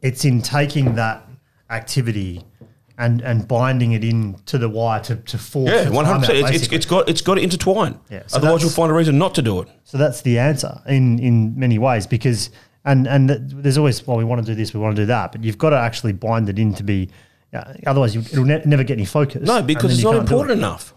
it's 0.01 0.23
in 0.23 0.41
taking 0.41 0.95
that 0.95 1.27
activity 1.69 2.45
and 2.97 3.19
and 3.19 3.45
binding 3.45 3.91
it 3.91 4.05
in 4.05 4.35
to 4.45 4.57
the 4.57 4.69
wire 4.69 5.01
to 5.01 5.17
to 5.17 5.37
force. 5.37 5.69
Yeah, 5.69 5.89
one 5.89 6.05
hundred 6.05 6.19
percent. 6.19 6.37
It's, 6.37 6.47
it's 6.47 6.57
basically. 6.57 6.77
it's 6.77 6.85
got 6.85 7.09
it's 7.09 7.21
got 7.21 7.35
to 7.35 7.41
intertwine. 7.41 7.99
Yeah, 8.09 8.23
so 8.27 8.37
Otherwise, 8.37 8.61
you'll 8.61 8.71
find 8.71 8.89
a 8.89 8.95
reason 8.95 9.17
not 9.17 9.35
to 9.35 9.41
do 9.41 9.59
it. 9.59 9.67
So 9.83 9.97
that's 9.97 10.21
the 10.21 10.39
answer 10.39 10.81
in 10.87 11.19
in 11.19 11.59
many 11.59 11.79
ways 11.79 12.07
because 12.07 12.49
and 12.85 13.07
and 13.07 13.27
th- 13.29 13.39
there's 13.43 13.77
always 13.77 14.05
well 14.07 14.17
we 14.17 14.23
want 14.23 14.39
to 14.43 14.51
do 14.51 14.55
this 14.55 14.73
we 14.73 14.79
want 14.79 14.95
to 14.95 15.01
do 15.01 15.05
that 15.05 15.31
but 15.31 15.43
you've 15.43 15.57
got 15.57 15.71
to 15.71 15.77
actually 15.77 16.13
bind 16.13 16.47
it 16.49 16.57
in 16.59 16.73
to 16.73 16.83
be 16.83 17.09
uh, 17.53 17.73
otherwise 17.85 18.13
you, 18.15 18.21
it'll 18.21 18.45
ne- 18.45 18.61
never 18.65 18.83
get 18.83 18.93
any 18.93 19.05
focus. 19.05 19.41
No, 19.47 19.61
because 19.63 19.93
it's 19.93 20.03
not 20.03 20.15
important 20.15 20.51
it. 20.51 20.59
enough. 20.59 20.93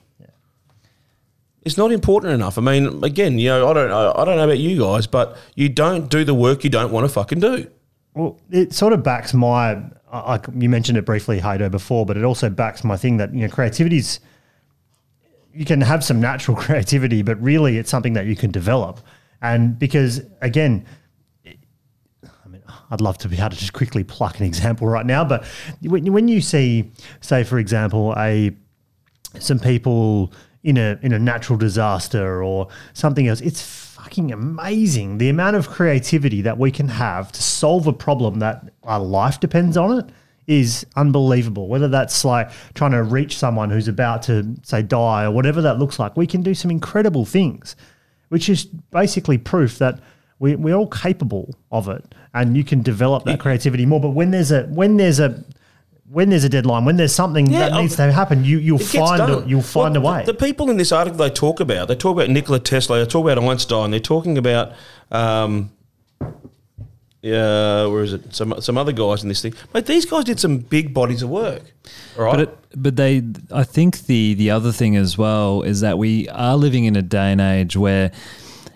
It's 1.62 1.76
not 1.78 1.92
important 1.92 2.32
enough. 2.34 2.58
I 2.58 2.60
mean, 2.60 3.02
again, 3.04 3.38
you 3.38 3.48
know, 3.48 3.70
I 3.70 3.72
don't, 3.72 3.90
I 3.92 4.10
I 4.20 4.24
don't 4.24 4.36
know 4.36 4.44
about 4.44 4.58
you 4.58 4.80
guys, 4.80 5.06
but 5.06 5.36
you 5.54 5.68
don't 5.68 6.10
do 6.10 6.24
the 6.24 6.34
work 6.34 6.64
you 6.64 6.70
don't 6.70 6.90
want 6.92 7.04
to 7.06 7.08
fucking 7.12 7.38
do. 7.40 7.70
Well, 8.14 8.40
it 8.50 8.72
sort 8.72 8.92
of 8.92 9.02
backs 9.02 9.32
my. 9.32 9.74
I, 10.10 10.36
I- 10.36 10.40
you 10.56 10.68
mentioned 10.68 10.98
it 10.98 11.06
briefly, 11.06 11.40
Haydo, 11.40 11.70
before, 11.70 12.04
but 12.04 12.16
it 12.16 12.24
also 12.24 12.50
backs 12.50 12.82
my 12.84 12.96
thing 12.96 13.16
that 13.18 13.32
you 13.32 13.42
know 13.42 13.48
creativity's. 13.48 14.18
You 15.54 15.64
can 15.64 15.80
have 15.82 16.02
some 16.02 16.20
natural 16.20 16.56
creativity, 16.64 17.22
but 17.22 17.40
really, 17.40 17.78
it's 17.78 17.90
something 17.90 18.14
that 18.14 18.26
you 18.26 18.34
can 18.36 18.50
develop, 18.50 19.00
and 19.40 19.78
because 19.78 20.20
again, 20.40 20.84
I'd 22.92 23.00
love 23.00 23.16
to 23.18 23.28
be 23.28 23.38
able 23.38 23.50
to 23.50 23.56
just 23.56 23.72
quickly 23.72 24.04
pluck 24.04 24.38
an 24.38 24.44
example 24.44 24.86
right 24.86 25.06
now, 25.06 25.24
but 25.24 25.44
when, 25.80 26.12
when 26.12 26.28
you 26.28 26.42
see, 26.42 26.90
say, 27.22 27.42
for 27.42 27.58
example, 27.58 28.14
a 28.18 28.52
some 29.38 29.58
people 29.58 30.30
in 30.62 30.76
a 30.76 30.98
in 31.02 31.14
a 31.14 31.18
natural 31.18 31.58
disaster 31.58 32.44
or 32.44 32.68
something 32.92 33.26
else, 33.26 33.40
it's 33.40 33.62
fucking 33.62 34.30
amazing 34.30 35.16
the 35.16 35.30
amount 35.30 35.56
of 35.56 35.70
creativity 35.70 36.42
that 36.42 36.58
we 36.58 36.70
can 36.70 36.88
have 36.88 37.32
to 37.32 37.42
solve 37.42 37.86
a 37.86 37.92
problem 37.94 38.40
that 38.40 38.70
our 38.82 39.00
life 39.00 39.40
depends 39.40 39.76
on 39.78 39.98
it 39.98 40.10
is 40.46 40.84
unbelievable. 40.96 41.68
Whether 41.68 41.88
that's 41.88 42.26
like 42.26 42.50
trying 42.74 42.90
to 42.90 43.02
reach 43.02 43.38
someone 43.38 43.70
who's 43.70 43.88
about 43.88 44.22
to 44.24 44.54
say 44.64 44.82
die 44.82 45.24
or 45.24 45.30
whatever 45.30 45.62
that 45.62 45.78
looks 45.78 45.98
like, 45.98 46.14
we 46.14 46.26
can 46.26 46.42
do 46.42 46.52
some 46.52 46.70
incredible 46.70 47.24
things, 47.24 47.74
which 48.28 48.50
is 48.50 48.66
basically 48.66 49.38
proof 49.38 49.78
that 49.78 49.98
we, 50.42 50.56
we're 50.56 50.74
all 50.74 50.88
capable 50.88 51.54
of 51.70 51.88
it, 51.88 52.04
and 52.34 52.56
you 52.56 52.64
can 52.64 52.82
develop 52.82 53.24
that 53.24 53.38
creativity 53.40 53.86
more. 53.86 54.00
But 54.00 54.10
when 54.10 54.30
there's 54.32 54.50
a 54.50 54.62
when 54.64 54.96
there's 54.96 55.20
a 55.20 55.42
when 56.10 56.28
there's 56.30 56.44
a 56.44 56.48
deadline, 56.48 56.84
when 56.84 56.96
there's 56.96 57.14
something 57.14 57.46
Yeah, 57.46 57.60
that 57.60 57.72
I'll- 57.72 57.82
needs 57.82 57.96
to 57.96 58.12
happen, 58.12 58.44
you 58.44 58.58
you'll 58.58 58.78
find 58.78 59.22
a, 59.22 59.44
you'll 59.46 59.62
find 59.62 59.94
Well, 59.96 60.12
a 60.12 60.16
way. 60.18 60.24
The, 60.26 60.32
the 60.32 60.38
people 60.46 60.68
in 60.68 60.76
this 60.76 60.92
article 60.92 61.16
they 61.18 61.30
talk 61.30 61.60
about, 61.60 61.88
they 61.88 61.94
talk 61.94 62.16
about 62.16 62.28
Nikola 62.28 62.58
Tesla, 62.60 62.98
they 62.98 63.06
talk 63.06 63.24
about 63.24 63.38
Einstein, 63.42 63.90
they're 63.92 64.00
talking 64.00 64.36
about, 64.36 64.72
um, 65.10 65.70
yeah, 67.22 67.86
where 67.86 68.02
is 68.02 68.12
it? 68.12 68.34
Some 68.34 68.54
some 68.60 68.76
other 68.76 68.92
guys 68.92 69.22
in 69.22 69.28
this 69.28 69.40
thing. 69.42 69.54
But 69.72 69.86
these 69.86 70.04
guys 70.06 70.24
did 70.24 70.40
some 70.40 70.58
big 70.58 70.92
bodies 70.92 71.22
of 71.22 71.30
work, 71.30 71.62
all 72.18 72.24
right? 72.24 72.32
But 72.36 72.40
it, 72.40 72.58
but 72.74 72.96
they, 72.96 73.22
I 73.52 73.62
think 73.62 74.06
the 74.06 74.34
the 74.34 74.50
other 74.50 74.72
thing 74.72 74.96
as 74.96 75.16
well 75.16 75.62
is 75.62 75.80
that 75.82 75.98
we 75.98 76.28
are 76.30 76.56
living 76.56 76.84
in 76.84 76.96
a 76.96 77.02
day 77.02 77.30
and 77.30 77.40
age 77.40 77.76
where 77.76 78.10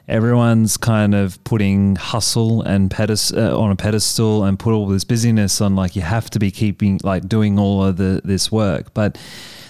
everyone's 0.09 0.77
kind 0.77 1.15
of 1.15 1.43
putting 1.45 1.97
hustle 1.97 2.63
and 2.63 2.91
pedest- 2.91 3.35
uh, 3.35 3.59
on 3.59 3.71
a 3.71 3.77
pedestal 3.77 4.45
and 4.45 4.59
put 4.59 4.73
all 4.73 4.87
this 4.87 5.05
busyness 5.05 5.61
on 5.61 5.75
like 5.77 5.97
you 5.97 6.03
have 6.03 6.31
to 6.31 6.39
be 6.39 6.51
keeping 6.51 7.01
like 7.03 7.29
doing 7.29 7.59
all 7.59 7.85
of 7.85 7.97
the 7.97 8.21
this 8.25 8.51
work, 8.53 8.93
but. 8.95 9.19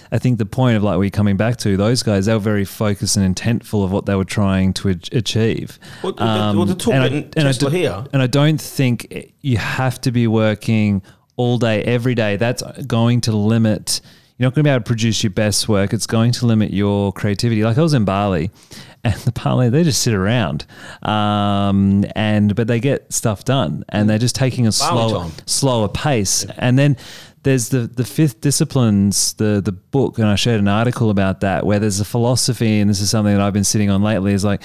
I 0.09 0.19
think 0.19 0.37
the 0.37 0.45
point 0.45 0.77
of 0.77 0.83
like 0.83 0.97
we're 0.99 1.09
coming 1.09 1.35
back 1.35 1.57
to 1.57 1.75
those 1.75 2.01
guys, 2.01 2.27
they 2.27 2.33
were 2.33 2.39
very 2.39 2.63
focused 2.63 3.17
and 3.17 3.35
intentful 3.35 3.83
of 3.83 3.91
what 3.91 4.05
they 4.05 4.15
were 4.15 4.23
trying 4.23 4.71
to 4.75 4.87
achieve. 5.11 5.77
Well, 6.01 6.13
well, 6.17 6.65
to 6.65 6.75
talk 6.75 6.93
and 6.93 7.03
I- 7.03 7.07
about 7.07 7.33
and 7.37 7.45
I 7.49 7.51
do- 7.51 7.67
here. 7.67 8.05
and 8.13 8.21
I 8.21 8.27
don't 8.27 8.59
think 8.61 9.33
you 9.41 9.57
have 9.57 9.99
to 9.99 10.13
be 10.13 10.25
working 10.25 11.01
all 11.35 11.57
day, 11.57 11.83
every 11.83 12.15
day. 12.15 12.37
That's 12.37 12.63
going 12.83 13.19
to 13.21 13.33
limit. 13.33 13.99
You're 14.37 14.45
not 14.47 14.53
going 14.55 14.63
to 14.63 14.69
be 14.69 14.71
able 14.71 14.79
to 14.85 14.87
produce 14.87 15.23
your 15.23 15.31
best 15.31 15.67
work. 15.67 15.91
It's 15.91 16.07
going 16.07 16.31
to 16.33 16.45
limit 16.45 16.71
your 16.71 17.11
creativity. 17.11 17.65
Like 17.65 17.77
I 17.77 17.81
was 17.81 17.93
in 17.93 18.05
Bali, 18.05 18.49
and 19.07 19.21
the 19.21 19.31
parliament 19.31 19.71
they 19.71 19.83
just 19.83 20.01
sit 20.01 20.13
around, 20.13 20.65
um, 21.01 22.05
and 22.15 22.55
but 22.55 22.67
they 22.67 22.79
get 22.79 23.11
stuff 23.13 23.45
done, 23.45 23.83
and 23.89 24.09
they're 24.09 24.17
just 24.17 24.35
taking 24.35 24.67
a 24.67 24.71
slower, 24.71 25.19
time. 25.19 25.31
slower 25.45 25.87
pace. 25.87 26.45
And 26.57 26.77
then 26.77 26.97
there's 27.43 27.69
the 27.69 27.81
the 27.81 28.03
fifth 28.03 28.41
disciplines, 28.41 29.33
the 29.33 29.61
the 29.63 29.71
book, 29.71 30.19
and 30.19 30.27
I 30.27 30.35
shared 30.35 30.59
an 30.59 30.67
article 30.67 31.09
about 31.09 31.39
that 31.41 31.65
where 31.65 31.79
there's 31.79 31.99
a 31.99 32.05
philosophy, 32.05 32.79
and 32.79 32.89
this 32.89 32.99
is 32.99 33.09
something 33.09 33.33
that 33.33 33.41
I've 33.41 33.53
been 33.53 33.63
sitting 33.63 33.89
on 33.89 34.01
lately. 34.03 34.33
Is 34.33 34.43
like 34.43 34.61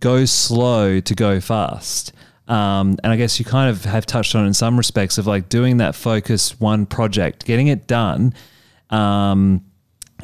go 0.00 0.24
slow 0.24 1.00
to 1.00 1.14
go 1.14 1.40
fast. 1.40 2.12
Um, 2.46 2.98
and 3.02 3.10
I 3.10 3.16
guess 3.16 3.38
you 3.38 3.44
kind 3.46 3.70
of 3.70 3.84
have 3.84 4.04
touched 4.04 4.34
on 4.34 4.46
in 4.46 4.52
some 4.52 4.76
respects 4.76 5.16
of 5.16 5.26
like 5.26 5.48
doing 5.48 5.78
that 5.78 5.94
focus 5.94 6.60
one 6.60 6.84
project, 6.84 7.46
getting 7.46 7.68
it 7.68 7.86
done, 7.86 8.34
um, 8.90 9.64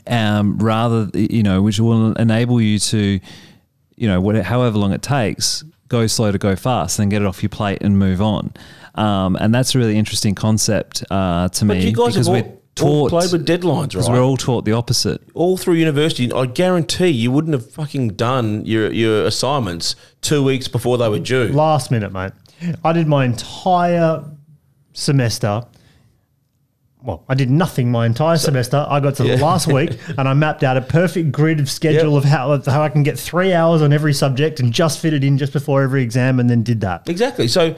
um, 0.06 0.58
rather 0.58 1.10
you 1.14 1.42
know, 1.42 1.62
which 1.62 1.80
will 1.80 2.12
enable 2.14 2.60
you 2.60 2.78
to, 2.78 3.20
you 4.00 4.08
know, 4.08 4.18
whatever, 4.18 4.44
however 4.44 4.78
long 4.78 4.92
it 4.92 5.02
takes, 5.02 5.62
go 5.88 6.06
slow 6.06 6.32
to 6.32 6.38
go 6.38 6.56
fast, 6.56 6.96
then 6.96 7.10
get 7.10 7.20
it 7.20 7.26
off 7.26 7.42
your 7.42 7.50
plate 7.50 7.82
and 7.82 7.98
move 7.98 8.22
on. 8.22 8.54
Um, 8.94 9.36
and 9.36 9.54
that's 9.54 9.74
a 9.74 9.78
really 9.78 9.98
interesting 9.98 10.34
concept 10.34 11.04
uh, 11.10 11.48
to 11.50 11.64
But 11.66 11.76
me 11.76 11.88
you 11.88 11.92
guys 11.92 12.14
because 12.14 12.26
have 12.26 12.34
we're 12.34 12.42
all, 12.82 12.88
all 12.88 13.08
taught 13.08 13.10
played 13.10 13.32
with 13.32 13.46
deadlines, 13.46 13.90
because 13.90 14.08
right? 14.08 14.14
we're 14.14 14.24
all 14.24 14.38
taught 14.38 14.64
the 14.64 14.72
opposite. 14.72 15.20
all 15.34 15.58
through 15.58 15.74
university, 15.74 16.32
I 16.32 16.46
guarantee 16.46 17.08
you 17.08 17.30
wouldn't 17.30 17.52
have 17.52 17.70
fucking 17.70 18.14
done 18.14 18.64
your, 18.64 18.90
your 18.90 19.26
assignments 19.26 19.96
two 20.22 20.42
weeks 20.42 20.66
before 20.66 20.96
they 20.96 21.08
were 21.10 21.18
due. 21.18 21.48
Last 21.48 21.90
minute, 21.90 22.10
mate. 22.10 22.32
I 22.82 22.92
did 22.94 23.06
my 23.06 23.26
entire 23.26 24.24
semester. 24.94 25.62
Well, 27.02 27.24
I 27.28 27.34
did 27.34 27.50
nothing 27.50 27.90
my 27.90 28.04
entire 28.06 28.36
semester. 28.36 28.84
I 28.88 29.00
got 29.00 29.14
to 29.16 29.22
the 29.22 29.36
last 29.38 29.66
week 29.66 29.98
and 30.18 30.28
I 30.28 30.34
mapped 30.34 30.62
out 30.62 30.76
a 30.76 30.80
perfect 30.82 31.32
grid 31.32 31.58
of 31.60 31.70
schedule 31.70 32.14
Yep. 32.14 32.24
of 32.24 32.24
how, 32.24 32.52
of 32.52 32.66
how 32.66 32.82
I 32.82 32.88
can 32.90 33.02
get 33.02 33.18
three 33.18 33.52
hours 33.52 33.80
on 33.82 33.92
every 33.92 34.12
subject 34.12 34.60
and 34.60 34.72
just 34.72 34.98
fit 35.00 35.14
it 35.14 35.24
in 35.24 35.38
just 35.38 35.52
before 35.52 35.82
every 35.82 36.02
exam 36.02 36.38
and 36.38 36.50
then 36.50 36.62
did 36.62 36.80
that. 36.82 37.08
Exactly. 37.08 37.48
So 37.48 37.74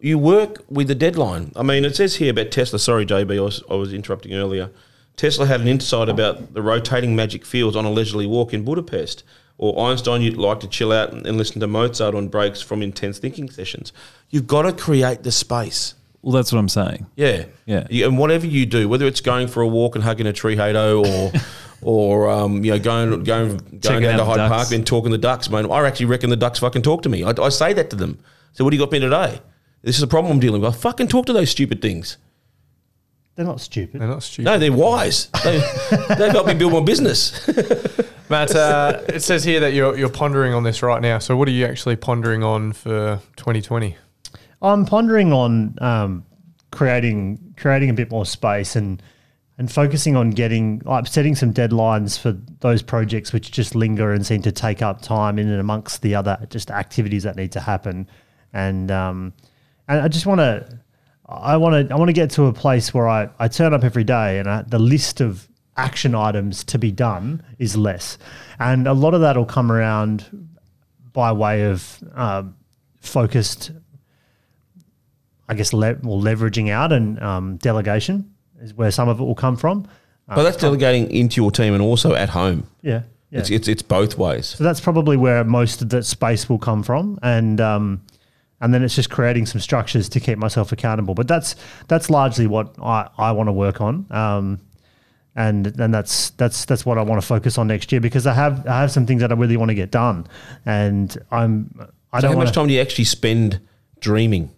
you 0.00 0.18
work 0.18 0.64
with 0.68 0.88
the 0.88 0.94
deadline. 0.94 1.52
I 1.56 1.62
mean, 1.62 1.84
it 1.84 1.94
says 1.96 2.16
here 2.16 2.30
about 2.30 2.50
Tesla. 2.50 2.78
Sorry, 2.78 3.06
JB, 3.06 3.38
I 3.38 3.40
was, 3.40 3.62
I 3.70 3.74
was 3.74 3.92
interrupting 3.92 4.34
earlier. 4.34 4.70
Tesla 5.16 5.46
had 5.46 5.60
an 5.60 5.68
insight 5.68 6.08
about 6.08 6.54
the 6.54 6.62
rotating 6.62 7.16
magnetic 7.16 7.44
fields 7.44 7.74
on 7.76 7.84
a 7.84 7.90
leisurely 7.90 8.26
walk 8.26 8.54
in 8.54 8.64
Budapest. 8.64 9.24
Or 9.60 9.88
Einstein, 9.90 10.22
you'd 10.22 10.36
like 10.36 10.60
to 10.60 10.68
chill 10.68 10.92
out 10.92 11.12
and 11.12 11.36
listen 11.36 11.60
to 11.60 11.66
Mozart 11.66 12.14
on 12.14 12.28
breaks 12.28 12.60
from 12.60 12.80
intense 12.80 13.18
thinking 13.18 13.50
sessions. 13.50 13.92
You've 14.30 14.46
got 14.46 14.62
to 14.62 14.72
create 14.72 15.24
the 15.24 15.32
space. 15.32 15.94
Well, 16.22 16.32
that's 16.32 16.52
what 16.52 16.58
I'm 16.58 16.68
saying. 16.68 17.06
Yeah, 17.16 17.44
Yeah. 17.64 17.86
And 18.06 18.18
whatever 18.18 18.46
you 18.46 18.66
do, 18.66 18.88
whether 18.88 19.06
it's 19.06 19.20
going 19.20 19.48
for 19.48 19.62
a 19.62 19.68
walk 19.68 19.94
and 19.94 20.02
hugging 20.02 20.26
a 20.26 20.32
tree 20.32 20.56
hato, 20.56 21.04
or 21.04 21.32
or 21.80 22.30
um, 22.30 22.64
you 22.64 22.72
know 22.72 22.78
going 22.78 23.22
going 23.22 23.56
going 23.56 23.80
Checking 23.80 24.02
down 24.02 24.18
to 24.18 24.24
Hyde 24.24 24.38
the 24.38 24.48
Park 24.48 24.72
and 24.72 24.86
talking 24.86 25.10
to 25.10 25.16
the 25.16 25.22
ducks, 25.22 25.48
man. 25.48 25.70
I 25.70 25.86
actually 25.86 26.06
reckon 26.06 26.30
the 26.30 26.36
ducks 26.36 26.58
fucking 26.58 26.82
talk 26.82 27.02
to 27.02 27.08
me. 27.08 27.22
I, 27.22 27.32
I 27.40 27.48
say 27.50 27.72
that 27.72 27.90
to 27.90 27.96
them. 27.96 28.18
So 28.52 28.64
what 28.64 28.70
do 28.70 28.76
you 28.76 28.82
got 28.82 28.90
me 28.90 28.98
today? 28.98 29.40
This 29.82 29.96
is 29.96 30.02
a 30.02 30.08
problem 30.08 30.32
I'm 30.32 30.40
dealing 30.40 30.60
with. 30.60 30.74
I 30.74 30.76
fucking 30.76 31.08
talk 31.08 31.26
to 31.26 31.32
those 31.32 31.50
stupid 31.50 31.80
things. 31.80 32.16
They're 33.36 33.46
not 33.46 33.60
stupid. 33.60 34.00
They're 34.00 34.08
not 34.08 34.24
stupid. 34.24 34.46
No, 34.46 34.58
they're 34.58 34.72
wise. 34.72 35.28
They, 35.44 35.58
they've 36.18 36.32
helped 36.32 36.48
me 36.48 36.54
build 36.54 36.72
my 36.72 36.80
business. 36.80 37.46
Matt, 38.28 38.54
uh, 38.54 39.00
it 39.08 39.22
says 39.22 39.44
here 39.44 39.60
that 39.60 39.74
you're, 39.74 39.96
you're 39.96 40.08
pondering 40.08 40.52
on 40.52 40.64
this 40.64 40.82
right 40.82 41.00
now. 41.00 41.20
So, 41.20 41.36
what 41.36 41.46
are 41.46 41.52
you 41.52 41.64
actually 41.64 41.94
pondering 41.94 42.42
on 42.42 42.72
for 42.72 43.20
2020? 43.36 43.96
I'm 44.62 44.84
pondering 44.84 45.32
on 45.32 45.76
um, 45.80 46.24
creating 46.70 47.54
creating 47.56 47.90
a 47.90 47.94
bit 47.94 48.10
more 48.10 48.26
space 48.26 48.76
and 48.76 49.02
and 49.58 49.70
focusing 49.70 50.14
on 50.16 50.30
getting 50.30 50.80
like 50.84 51.06
setting 51.06 51.34
some 51.34 51.52
deadlines 51.52 52.18
for 52.18 52.32
those 52.60 52.80
projects 52.82 53.32
which 53.32 53.50
just 53.50 53.74
linger 53.74 54.12
and 54.12 54.24
seem 54.24 54.40
to 54.42 54.52
take 54.52 54.82
up 54.82 55.02
time 55.02 55.38
in 55.38 55.48
and 55.48 55.60
amongst 55.60 56.02
the 56.02 56.14
other 56.14 56.38
just 56.48 56.70
activities 56.70 57.24
that 57.24 57.36
need 57.36 57.52
to 57.52 57.60
happen. 57.60 58.08
And 58.52 58.90
um, 58.90 59.32
and 59.88 60.00
I 60.00 60.08
just 60.08 60.26
want 60.26 60.38
to 60.38 60.80
I 61.26 61.56
want 61.56 61.88
to 61.88 61.94
I 61.94 61.98
want 61.98 62.08
to 62.08 62.14
get 62.14 62.30
to 62.32 62.44
a 62.46 62.52
place 62.52 62.94
where 62.94 63.08
I, 63.08 63.28
I 63.38 63.48
turn 63.48 63.74
up 63.74 63.84
every 63.84 64.04
day 64.04 64.38
and 64.38 64.48
I, 64.48 64.62
the 64.62 64.78
list 64.78 65.20
of 65.20 65.48
action 65.76 66.14
items 66.14 66.64
to 66.64 66.78
be 66.78 66.90
done 66.90 67.42
is 67.58 67.76
less. 67.76 68.18
And 68.58 68.86
a 68.88 68.92
lot 68.92 69.14
of 69.14 69.20
that 69.20 69.36
will 69.36 69.44
come 69.44 69.70
around 69.70 70.48
by 71.12 71.32
way 71.32 71.64
of 71.64 71.98
um, 72.14 72.56
focused 73.00 73.72
I 75.48 75.54
guess 75.54 75.72
le- 75.72 75.96
well, 76.02 76.20
leveraging 76.20 76.70
out 76.70 76.92
and 76.92 77.20
um, 77.22 77.56
delegation 77.56 78.30
is 78.60 78.74
where 78.74 78.90
some 78.90 79.08
of 79.08 79.20
it 79.20 79.24
will 79.24 79.34
come 79.34 79.56
from. 79.56 79.86
but 80.26 80.42
that's 80.42 80.56
delegating 80.58 81.10
into 81.10 81.40
your 81.40 81.50
team 81.50 81.72
and 81.74 81.82
also 81.82 82.14
at 82.14 82.28
home. 82.30 82.66
Yeah, 82.82 83.02
yeah. 83.30 83.40
It's, 83.40 83.50
it's 83.50 83.68
it's 83.68 83.82
both 83.82 84.18
ways. 84.18 84.46
so 84.46 84.64
that's 84.64 84.80
probably 84.80 85.16
where 85.16 85.44
most 85.44 85.80
of 85.82 85.88
that 85.90 86.04
space 86.04 86.48
will 86.48 86.58
come 86.58 86.82
from, 86.82 87.18
and 87.22 87.60
um, 87.60 88.02
and 88.60 88.74
then 88.74 88.82
it's 88.82 88.94
just 88.94 89.08
creating 89.10 89.46
some 89.46 89.60
structures 89.60 90.08
to 90.10 90.20
keep 90.20 90.36
myself 90.38 90.72
accountable. 90.72 91.14
But 91.14 91.28
that's 91.28 91.56
that's 91.86 92.10
largely 92.10 92.46
what 92.46 92.74
I, 92.82 93.08
I 93.16 93.32
want 93.32 93.48
to 93.48 93.52
work 93.52 93.80
on. 93.80 94.06
Um, 94.10 94.60
and 95.36 95.66
and 95.80 95.94
that's 95.94 96.30
that's 96.30 96.64
that's 96.64 96.84
what 96.84 96.98
I 96.98 97.02
want 97.02 97.20
to 97.22 97.26
focus 97.26 97.58
on 97.58 97.68
next 97.68 97.92
year 97.92 98.00
because 98.00 98.26
I 98.26 98.34
have 98.34 98.66
I 98.66 98.80
have 98.80 98.90
some 98.90 99.06
things 99.06 99.20
that 99.20 99.30
I 99.30 99.34
really 99.36 99.56
want 99.56 99.68
to 99.70 99.74
get 99.76 99.90
done, 99.92 100.26
and 100.66 101.16
I'm 101.30 101.70
I 102.12 102.18
So 102.18 102.22
don't 102.22 102.32
know 102.32 102.38
how 102.40 102.44
much 102.44 102.54
time 102.54 102.66
do 102.66 102.74
you 102.74 102.80
actually 102.80 103.04
spend 103.04 103.60
dreaming? 104.00 104.50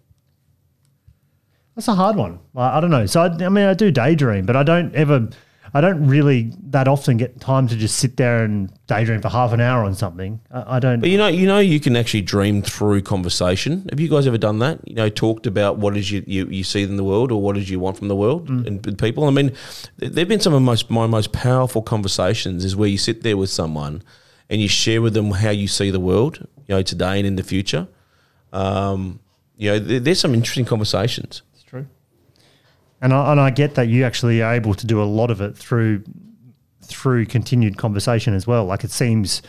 That's 1.80 1.88
a 1.88 1.94
hard 1.94 2.16
one. 2.16 2.40
I, 2.54 2.76
I 2.76 2.80
don't 2.80 2.90
know. 2.90 3.06
So 3.06 3.22
I, 3.22 3.28
I 3.42 3.48
mean, 3.48 3.64
I 3.64 3.72
do 3.72 3.90
daydream, 3.90 4.44
but 4.44 4.54
I 4.54 4.62
don't 4.62 4.94
ever, 4.94 5.30
I 5.72 5.80
don't 5.80 6.06
really 6.06 6.52
that 6.64 6.88
often 6.88 7.16
get 7.16 7.40
time 7.40 7.68
to 7.68 7.74
just 7.74 7.96
sit 7.96 8.18
there 8.18 8.44
and 8.44 8.70
daydream 8.86 9.22
for 9.22 9.30
half 9.30 9.54
an 9.54 9.62
hour 9.62 9.84
on 9.84 9.94
something. 9.94 10.42
I, 10.50 10.76
I 10.76 10.78
don't. 10.78 11.00
But 11.00 11.08
you 11.08 11.16
know, 11.16 11.28
you 11.28 11.46
know, 11.46 11.58
you 11.58 11.80
can 11.80 11.96
actually 11.96 12.20
dream 12.20 12.60
through 12.60 13.00
conversation. 13.00 13.86
Have 13.88 13.98
you 13.98 14.10
guys 14.10 14.26
ever 14.26 14.36
done 14.36 14.58
that? 14.58 14.86
You 14.86 14.94
know, 14.94 15.08
talked 15.08 15.46
about 15.46 15.78
what 15.78 15.96
is 15.96 16.10
you 16.10 16.22
you, 16.26 16.48
you 16.48 16.64
see 16.64 16.82
in 16.82 16.98
the 16.98 17.04
world 17.04 17.32
or 17.32 17.40
what 17.40 17.56
is 17.56 17.70
you 17.70 17.80
want 17.80 17.96
from 17.96 18.08
the 18.08 18.16
world 18.16 18.50
and 18.50 18.84
with 18.84 18.98
people. 18.98 19.24
I 19.24 19.30
mean, 19.30 19.56
th- 20.00 20.12
there've 20.12 20.28
been 20.28 20.40
some 20.40 20.52
of 20.52 20.60
most 20.60 20.90
my 20.90 21.06
most 21.06 21.32
powerful 21.32 21.80
conversations 21.80 22.62
is 22.62 22.76
where 22.76 22.90
you 22.90 22.98
sit 22.98 23.22
there 23.22 23.38
with 23.38 23.48
someone 23.48 24.02
and 24.50 24.60
you 24.60 24.68
share 24.68 25.00
with 25.00 25.14
them 25.14 25.30
how 25.30 25.48
you 25.48 25.66
see 25.66 25.90
the 25.90 25.98
world, 25.98 26.46
you 26.68 26.74
know, 26.74 26.82
today 26.82 27.16
and 27.16 27.26
in 27.26 27.36
the 27.36 27.42
future. 27.42 27.88
Um, 28.52 29.20
you 29.56 29.70
know, 29.70 29.78
there, 29.78 30.00
there's 30.00 30.20
some 30.20 30.34
interesting 30.34 30.66
conversations. 30.66 31.40
And 33.02 33.14
I, 33.14 33.32
and 33.32 33.40
I 33.40 33.50
get 33.50 33.74
that 33.76 33.88
you 33.88 34.04
actually 34.04 34.42
are 34.42 34.52
able 34.52 34.74
to 34.74 34.86
do 34.86 35.02
a 35.02 35.04
lot 35.04 35.30
of 35.30 35.40
it 35.40 35.56
through 35.56 36.04
through 36.82 37.24
continued 37.26 37.78
conversation 37.78 38.34
as 38.34 38.46
well. 38.46 38.64
Like 38.64 38.84
it 38.84 38.90
seems 38.90 39.42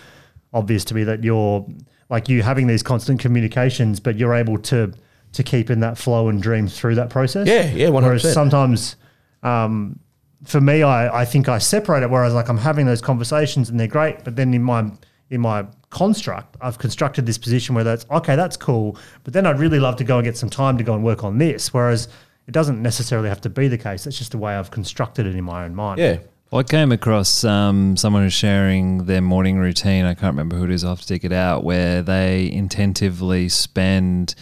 obvious 0.54 0.86
to 0.86 0.94
me 0.94 1.04
that 1.06 1.24
you're 1.24 1.66
like 2.10 2.30
you 2.30 2.44
having 2.44 2.68
these 2.68 2.84
constant 2.84 3.20
communications, 3.20 4.00
but 4.00 4.18
you're 4.18 4.34
able 4.34 4.58
to 4.60 4.94
to 5.34 5.44
keep 5.44 5.70
in 5.70 5.80
that 5.80 5.98
flow 5.98 6.28
and 6.28 6.42
dream 6.42 6.68
through 6.68 6.96
that 6.96 7.10
process. 7.10 7.48
Yeah, 7.48 7.72
yeah, 7.72 7.88
100%. 7.88 8.04
Whereas 8.04 8.34
sometimes, 8.34 8.98
um, 9.44 9.98
for 10.44 10.60
me, 10.60 10.84
I, 10.84 11.22
I 11.22 11.26
think 11.26 11.48
I 11.48 11.58
separate 11.58 12.04
it. 12.04 12.10
Whereas 12.10 12.34
like 12.34 12.50
I'm 12.50 12.58
having 12.58 12.86
those 12.86 13.02
conversations 13.02 13.70
and 13.70 13.80
they're 13.80 13.88
great, 13.88 14.24
but 14.24 14.36
then 14.36 14.54
in 14.54 14.64
my 14.64 14.92
in 15.30 15.40
my 15.42 15.66
construct, 15.90 16.58
I've 16.60 16.78
constructed 16.78 17.26
this 17.26 17.38
position 17.38 17.76
where 17.76 17.86
that's 17.86 18.06
okay, 18.12 18.36
that's 18.36 18.58
cool, 18.58 18.98
but 19.24 19.34
then 19.34 19.46
I'd 19.46 19.60
really 19.60 19.80
love 19.80 19.96
to 19.98 20.04
go 20.04 20.18
and 20.18 20.26
get 20.26 20.38
some 20.38 20.50
time 20.50 20.78
to 20.78 20.84
go 20.84 20.94
and 20.94 21.04
work 21.04 21.24
on 21.24 21.38
this. 21.38 21.74
Whereas 21.74 22.10
it 22.48 22.52
doesn't 22.52 22.82
necessarily 22.82 23.30
have 23.30 23.42
to 23.42 23.50
be 23.50 23.68
the 23.68 23.78
case. 23.78 24.04
That's 24.04 24.18
just 24.18 24.32
the 24.32 24.38
way 24.38 24.56
I've 24.56 24.72
constructed 24.72 25.26
it 25.26 25.36
in 25.36 25.44
my 25.44 25.64
own 25.66 25.76
mind. 25.76 26.00
Yeah. 26.00 26.20
Well, 26.52 26.60
I 26.60 26.64
came 26.64 26.92
across 26.92 27.46
um, 27.46 27.96
someone 27.96 28.24
who's 28.24 28.34
sharing 28.34 29.06
their 29.06 29.22
morning 29.22 29.58
routine. 29.58 30.04
I 30.04 30.14
can't 30.14 30.34
remember 30.34 30.58
who 30.58 30.66
it 30.66 30.72
is. 30.72 30.84
I'll 30.84 30.92
have 30.92 31.02
to 31.02 31.08
dig 31.08 31.24
it 31.24 31.32
out. 31.32 31.64
Where 31.64 32.02
they 32.02 32.52
intentively 32.52 33.48
spend 33.48 34.36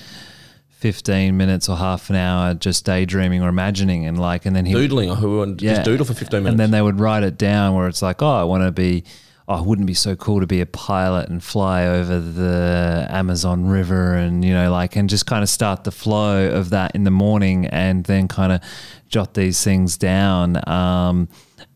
fifteen 0.69 1.37
minutes 1.37 1.69
or 1.69 1.77
half 1.77 2.09
an 2.09 2.15
hour 2.15 2.55
just 2.55 2.83
daydreaming 2.85 3.43
or 3.43 3.49
imagining, 3.49 4.05
and 4.05 4.19
like, 4.19 4.47
and 4.47 4.55
then 4.55 4.65
he 4.65 4.73
Doodling. 4.73 5.13
Who 5.15 5.37
would 5.37 5.59
just 5.59 5.83
doodle 5.83 6.05
for 6.05 6.15
15 6.15 6.39
minutes. 6.39 6.51
and 6.51 6.59
then 6.59 6.71
they 6.71 6.81
would 6.81 6.99
write 6.99 7.21
it 7.21 7.37
down 7.37 7.75
where 7.75 7.87
it's 7.87 8.01
like, 8.01 8.23
oh, 8.23 8.27
I 8.41 8.43
want 8.43 8.63
to 8.63 8.71
be, 8.71 9.03
oh, 9.49 9.63
wouldn't 9.63 9.87
be 9.87 9.95
so 9.95 10.15
cool 10.15 10.39
to 10.39 10.45
be 10.45 10.61
a 10.61 10.65
pilot 10.67 11.27
and 11.27 11.43
fly 11.43 11.87
over 11.87 12.19
the 12.19 13.07
Amazon 13.09 13.65
River 13.65 14.13
and, 14.13 14.45
you 14.45 14.53
know, 14.53 14.71
like, 14.71 14.95
and 14.95 15.09
just 15.09 15.25
kind 15.25 15.41
of 15.41 15.49
start 15.49 15.83
the 15.85 15.91
flow 15.91 16.51
of 16.51 16.69
that 16.69 16.93
in 16.93 17.03
the 17.03 17.11
morning 17.11 17.65
and 17.65 18.03
then 18.03 18.27
kind 18.27 18.51
of 18.53 18.61
jot 19.07 19.33
these 19.33 19.63
things 19.63 19.97
down. 19.97 20.61
Um, 20.69 21.27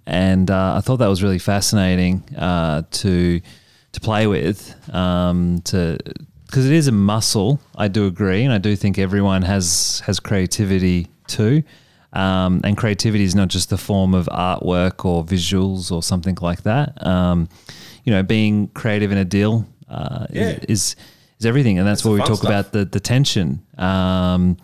and 0.05 0.51
uh, 0.51 0.75
I 0.77 0.81
thought 0.81 0.97
that 0.97 1.07
was 1.07 1.23
really 1.23 1.39
fascinating 1.39 2.23
uh, 2.37 2.83
to 2.91 3.41
to 3.93 3.99
play 3.99 4.25
with, 4.25 4.75
um, 4.93 5.61
to 5.65 5.97
because 6.45 6.65
it 6.65 6.73
is 6.73 6.87
a 6.87 6.91
muscle. 6.91 7.59
I 7.75 7.87
do 7.87 8.05
agree, 8.07 8.43
and 8.43 8.51
I 8.51 8.57
do 8.57 8.75
think 8.75 8.97
everyone 8.97 9.43
has 9.43 10.01
has 10.05 10.19
creativity 10.19 11.07
too. 11.27 11.63
Um, 12.13 12.61
and 12.63 12.77
creativity 12.77 13.23
is 13.23 13.33
not 13.35 13.47
just 13.47 13.69
the 13.69 13.77
form 13.77 14.13
of 14.13 14.27
artwork 14.27 15.03
or 15.03 15.25
visuals 15.25 15.91
or 15.91 16.03
something 16.03 16.37
like 16.41 16.61
that. 16.63 17.05
Um, 17.05 17.49
you 18.03 18.13
know, 18.13 18.21
being 18.23 18.67
creative 18.69 19.11
in 19.11 19.17
a 19.17 19.25
deal 19.25 19.65
uh, 19.89 20.27
Yeah. 20.31 20.59
is, 20.67 20.93
is 20.93 20.95
is 21.39 21.45
everything, 21.47 21.79
and 21.79 21.87
that's, 21.87 22.01
That's 22.01 22.05
where 22.05 22.13
we 22.13 22.19
talk 22.19 22.37
stuff. 22.37 22.49
about 22.49 22.71
the 22.71 22.85
the 22.85 22.99
tension. 22.99 23.63
Um, 23.77 24.57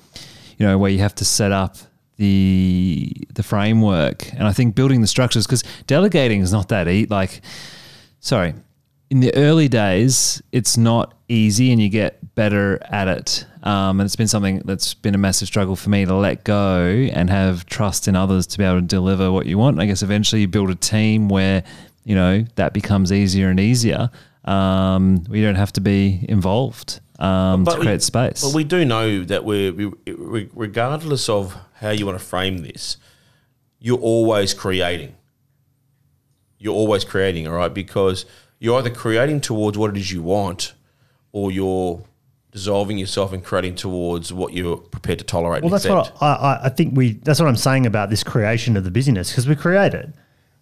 you 0.58 0.66
know, 0.66 0.78
where 0.78 0.92
you 0.92 1.00
have 1.00 1.16
to 1.16 1.26
set 1.26 1.52
up 1.52 1.78
the 2.18 3.12
the 3.34 3.44
framework, 3.44 4.32
and 4.34 4.44
I 4.44 4.54
think 4.54 4.76
building 4.76 5.02
the 5.02 5.08
structures 5.08 5.48
because 5.48 5.64
delegating 5.88 6.42
is 6.42 6.52
not 6.52 6.68
that 6.70 6.88
easy. 6.88 7.08
Like, 7.08 7.42
sorry, 8.20 8.54
in 9.10 9.22
the 9.22 9.34
early 9.36 9.68
days, 9.68 10.42
it's 10.52 10.78
not 10.78 11.16
easy, 11.28 11.72
and 11.72 11.82
you 11.82 11.90
get 11.90 12.36
better 12.36 12.80
at 12.90 13.08
it. 13.08 13.46
Um, 13.64 14.00
and 14.00 14.06
it's 14.06 14.16
been 14.16 14.28
something 14.28 14.62
that's 14.66 14.94
been 14.94 15.16
a 15.16 15.18
massive 15.18 15.48
struggle 15.48 15.76
for 15.76 15.90
me 15.90 16.06
to 16.06 16.16
let 16.16 16.44
go 16.44 16.86
and 17.12 17.30
have 17.30 17.66
trust 17.66 18.08
in 18.08 18.16
others 18.16 18.48
to 18.48 18.58
be 18.58 18.64
able 18.64 18.76
to 18.80 18.82
deliver 18.82 19.32
what 19.32 19.46
you 19.46 19.58
want. 19.58 19.76
And 19.76 19.82
I 19.82 19.86
guess 19.86 20.04
eventually 20.04 20.42
you 20.42 20.48
build 20.48 20.70
a 20.70 20.76
team 20.76 21.28
where 21.28 21.64
you 22.06 22.16
know 22.16 22.46
that 22.56 22.74
becomes 22.74 23.12
easier 23.12 23.50
and 23.50 23.60
easier. 23.60 24.10
Um, 24.46 25.24
we 25.30 25.42
don't 25.42 25.56
have 25.56 25.74
to 25.74 25.82
be 25.82 26.26
involved 26.30 27.02
um, 27.20 27.66
to 27.66 27.76
we- 27.76 27.82
create 27.82 28.02
space. 28.02 28.42
But 28.42 28.54
we 28.54 28.64
do 28.64 28.86
know 28.86 29.24
that 29.26 29.44
we're, 29.44 29.74
we, 29.74 29.86
we- 30.08 30.50
regardless 30.54 31.28
of 31.30 31.58
how 31.76 31.90
you 31.90 32.06
want 32.06 32.18
to 32.18 32.24
frame 32.24 32.60
this, 32.60 32.98
you're 33.80 34.00
always 34.00 34.54
creating. 34.54 35.16
You're 36.58 36.76
always 36.76 37.04
creating, 37.04 37.48
all 37.48 37.54
right? 37.56 37.74
Because 37.74 38.26
you're 38.60 38.78
either 38.78 38.90
creating 38.90 39.42
towards 39.42 39.78
what 39.78 39.90
it 39.90 39.98
is 39.98 40.12
you 40.12 40.22
want 40.22 40.74
or 41.32 41.52
you're 41.52 42.04
dissolving 42.52 42.98
yourself 42.98 43.32
and 43.32 43.44
creating 43.44 43.76
towards 43.76 44.34
what 44.34 44.54
you're 44.54 44.78
prepared 44.78 45.20
to 45.20 45.26
tolerate. 45.26 45.64
Well, 45.64 45.74
and 45.74 45.74
that's 45.74 45.86
accept. 45.86 46.22
what 46.22 46.24
I, 46.24 46.34
I, 46.34 46.66
I 46.66 46.70
think 46.70 46.96
we. 46.96 47.14
That's 47.14 47.40
what 47.40 47.48
I'm 47.48 47.56
saying 47.56 47.86
about 47.86 48.10
this 48.10 48.24
creation 48.24 48.76
of 48.76 48.84
the 48.84 48.92
busyness 48.92 49.30
because 49.32 49.48
we 49.48 49.56
create 49.56 49.94
it. 49.94 50.10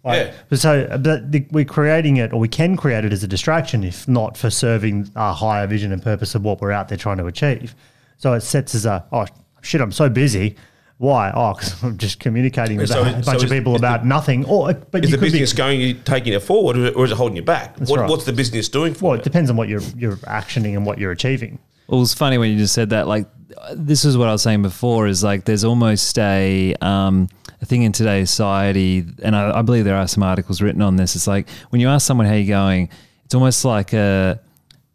Like, 0.04 0.28
Yeah. 0.28 0.34
But 0.48 0.58
so, 0.58 0.82
uh, 0.90 0.98
but 0.98 1.32
the, 1.32 1.46
we're 1.50 1.64
creating 1.64 2.18
it, 2.18 2.32
or 2.32 2.38
we 2.38 2.48
can 2.48 2.76
create 2.76 3.04
it 3.04 3.12
as 3.12 3.24
a 3.24 3.28
distraction, 3.28 3.82
if 3.84 4.06
not 4.06 4.36
for 4.36 4.50
serving 4.50 5.10
our 5.16 5.34
higher 5.34 5.66
vision 5.66 5.92
and 5.92 6.02
purpose 6.02 6.34
of 6.34 6.44
what 6.44 6.60
we're 6.60 6.72
out 6.72 6.88
there 6.88 6.98
trying 6.98 7.18
to 7.18 7.26
achieve. 7.26 7.74
So 8.18 8.32
it 8.32 8.40
sets 8.40 8.74
as 8.74 8.86
a 8.86 9.04
oh 9.12 9.26
shit, 9.62 9.80
I'm 9.80 9.92
so 9.92 10.08
busy. 10.08 10.56
Why? 10.98 11.30
Oh, 11.34 11.54
because 11.54 11.82
I'm 11.82 11.96
just 11.96 12.18
communicating 12.18 12.76
with 12.76 12.88
So 12.90 13.02
a, 13.02 13.06
it- 13.08 13.24
bunch 13.24 13.38
so 13.40 13.44
of 13.46 13.50
people 13.50 13.74
is 13.76 13.80
the- 13.80 13.86
about 13.86 14.04
nothing. 14.04 14.44
Or 14.46 14.74
but 14.74 15.04
Is 15.04 15.10
the 15.12 15.16
could 15.16 15.22
be- 15.26 15.30
business 15.30 15.52
going, 15.52 15.80
you 15.80 15.94
taking 15.94 16.32
it 16.32 16.42
forward, 16.42 16.76
or 16.76 16.88
or 16.90 17.04
is 17.04 17.12
it 17.12 17.16
holding 17.16 17.36
you 17.36 17.42
back? 17.42 17.78
What, 17.78 18.00
right. 18.00 18.10
What's 18.10 18.24
the 18.24 18.32
business 18.32 18.68
doing 18.68 18.94
for 18.94 19.04
Well, 19.10 19.14
you? 19.14 19.20
it 19.20 19.24
depends 19.24 19.48
on 19.50 19.56
what 19.56 19.68
you're 19.68 19.80
you're 19.96 20.16
actioning 20.16 20.74
and 20.76 20.84
what 20.84 20.98
you're 20.98 21.12
achieving. 21.12 21.58
Well, 21.86 22.02
it's 22.02 22.14
funny 22.14 22.36
when 22.36 22.50
you 22.50 22.58
just 22.58 22.74
said 22.74 22.90
that. 22.90 23.06
Like, 23.08 23.26
this 23.74 24.04
is 24.04 24.16
what 24.18 24.28
I 24.28 24.32
was 24.32 24.42
saying 24.42 24.62
before. 24.62 25.06
Is 25.06 25.22
like 25.24 25.44
there's 25.44 25.64
almost 25.64 26.18
a 26.18 26.74
um, 26.82 27.28
a 27.62 27.64
thing 27.64 27.82
in 27.82 27.92
today's 27.92 28.28
society, 28.30 29.06
and 29.22 29.36
I, 29.36 29.60
I 29.60 29.62
believe 29.62 29.84
there 29.84 29.96
are 29.96 30.08
some 30.08 30.22
articles 30.24 30.60
written 30.60 30.82
on 30.82 30.96
this. 30.96 31.14
It's 31.16 31.26
like 31.28 31.48
when 31.70 31.80
you 31.80 31.88
ask 31.88 32.06
someone 32.06 32.26
how 32.26 32.34
you're 32.34 32.46
going, 32.48 32.88
it's 33.24 33.34
almost 33.34 33.64
like 33.64 33.92
a 33.92 34.40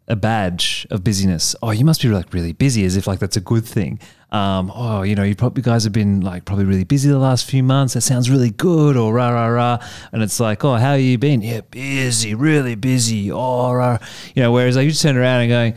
a 0.06 0.16
badge 0.16 0.86
of 0.90 1.02
busyness. 1.02 1.56
Oh, 1.62 1.70
you 1.70 1.84
must 1.84 2.02
be 2.02 2.08
like 2.08 2.32
really 2.32 2.52
busy, 2.52 2.84
as 2.84 2.96
if 2.96 3.06
like 3.06 3.18
that's 3.18 3.36
a 3.36 3.40
good 3.40 3.64
thing. 3.64 3.98
Um, 4.30 4.72
oh, 4.74 5.02
you 5.02 5.14
know, 5.14 5.22
you 5.22 5.34
probably 5.34 5.62
guys 5.62 5.84
have 5.84 5.92
been 5.92 6.20
like 6.20 6.44
probably 6.44 6.64
really 6.64 6.84
busy 6.84 7.08
the 7.08 7.18
last 7.18 7.48
few 7.48 7.62
months. 7.62 7.94
That 7.94 8.02
sounds 8.02 8.28
really 8.28 8.50
good, 8.50 8.96
or 8.96 9.14
rah 9.14 9.30
rah 9.30 9.46
rah. 9.46 9.78
And 10.12 10.22
it's 10.22 10.40
like, 10.40 10.64
oh, 10.64 10.74
how 10.74 10.94
you 10.94 11.16
been? 11.18 11.40
Yeah, 11.40 11.62
busy, 11.70 12.34
really 12.34 12.74
busy. 12.74 13.30
Oh, 13.30 13.72
rah. 13.72 13.98
you 14.34 14.42
know. 14.42 14.52
Whereas 14.52 14.76
like 14.76 14.84
you 14.84 14.90
just 14.90 15.02
turn 15.02 15.16
around 15.16 15.42
and 15.42 15.50
going, 15.50 15.74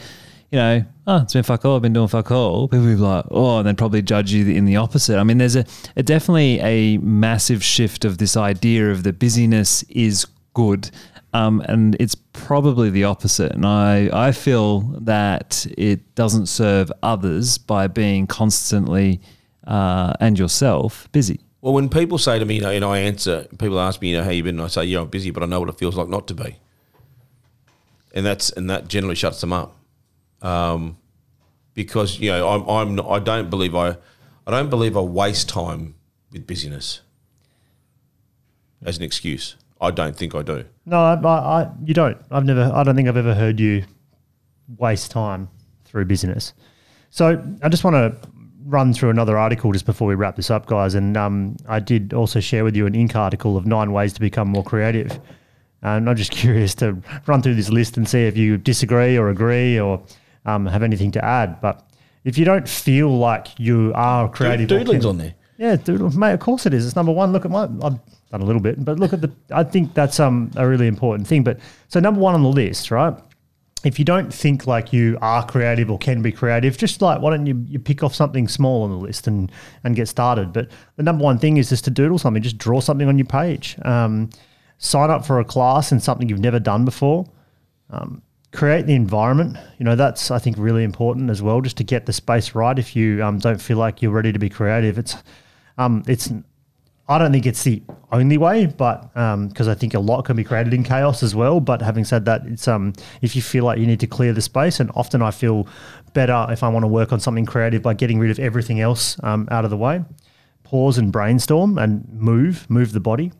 you 0.52 0.60
know, 0.60 0.86
oh, 1.08 1.22
it's 1.22 1.34
been 1.34 1.44
fuck 1.44 1.64
all. 1.66 1.76
I've 1.76 1.82
been 1.82 1.94
doing 1.94 2.08
fuck 2.08 2.32
all. 2.32 2.68
People 2.68 2.86
be 2.86 2.96
like, 2.96 3.26
oh, 3.32 3.60
and 3.60 3.68
then 3.68 3.76
probably 3.76 4.02
judge 4.02 4.32
you 4.32 4.54
in 4.54 4.66
the 4.66 4.78
opposite. 4.78 5.18
I 5.18 5.24
mean, 5.24 5.38
there's 5.38 5.56
a, 5.56 5.66
a 5.96 6.04
definitely 6.04 6.60
a 6.60 6.98
massive 6.98 7.64
shift 7.64 8.06
of 8.06 8.18
this 8.18 8.36
idea 8.36 8.92
of 8.92 9.04
the 9.04 9.14
busyness 9.14 9.84
is 9.84 10.26
good. 10.54 10.90
Um, 11.38 11.62
and 11.62 11.96
it's 12.00 12.16
probably 12.16 12.90
the 12.90 13.04
opposite. 13.04 13.52
And 13.52 13.66
I, 13.66 14.10
I 14.28 14.32
feel 14.32 14.82
that 15.02 15.68
it 15.78 16.16
doesn't 16.16 16.48
serve 16.48 16.92
others 17.04 17.58
by 17.58 17.88
being 17.88 18.28
constantly 18.28 19.22
uh, 19.66 20.14
and 20.20 20.40
yourself 20.40 21.08
busy. 21.12 21.40
Well, 21.62 21.74
when 21.74 21.90
people 21.90 22.18
say 22.18 22.40
to 22.40 22.46
me, 22.46 22.56
you 22.56 22.62
know, 22.62 22.72
and 22.72 22.86
I 22.86 23.00
answer, 23.00 23.46
people 23.60 23.80
ask 23.80 24.02
me, 24.02 24.12
you 24.12 24.18
know, 24.18 24.24
how 24.24 24.32
you 24.32 24.44
been? 24.44 24.56
And 24.56 24.64
I 24.64 24.68
say, 24.68 24.86
yeah, 24.86 25.02
I'm 25.02 25.10
busy, 25.10 25.32
but 25.32 25.44
I 25.44 25.46
know 25.46 25.60
what 25.60 25.70
it 25.70 25.78
feels 25.78 25.96
like 25.96 26.08
not 26.08 26.28
to 26.28 26.34
be. 26.34 26.56
And 28.14 28.26
that's 28.26 28.50
and 28.52 28.70
that 28.70 28.88
generally 28.88 29.16
shuts 29.16 29.42
them 29.42 29.54
up, 29.54 29.76
um, 30.42 30.98
because 31.76 32.20
you 32.20 32.32
know 32.32 32.48
I'm 32.50 32.68
I'm 32.68 32.96
not, 32.96 33.08
I 33.10 33.20
don't 33.20 33.50
believe 33.50 33.76
I 33.76 33.90
I 34.48 34.52
don't 34.52 34.70
believe 34.72 34.98
I 34.98 35.02
waste 35.02 35.50
time 35.50 35.94
with 36.32 36.48
busyness 36.48 37.02
as 38.84 38.98
an 38.98 39.04
excuse. 39.04 39.56
I 39.80 39.92
don't 39.92 40.16
think 40.16 40.34
I 40.34 40.42
do. 40.42 40.66
No, 40.88 41.04
I, 41.04 41.16
I, 41.28 41.70
you 41.84 41.94
don't. 41.94 42.18
I've 42.32 42.46
never. 42.46 42.72
I 42.74 42.84
don't 42.84 42.96
think 42.96 43.10
I've 43.10 43.18
ever 43.18 43.36
heard 43.36 43.60
you 43.60 43.84
waste 44.78 45.12
time 45.12 45.50
through 45.84 46.06
business. 46.06 46.54
So 47.10 47.44
I 47.62 47.68
just 47.68 47.84
want 47.84 47.96
to 47.96 48.30
run 48.64 48.94
through 48.94 49.10
another 49.10 49.38
article 49.38 49.74
just 49.74 49.86
before 49.86 50.08
we 50.08 50.16
wrap 50.16 50.38
this 50.38 50.50
up, 50.50 50.66
guys. 50.66 50.96
And 50.96 51.18
um, 51.18 51.58
I 51.68 51.82
did 51.82 52.14
also 52.14 52.40
share 52.40 52.64
with 52.64 52.76
you 52.76 52.86
an 52.86 52.94
Inc. 52.94 53.16
article 53.16 53.58
of 53.58 53.66
nine 53.66 53.92
ways 53.92 54.14
to 54.14 54.22
become 54.22 54.48
more 54.48 54.64
creative. 54.64 55.20
And 55.82 56.10
I'm 56.10 56.16
just 56.16 56.32
curious 56.44 56.74
to 56.76 56.98
run 57.26 57.42
through 57.42 57.56
this 57.56 57.70
list 57.70 57.98
and 57.98 58.08
see 58.08 58.26
if 58.26 58.38
you 58.38 58.58
disagree 58.58 59.18
or 59.18 59.30
agree 59.30 59.78
or 59.78 60.02
um, 60.46 60.66
have 60.68 60.84
anything 60.84 61.12
to 61.12 61.24
add. 61.24 61.60
But 61.60 61.86
if 62.24 62.38
you 62.38 62.46
don't 62.46 62.68
feel 62.68 63.10
like 63.10 63.60
you 63.60 63.92
are 63.94 64.30
creative, 64.30 64.70
Doodling's 64.70 65.06
on 65.06 65.18
there. 65.18 65.36
Yeah, 65.58 65.76
doodle, 65.76 66.10
mate. 66.18 66.34
Of 66.34 66.40
course 66.40 66.66
it 66.66 66.74
is. 66.74 66.86
It's 66.86 66.96
number 66.96 67.12
one. 67.12 67.32
Look 67.32 67.46
at 67.46 67.52
my. 67.52 67.64
I've 67.64 68.00
done 68.32 68.42
a 68.42 68.46
little 68.46 68.62
bit, 68.62 68.84
but 68.84 69.00
look 69.00 69.14
at 69.14 69.22
the. 69.22 69.32
I 69.52 69.64
think 69.64 69.94
that's 69.94 70.20
um 70.20 70.52
a 70.56 70.68
really 70.68 70.88
important 70.88 71.28
thing. 71.28 71.44
But 71.44 71.60
so 71.88 72.00
number 72.00 72.20
one 72.20 72.36
on 72.36 72.44
the 72.44 72.50
list, 72.50 72.92
right? 72.92 73.16
If 73.84 74.00
you 74.00 74.06
don't 74.06 74.34
think 74.34 74.66
like 74.68 74.92
you 74.92 75.18
are 75.22 75.46
creative 75.46 75.92
or 75.92 75.98
can 76.00 76.22
be 76.22 76.32
creative, 76.32 76.78
just 76.78 77.02
like 77.02 77.22
why 77.22 77.32
don't 77.32 77.46
you 77.46 77.64
you 77.68 77.80
pick 77.80 78.04
off 78.04 78.14
something 78.16 78.48
small 78.48 78.84
on 78.84 78.90
the 78.90 78.98
list 78.98 79.28
and 79.28 79.52
and 79.84 79.96
get 79.96 80.08
started. 80.08 80.52
But 80.52 80.70
the 80.96 81.04
number 81.04 81.24
one 81.24 81.38
thing 81.40 81.58
is 81.58 81.70
just 81.70 81.86
to 81.86 81.92
doodle 81.92 82.18
something. 82.18 82.44
Just 82.44 82.58
draw 82.58 82.80
something 82.80 83.08
on 83.08 83.18
your 83.18 83.28
page. 83.28 83.78
Um, 83.84 84.30
sign 84.80 85.10
up 85.10 85.26
for 85.26 85.40
a 85.40 85.46
class 85.46 85.92
and 85.92 86.02
something 86.04 86.28
you've 86.30 86.40
never 86.40 86.60
done 86.60 86.86
before 86.86 87.26
Um, 87.90 88.22
create 88.52 88.86
the 88.86 88.96
environment. 88.96 89.58
You 89.78 89.86
know, 89.86 89.96
that's 89.96 90.32
I 90.32 90.40
think 90.40 90.58
really 90.58 90.84
important 90.84 91.30
as 91.30 91.42
well, 91.42 91.62
just 91.62 91.78
to 91.78 91.84
get 91.84 92.06
the 92.06 92.14
space 92.14 92.56
right. 92.56 92.78
If 92.78 92.96
you 92.96 93.24
um, 93.24 93.40
don't 93.40 93.62
feel 93.62 93.78
like 93.78 94.02
you're 94.02 94.12
ready 94.12 94.34
to 94.34 94.40
be 94.40 94.50
creative, 94.50 94.98
it's 94.98 95.16
um, 95.78 96.04
it's. 96.08 96.32
I 97.10 97.18
don't 97.18 97.32
think 97.32 97.46
it's 97.46 97.64
the 97.64 97.82
only 98.12 98.38
way, 98.38 98.66
but 98.66 99.14
because 99.48 99.70
I 99.70 99.76
think 99.76 99.94
a 99.94 100.00
lot 100.00 100.26
can 100.26 100.36
be 100.36 100.44
created 100.44 100.74
in 100.74 100.84
chaos 100.84 101.24
as 101.24 101.34
well. 101.34 101.62
But 101.62 101.82
having 101.82 102.04
said 102.04 102.26
that, 102.26 102.46
it's 102.46 102.68
um, 102.68 102.92
if 103.22 103.34
you 103.34 103.42
feel 103.42 103.64
like 103.64 103.80
you 103.80 103.88
need 103.88 104.02
to 104.02 104.08
clear 104.08 104.34
the 104.34 104.42
space, 104.42 104.82
and 104.82 104.92
often 104.94 105.22
I 105.22 105.32
feel 105.32 105.68
better 106.14 106.48
if 106.50 106.64
I 106.64 106.68
want 106.68 106.84
to 106.84 106.88
work 106.88 107.14
on 107.14 107.22
something 107.22 107.46
creative 107.46 107.82
by 107.82 107.94
getting 107.94 108.20
rid 108.20 108.30
of 108.30 108.40
everything 108.40 108.82
else 108.82 109.18
um, 109.24 109.48
out 109.52 109.64
of 109.64 109.72
the 109.72 109.78
way. 109.78 110.04
Pause 110.64 110.98
and 110.98 111.12
brainstorm 111.14 111.78
and 111.78 112.06
move, 112.12 112.70
move 112.70 112.92
the 112.92 113.00
body. 113.00 113.32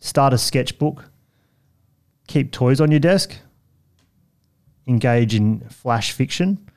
Start 0.00 0.32
a 0.32 0.38
sketchbook. 0.38 1.04
Keep 2.26 2.50
toys 2.50 2.80
on 2.80 2.90
your 2.90 3.00
desk 3.00 3.38
engage 4.88 5.34
in 5.34 5.60
flash 5.68 6.12
fiction. 6.12 6.68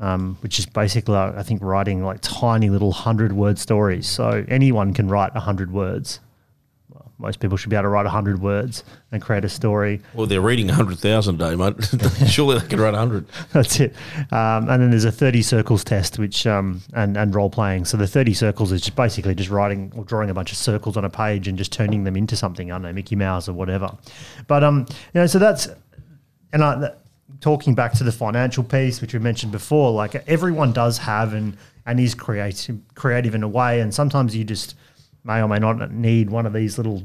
Um, 0.00 0.36
which 0.40 0.58
is 0.58 0.66
basically, 0.66 1.16
I 1.16 1.42
think, 1.42 1.62
writing 1.62 2.04
like 2.04 2.18
tiny 2.20 2.68
little 2.70 2.92
hundred 2.92 3.32
word 3.32 3.58
stories. 3.58 4.08
So 4.08 4.44
anyone 4.48 4.92
can 4.92 5.08
write 5.08 5.32
hundred 5.32 5.72
words. 5.72 6.20
Well, 6.88 7.12
most 7.18 7.38
people 7.38 7.56
should 7.56 7.70
be 7.70 7.76
able 7.76 7.84
to 7.84 7.88
write 7.90 8.06
hundred 8.06 8.42
words 8.42 8.82
and 9.12 9.22
create 9.22 9.44
a 9.44 9.48
story. 9.48 10.00
Well, 10.12 10.26
they're 10.26 10.40
reading 10.40 10.66
100,000 10.66 11.40
a 11.40 11.50
day, 11.50 11.54
mate. 11.54 11.76
Surely 12.28 12.58
they 12.58 12.66
can 12.66 12.80
write 12.80 12.94
100. 12.94 13.26
That's 13.52 13.78
it. 13.78 13.94
Um, 14.32 14.68
and 14.68 14.82
then 14.82 14.90
there's 14.90 15.04
a 15.04 15.12
30 15.12 15.42
circles 15.42 15.84
test, 15.84 16.18
which 16.18 16.44
um, 16.46 16.82
and 16.92 17.16
and 17.16 17.32
role 17.32 17.50
playing. 17.50 17.84
So 17.84 17.96
the 17.96 18.08
30 18.08 18.34
circles 18.34 18.72
is 18.72 18.80
just 18.80 18.96
basically 18.96 19.36
just 19.36 19.50
writing 19.50 19.92
or 19.96 20.04
drawing 20.04 20.28
a 20.28 20.34
bunch 20.34 20.50
of 20.50 20.58
circles 20.58 20.96
on 20.96 21.04
a 21.04 21.10
page 21.10 21.46
and 21.46 21.56
just 21.56 21.72
turning 21.72 22.02
them 22.02 22.16
into 22.16 22.34
something. 22.34 22.72
I 22.72 22.74
don't 22.74 22.82
know, 22.82 22.92
Mickey 22.92 23.14
Mouse 23.14 23.48
or 23.48 23.52
whatever. 23.52 23.96
But 24.48 24.64
um, 24.64 24.86
you 25.14 25.20
know, 25.20 25.26
so 25.26 25.38
that's 25.38 25.68
and 26.52 26.64
I. 26.64 26.94
Talking 27.44 27.74
back 27.74 27.92
to 27.98 28.04
the 28.04 28.10
financial 28.10 28.64
piece, 28.64 29.02
which 29.02 29.12
we 29.12 29.18
mentioned 29.18 29.52
before, 29.52 29.90
like 29.90 30.14
everyone 30.26 30.72
does 30.72 30.96
have 30.96 31.34
and 31.34 31.58
and 31.84 32.00
is 32.00 32.14
creative 32.14 32.78
creative 32.94 33.34
in 33.34 33.42
a 33.42 33.48
way, 33.48 33.80
and 33.80 33.94
sometimes 33.94 34.34
you 34.34 34.44
just 34.44 34.74
may 35.24 35.42
or 35.42 35.46
may 35.46 35.58
not 35.58 35.92
need 35.92 36.30
one 36.30 36.46
of 36.46 36.54
these 36.54 36.78
little 36.78 37.02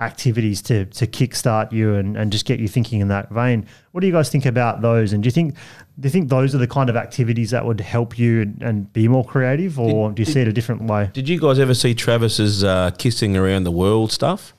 activities 0.00 0.62
to 0.62 0.86
to 0.86 1.06
kickstart 1.06 1.70
you 1.70 1.96
and, 1.96 2.16
and 2.16 2.32
just 2.32 2.46
get 2.46 2.58
you 2.58 2.66
thinking 2.66 3.02
in 3.02 3.08
that 3.08 3.28
vein. 3.28 3.66
What 3.92 4.00
do 4.00 4.06
you 4.06 4.12
guys 4.14 4.30
think 4.30 4.46
about 4.46 4.80
those? 4.80 5.12
And 5.12 5.22
do 5.22 5.26
you 5.26 5.32
think 5.32 5.52
do 6.00 6.06
you 6.06 6.10
think 6.10 6.30
those 6.30 6.54
are 6.54 6.58
the 6.58 6.66
kind 6.66 6.88
of 6.88 6.96
activities 6.96 7.50
that 7.50 7.66
would 7.66 7.82
help 7.82 8.18
you 8.18 8.40
and, 8.40 8.62
and 8.62 8.92
be 8.94 9.06
more 9.06 9.22
creative, 9.22 9.78
or 9.78 10.08
Did- 10.08 10.14
do 10.14 10.22
you 10.22 10.32
see 10.32 10.40
it 10.40 10.48
a 10.48 10.52
different 10.54 10.84
way? 10.84 11.10
Did 11.12 11.28
you 11.28 11.38
guys 11.38 11.58
ever 11.58 11.74
see 11.74 11.94
Travis's 11.94 12.64
uh, 12.64 12.92
kissing 12.96 13.36
around 13.36 13.64
the 13.64 13.70
world 13.70 14.12
stuff? 14.12 14.54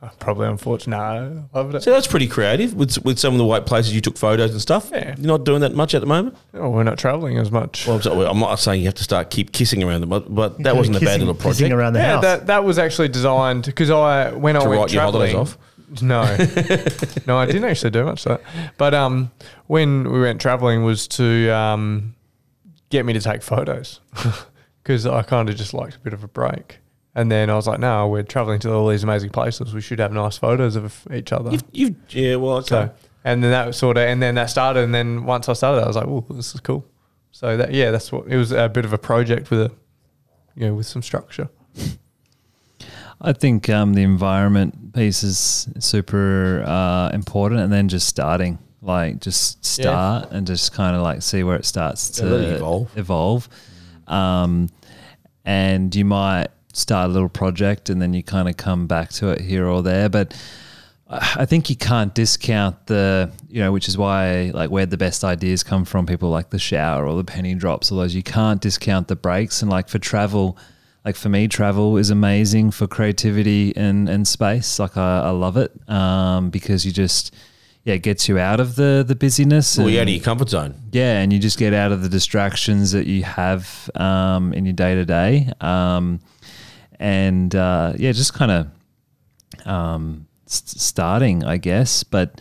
Probably 0.20 0.46
unfortunate. 0.46 0.96
No, 0.96 1.48
loved 1.52 1.74
it. 1.74 1.82
So 1.82 1.90
that's 1.90 2.06
pretty 2.06 2.28
creative 2.28 2.74
with, 2.74 3.04
with 3.04 3.18
some 3.18 3.34
of 3.34 3.38
the 3.38 3.44
white 3.44 3.66
places 3.66 3.94
you 3.94 4.00
took 4.00 4.16
photos 4.16 4.52
and 4.52 4.60
stuff. 4.60 4.90
Yeah. 4.92 5.14
You're 5.18 5.26
not 5.26 5.44
doing 5.44 5.60
that 5.62 5.74
much 5.74 5.92
at 5.94 6.00
the 6.00 6.06
moment? 6.06 6.36
Oh, 6.54 6.70
we're 6.70 6.84
not 6.84 6.98
traveling 6.98 7.36
as 7.38 7.50
much. 7.50 7.86
Well, 7.86 7.96
I'm, 7.96 8.02
sorry, 8.02 8.26
I'm 8.26 8.38
not 8.38 8.56
saying 8.60 8.80
you 8.80 8.86
have 8.86 8.94
to 8.94 9.02
start 9.02 9.30
keep 9.30 9.50
kissing 9.52 9.82
around 9.82 10.02
them, 10.02 10.10
but, 10.10 10.32
but 10.32 10.62
that 10.62 10.76
wasn't 10.76 10.96
a 10.96 11.00
bad 11.00 11.06
Kissing- 11.06 11.20
little 11.20 11.34
kissing 11.34 11.68
project. 11.68 11.72
around 11.72 11.92
the 11.94 11.98
yeah, 11.98 12.12
house. 12.14 12.22
that 12.22 12.46
that 12.46 12.64
was 12.64 12.78
actually 12.78 13.08
designed 13.08 13.64
because 13.64 13.90
I 13.90 14.30
when 14.32 14.56
I 14.56 14.60
To 14.60 14.68
went 14.68 14.80
write 14.82 14.92
your 14.92 15.02
holidays 15.02 15.32
traveling. 15.32 15.48
off? 15.48 15.58
No, 16.02 16.22
no, 17.26 17.38
I 17.38 17.46
didn't 17.46 17.64
actually 17.64 17.90
do 17.90 18.04
much 18.04 18.26
of 18.26 18.38
that. 18.38 18.74
But 18.76 18.94
um, 18.94 19.30
when 19.68 20.12
we 20.12 20.20
went 20.20 20.40
traveling 20.40 20.84
was 20.84 21.08
to 21.08 21.48
um, 21.48 22.14
get 22.90 23.04
me 23.06 23.14
to 23.14 23.20
take 23.20 23.42
photos 23.42 24.00
because 24.82 25.06
I 25.06 25.22
kind 25.22 25.48
of 25.48 25.56
just 25.56 25.72
liked 25.74 25.96
a 25.96 25.98
bit 26.00 26.12
of 26.12 26.22
a 26.22 26.28
break. 26.28 26.78
And 27.18 27.32
then 27.32 27.50
I 27.50 27.56
was 27.56 27.66
like, 27.66 27.80
no, 27.80 28.06
we're 28.06 28.22
traveling 28.22 28.60
to 28.60 28.72
all 28.72 28.86
these 28.88 29.02
amazing 29.02 29.30
places. 29.30 29.74
We 29.74 29.80
should 29.80 29.98
have 29.98 30.12
nice 30.12 30.38
photos 30.38 30.76
of 30.76 31.04
each 31.12 31.32
other. 31.32 31.50
You've, 31.50 31.64
you've, 31.72 31.96
yeah, 32.10 32.36
well, 32.36 32.58
okay. 32.58 32.68
So, 32.68 32.90
and 33.24 33.42
then 33.42 33.50
that 33.50 33.66
was 33.66 33.76
sort 33.76 33.96
of, 33.96 34.04
and 34.04 34.22
then 34.22 34.36
that 34.36 34.50
started. 34.50 34.84
And 34.84 34.94
then 34.94 35.24
once 35.24 35.48
I 35.48 35.54
started 35.54 35.82
I 35.82 35.88
was 35.88 35.96
like, 35.96 36.06
oh, 36.06 36.24
this 36.30 36.54
is 36.54 36.60
cool. 36.60 36.86
So 37.32 37.56
that, 37.56 37.74
yeah, 37.74 37.90
that's 37.90 38.12
what 38.12 38.28
it 38.28 38.36
was 38.36 38.52
a 38.52 38.68
bit 38.68 38.84
of 38.84 38.92
a 38.92 38.98
project 38.98 39.50
with 39.50 39.62
a, 39.62 39.72
you 40.54 40.68
know, 40.68 40.74
with 40.74 40.86
some 40.86 41.02
structure. 41.02 41.48
I 43.20 43.32
think 43.32 43.68
um, 43.68 43.94
the 43.94 44.02
environment 44.02 44.94
piece 44.94 45.24
is 45.24 45.68
super 45.80 46.62
uh, 46.64 47.10
important, 47.12 47.60
and 47.62 47.72
then 47.72 47.88
just 47.88 48.06
starting, 48.06 48.58
like 48.80 49.18
just 49.18 49.64
start 49.64 50.30
and 50.30 50.46
just 50.46 50.72
kind 50.72 50.94
of 50.94 51.02
like 51.02 51.22
see 51.22 51.42
where 51.42 51.56
it 51.56 51.64
starts 51.64 52.16
Yeah, 52.20 52.28
to 52.28 52.34
it 52.36 52.54
evolve. 52.58 52.96
evolve. 52.96 53.48
Um, 54.06 54.68
and 55.44 55.92
you 55.96 56.04
might 56.04 56.46
start 56.78 57.10
a 57.10 57.12
little 57.12 57.28
project, 57.28 57.90
and 57.90 58.00
then 58.00 58.14
you 58.14 58.22
kind 58.22 58.48
of 58.48 58.56
come 58.56 58.86
back 58.86 59.10
to 59.10 59.28
it 59.28 59.40
here 59.40 59.66
or 59.66 59.82
there, 59.82 60.08
but. 60.08 60.34
I 61.10 61.46
think 61.46 61.70
you 61.70 61.76
can't 61.76 62.14
discount 62.14 62.86
the, 62.86 63.32
you 63.48 63.62
know, 63.62 63.72
which 63.72 63.88
is 63.88 63.96
why 63.96 64.50
like 64.52 64.70
where 64.70 64.84
the 64.84 64.98
best 64.98 65.24
ideas 65.24 65.62
come 65.62 65.86
from, 65.86 66.04
people 66.04 66.28
like 66.28 66.50
the 66.50 66.58
shower 66.58 67.06
or 67.06 67.16
the 67.16 67.24
penny 67.24 67.54
drops, 67.54 67.90
all 67.90 67.96
those. 67.96 68.14
You 68.14 68.22
can't 68.22 68.60
discount 68.60 69.08
the 69.08 69.16
breaks, 69.16 69.62
and 69.62 69.70
like 69.70 69.88
for 69.88 69.98
travel, 69.98 70.58
like 71.06 71.16
for 71.16 71.30
me, 71.30 71.48
travel 71.48 71.96
is 71.96 72.10
amazing 72.10 72.72
for 72.72 72.86
creativity 72.86 73.74
and 73.74 74.06
and 74.06 74.28
space. 74.28 74.78
Like 74.78 74.98
I, 74.98 75.20
I 75.20 75.30
love 75.30 75.56
it 75.56 75.72
um, 75.88 76.50
because 76.50 76.84
you 76.84 76.92
just 76.92 77.34
yeah 77.84 77.94
it 77.94 78.02
gets 78.02 78.28
you 78.28 78.38
out 78.38 78.60
of 78.60 78.76
the 78.76 79.02
the 79.06 79.14
busyness. 79.16 79.78
well, 79.78 79.88
you're 79.88 80.02
out 80.02 80.08
of 80.08 80.12
your 80.12 80.22
comfort 80.22 80.50
zone. 80.50 80.74
yeah, 80.92 81.20
and 81.20 81.32
you 81.32 81.38
just 81.38 81.58
get 81.58 81.72
out 81.72 81.90
of 81.90 82.02
the 82.02 82.10
distractions 82.10 82.92
that 82.92 83.06
you 83.06 83.22
have 83.22 83.88
um, 83.94 84.52
in 84.52 84.66
your 84.66 84.74
day 84.74 84.94
to 84.94 85.06
day, 85.06 85.50
and 86.98 87.54
uh, 87.54 87.92
yeah, 87.96 88.12
just 88.12 88.34
kind 88.34 88.50
of 88.50 89.66
um, 89.66 90.26
st- 90.46 90.80
starting, 90.80 91.44
I 91.44 91.56
guess. 91.56 92.02
But 92.02 92.40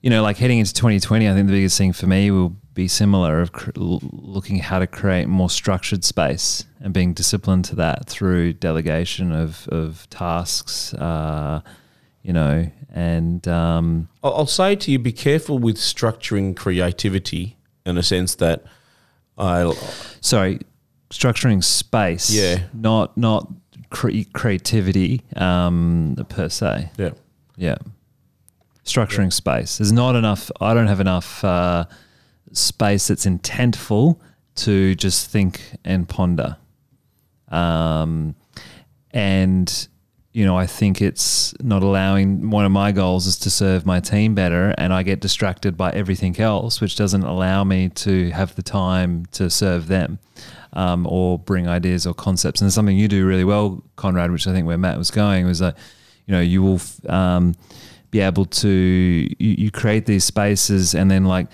you 0.00 0.10
know, 0.10 0.22
like 0.22 0.36
heading 0.36 0.58
into 0.58 0.74
2020, 0.74 1.28
I 1.28 1.34
think 1.34 1.46
the 1.46 1.52
biggest 1.52 1.78
thing 1.78 1.92
for 1.92 2.06
me 2.06 2.30
will 2.30 2.56
be 2.74 2.88
similar 2.88 3.40
of 3.40 3.52
cr- 3.52 3.70
looking 3.76 4.58
how 4.58 4.78
to 4.78 4.86
create 4.86 5.28
more 5.28 5.48
structured 5.48 6.04
space 6.04 6.64
and 6.80 6.92
being 6.92 7.14
disciplined 7.14 7.64
to 7.66 7.76
that 7.76 8.06
through 8.06 8.52
delegation 8.54 9.32
of 9.32 9.68
of 9.68 10.08
tasks. 10.10 10.94
Uh, 10.94 11.60
you 12.22 12.32
know, 12.32 12.70
and 12.90 13.46
um, 13.48 14.08
I'll, 14.22 14.34
I'll 14.34 14.46
say 14.46 14.76
to 14.76 14.90
you, 14.90 14.98
be 14.98 15.12
careful 15.12 15.58
with 15.58 15.76
structuring 15.76 16.56
creativity 16.56 17.58
in 17.84 17.98
a 17.98 18.02
sense 18.02 18.34
that 18.36 18.64
I, 19.36 19.72
sorry, 20.20 20.60
structuring 21.14 21.62
space. 21.62 22.30
Yeah. 22.30 22.64
Not 22.72 23.16
not 23.16 23.48
cre- 23.90 24.28
creativity 24.32 25.22
um, 25.36 26.16
per 26.28 26.48
se. 26.48 26.90
yeah. 26.98 27.10
Yeah. 27.56 27.76
Structuring 28.84 29.32
space. 29.32 29.78
There's 29.78 29.92
not 29.92 30.14
enough. 30.16 30.50
I 30.60 30.74
don't 30.74 30.88
have 30.88 31.00
enough 31.00 31.42
uh, 31.42 31.84
space 32.52 33.06
that's 33.06 33.24
intentful 33.24 34.18
to 34.56 34.94
just 34.96 35.30
think 35.30 35.60
and 35.84 36.08
ponder. 36.08 36.56
Um, 37.48 38.34
and 39.12 39.88
you 40.32 40.44
know, 40.44 40.58
I 40.58 40.66
think 40.66 41.00
it's 41.00 41.54
not 41.62 41.84
allowing. 41.84 42.50
One 42.50 42.64
of 42.64 42.72
my 42.72 42.90
goals 42.90 43.28
is 43.28 43.38
to 43.38 43.50
serve 43.50 43.86
my 43.86 44.00
team 44.00 44.34
better, 44.34 44.74
and 44.76 44.92
I 44.92 45.04
get 45.04 45.20
distracted 45.20 45.76
by 45.76 45.92
everything 45.92 46.38
else, 46.40 46.80
which 46.80 46.96
doesn't 46.96 47.22
allow 47.22 47.62
me 47.62 47.88
to 47.90 48.30
have 48.30 48.56
the 48.56 48.62
time 48.62 49.26
to 49.32 49.48
serve 49.48 49.86
them. 49.86 50.18
Um, 50.76 51.06
or 51.06 51.38
bring 51.38 51.68
ideas 51.68 52.04
or 52.04 52.14
concepts, 52.14 52.60
and 52.60 52.72
something 52.72 52.98
you 52.98 53.06
do 53.06 53.24
really 53.24 53.44
well, 53.44 53.82
Conrad, 53.94 54.32
which 54.32 54.48
I 54.48 54.52
think 54.52 54.66
where 54.66 54.76
Matt 54.76 54.98
was 54.98 55.10
going 55.10 55.46
was 55.46 55.60
that, 55.60 55.78
you 56.26 56.32
know, 56.32 56.40
you 56.40 56.62
will 56.64 56.80
um, 57.08 57.54
be 58.10 58.18
able 58.18 58.44
to 58.44 58.68
you, 58.68 59.34
you 59.38 59.70
create 59.70 60.06
these 60.06 60.24
spaces 60.24 60.94
and 60.94 61.10
then 61.10 61.24
like 61.24 61.46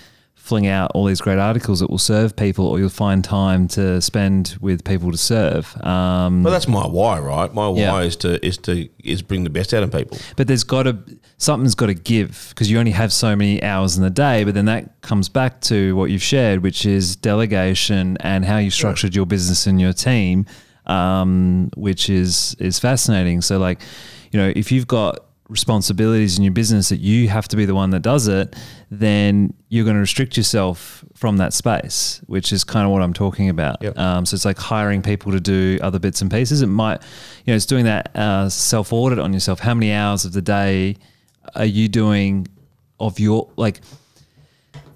fling 0.42 0.66
out 0.66 0.90
all 0.94 1.04
these 1.04 1.20
great 1.20 1.38
articles 1.38 1.78
that 1.80 1.88
will 1.90 1.98
serve 1.98 2.34
people, 2.34 2.66
or 2.66 2.78
you'll 2.80 2.88
find 2.88 3.22
time 3.22 3.68
to 3.68 4.00
spend 4.00 4.56
with 4.60 4.82
people 4.84 5.12
to 5.12 5.18
serve. 5.18 5.76
Um, 5.84 6.42
But 6.42 6.50
that's 6.50 6.66
my 6.66 6.86
why, 6.86 7.20
right? 7.20 7.52
My 7.54 7.70
Yeah. 7.70 7.92
why 7.92 8.02
is 8.04 8.16
to 8.16 8.44
is 8.44 8.56
to 8.58 8.88
is 9.04 9.22
bring 9.22 9.44
the 9.44 9.50
best 9.50 9.72
out 9.74 9.82
of 9.82 9.92
people. 9.92 10.18
but 10.36 10.46
there's 10.48 10.64
got 10.64 10.84
to 10.84 10.96
something's 11.36 11.74
got 11.74 11.86
to 11.86 11.94
give 11.94 12.46
because 12.50 12.70
you 12.70 12.78
only 12.78 12.90
have 12.92 13.12
so 13.12 13.36
many 13.36 13.62
hours 13.62 13.96
in 13.96 14.02
the 14.02 14.10
day. 14.10 14.42
But 14.44 14.54
then 14.54 14.64
that 14.66 15.00
comes 15.02 15.28
back 15.28 15.60
to 15.62 15.94
what 15.96 16.10
you've 16.10 16.22
shared, 16.22 16.62
which 16.62 16.84
is 16.84 17.16
delegation 17.16 18.16
and 18.20 18.44
how 18.44 18.58
you 18.58 18.70
structured 18.70 19.14
your 19.14 19.26
business 19.26 19.66
and 19.66 19.80
your 19.80 19.92
team, 19.92 20.46
um, 20.86 21.70
which 21.76 22.10
is 22.10 22.56
is 22.58 22.78
fascinating. 22.78 23.40
So 23.42 23.58
like, 23.58 23.80
you 24.32 24.40
know, 24.40 24.52
if 24.56 24.72
you've 24.72 24.86
got 24.88 25.18
responsibilities 25.50 26.38
in 26.38 26.44
your 26.44 26.52
business 26.52 26.88
that 26.88 27.00
you 27.00 27.28
have 27.28 27.48
to 27.48 27.56
be 27.56 27.64
the 27.66 27.74
one 27.74 27.90
that 27.90 28.00
does 28.00 28.28
it, 28.28 28.54
then 28.90 29.52
you're 29.68 29.84
going 29.84 29.94
to 29.96 30.00
restrict 30.00 30.36
yourself 30.36 31.04
from 31.14 31.36
that 31.38 31.52
space, 31.52 32.20
which 32.26 32.52
is 32.52 32.64
kind 32.64 32.86
of 32.86 32.92
what 32.92 33.02
I'm 33.02 33.12
talking 33.12 33.48
about. 33.50 33.82
Yep. 33.82 33.98
Um, 33.98 34.24
so 34.26 34.34
it's 34.36 34.44
like 34.44 34.58
hiring 34.58 35.02
people 35.02 35.32
to 35.32 35.40
do 35.40 35.78
other 35.82 35.98
bits 35.98 36.22
and 36.22 36.30
pieces. 36.30 36.62
It 36.62 36.68
might, 36.68 37.02
you 37.44 37.52
know, 37.52 37.56
it's 37.56 37.66
doing 37.66 37.84
that 37.84 38.14
uh, 38.16 38.48
self 38.48 38.92
audit 38.92 39.18
on 39.18 39.32
yourself. 39.32 39.60
How 39.60 39.74
many 39.74 39.92
hours 39.92 40.24
of 40.24 40.32
the 40.32 40.42
day 40.42 40.96
are 41.54 41.64
you 41.66 41.88
doing 41.88 42.46
of 42.98 43.18
your 43.18 43.48
like? 43.56 43.80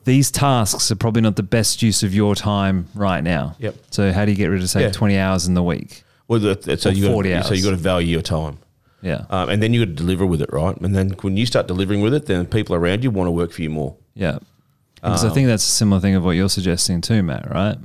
These 0.05 0.30
tasks 0.30 0.90
are 0.90 0.96
probably 0.96 1.22
not 1.22 1.36
the 1.36 1.42
best 1.42 1.80
use 1.82 2.02
of 2.02 2.14
your 2.14 2.34
time 2.34 2.88
right 2.94 3.22
now. 3.24 3.57
Yep. 3.59 3.74
So 3.90 4.12
how 4.12 4.26
do 4.26 4.30
you 4.32 4.36
get 4.36 4.46
rid 4.48 4.62
of 4.62 4.68
say 4.68 4.82
Yeah. 4.82 4.90
20 4.92 5.16
hours 5.18 5.46
in 5.46 5.55
the 5.55 5.62
week? 5.62 6.05
Well, 6.28 6.40
that, 6.40 6.62
that- 6.62 6.80
so 6.82 6.90
you 6.90 7.07
40 7.11 7.30
got 7.30 7.44
so 7.44 7.48
hours. 7.50 7.59
you 7.59 7.64
got 7.64 7.70
to 7.70 7.82
value 7.82 8.09
your 8.09 8.20
time, 8.22 8.59
Yeah. 9.05 9.26
um, 9.28 9.50
and 9.50 9.62
then 9.62 9.74
you 9.74 9.84
got 9.84 9.90
to 9.90 9.94
deliver 9.94 10.24
with 10.24 10.40
it, 10.40 10.50
right? 10.50 10.74
And 10.78 10.96
then 10.96 11.11
when 11.20 11.36
you 11.36 11.44
start 11.44 11.68
delivering 11.68 12.00
with 12.00 12.14
it, 12.14 12.24
then 12.24 12.46
people 12.46 12.74
around 12.74 13.05
you 13.05 13.11
want 13.11 13.28
to 13.28 13.32
work 13.32 13.52
for 13.52 13.61
you 13.61 13.68
more. 13.68 13.96
Yeah. 14.14 14.38
Because 14.96 15.26
I 15.26 15.28
think 15.28 15.46
that's 15.46 15.62
a 15.62 15.70
similar 15.70 16.00
thing 16.00 16.14
of 16.14 16.24
what 16.24 16.30
you're 16.30 16.48
suggesting 16.48 17.02
too, 17.02 17.22
Matt, 17.22 17.50
right? 17.50 17.76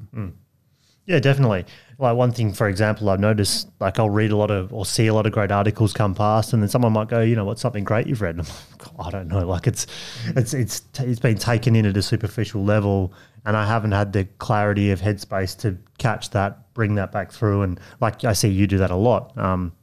Yeah, 1.06 1.20
definitely. 1.20 1.66
Like 1.98 2.16
one 2.16 2.32
thing, 2.32 2.54
for 2.54 2.70
example, 2.70 3.10
I've 3.10 3.20
noticed, 3.20 3.68
like 3.82 4.00
I'll 4.00 4.10
read 4.10 4.32
a 4.32 4.38
lot 4.38 4.52
of 4.52 4.72
or 4.72 4.86
see 4.86 5.08
a 5.08 5.14
lot 5.14 5.26
of 5.26 5.34
great 5.34 5.52
articles 5.52 5.92
come 5.92 6.16
past, 6.16 6.54
and 6.54 6.62
then 6.62 6.70
someone 6.70 6.94
might 6.94 7.10
go, 7.10 7.20
you 7.20 7.36
know, 7.36 7.44
what's 7.44 7.62
something 7.62 7.84
great 7.84 8.08
you've 8.08 8.22
read? 8.22 8.38
And 8.38 8.48
I'm 8.48 8.96
like, 8.96 9.08
I 9.08 9.10
don't 9.10 9.28
know. 9.28 9.46
Like 9.46 9.68
it's, 9.68 9.88
it's, 10.28 10.54
it's, 10.54 10.84
it's 11.00 11.20
been 11.20 11.38
taken 11.38 11.76
in 11.76 11.86
at 11.86 11.98
a 11.98 12.02
superficial 12.02 12.64
level, 12.64 13.12
and 13.46 13.58
I 13.58 13.68
haven't 13.68 13.92
had 13.92 14.14
the 14.14 14.26
clarity 14.38 14.92
of 14.92 15.02
headspace 15.02 15.58
to 15.62 15.78
catch 15.98 16.30
that, 16.30 16.74
bring 16.74 16.96
that 16.96 17.12
back 17.12 17.34
through, 17.34 17.64
and 17.64 17.80
like 18.00 18.24
I 18.24 18.32
see 18.32 18.50
you 18.50 18.68
do 18.68 18.78
that 18.78 18.92
a 18.92 18.96
lot. 18.96 19.38
Um, 19.38 19.74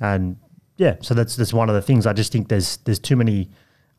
and 0.00 0.38
yeah, 0.78 0.96
so 1.02 1.12
that's 1.12 1.36
that's 1.36 1.52
one 1.52 1.68
of 1.68 1.74
the 1.74 1.82
things. 1.82 2.06
I 2.06 2.12
just 2.14 2.32
think 2.32 2.48
there's 2.48 2.78
there's 2.78 2.98
too 2.98 3.16
many 3.16 3.50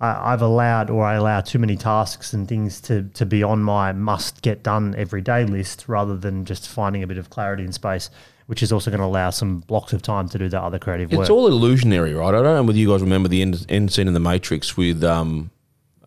I, 0.02 0.34
I've 0.34 0.42
allowed 0.42 0.90
or 0.90 1.04
I 1.04 1.16
allow 1.16 1.42
too 1.42 1.60
many 1.60 1.76
tasks 1.76 2.34
and 2.34 2.48
things 2.48 2.82
to 2.82 3.04
to 3.14 3.26
be 3.26 3.44
on 3.44 3.62
my 3.62 3.92
must 3.92 4.42
get 4.42 4.64
done 4.64 4.96
every 4.98 5.22
day 5.22 5.46
list 5.46 5.86
rather 5.88 6.18
than 6.18 6.46
just 6.46 6.68
finding 6.68 7.04
a 7.04 7.08
bit 7.08 7.18
of 7.18 7.30
clarity 7.30 7.64
in 7.64 7.74
space, 7.74 8.10
which 8.48 8.64
is 8.64 8.72
also 8.72 8.90
going 8.90 9.00
to 9.00 9.06
allow 9.06 9.30
some 9.30 9.60
blocks 9.60 9.94
of 9.94 10.02
time 10.02 10.30
to 10.30 10.38
do 10.38 10.50
that 10.50 10.62
other 10.62 10.80
creative 10.80 11.12
work. 11.12 11.22
It's 11.22 11.30
all 11.30 11.48
illusionary, 11.48 12.14
right? 12.14 12.30
I 12.30 12.32
don't 12.32 12.44
know 12.44 12.64
whether 12.64 12.80
you 12.80 12.90
guys 12.90 13.02
remember 13.02 13.28
the 13.28 13.42
end, 13.42 13.66
end 13.68 13.92
scene 13.92 14.08
in 14.08 14.14
The 14.14 14.20
Matrix 14.20 14.78
with 14.78 15.04
um, 15.04 15.52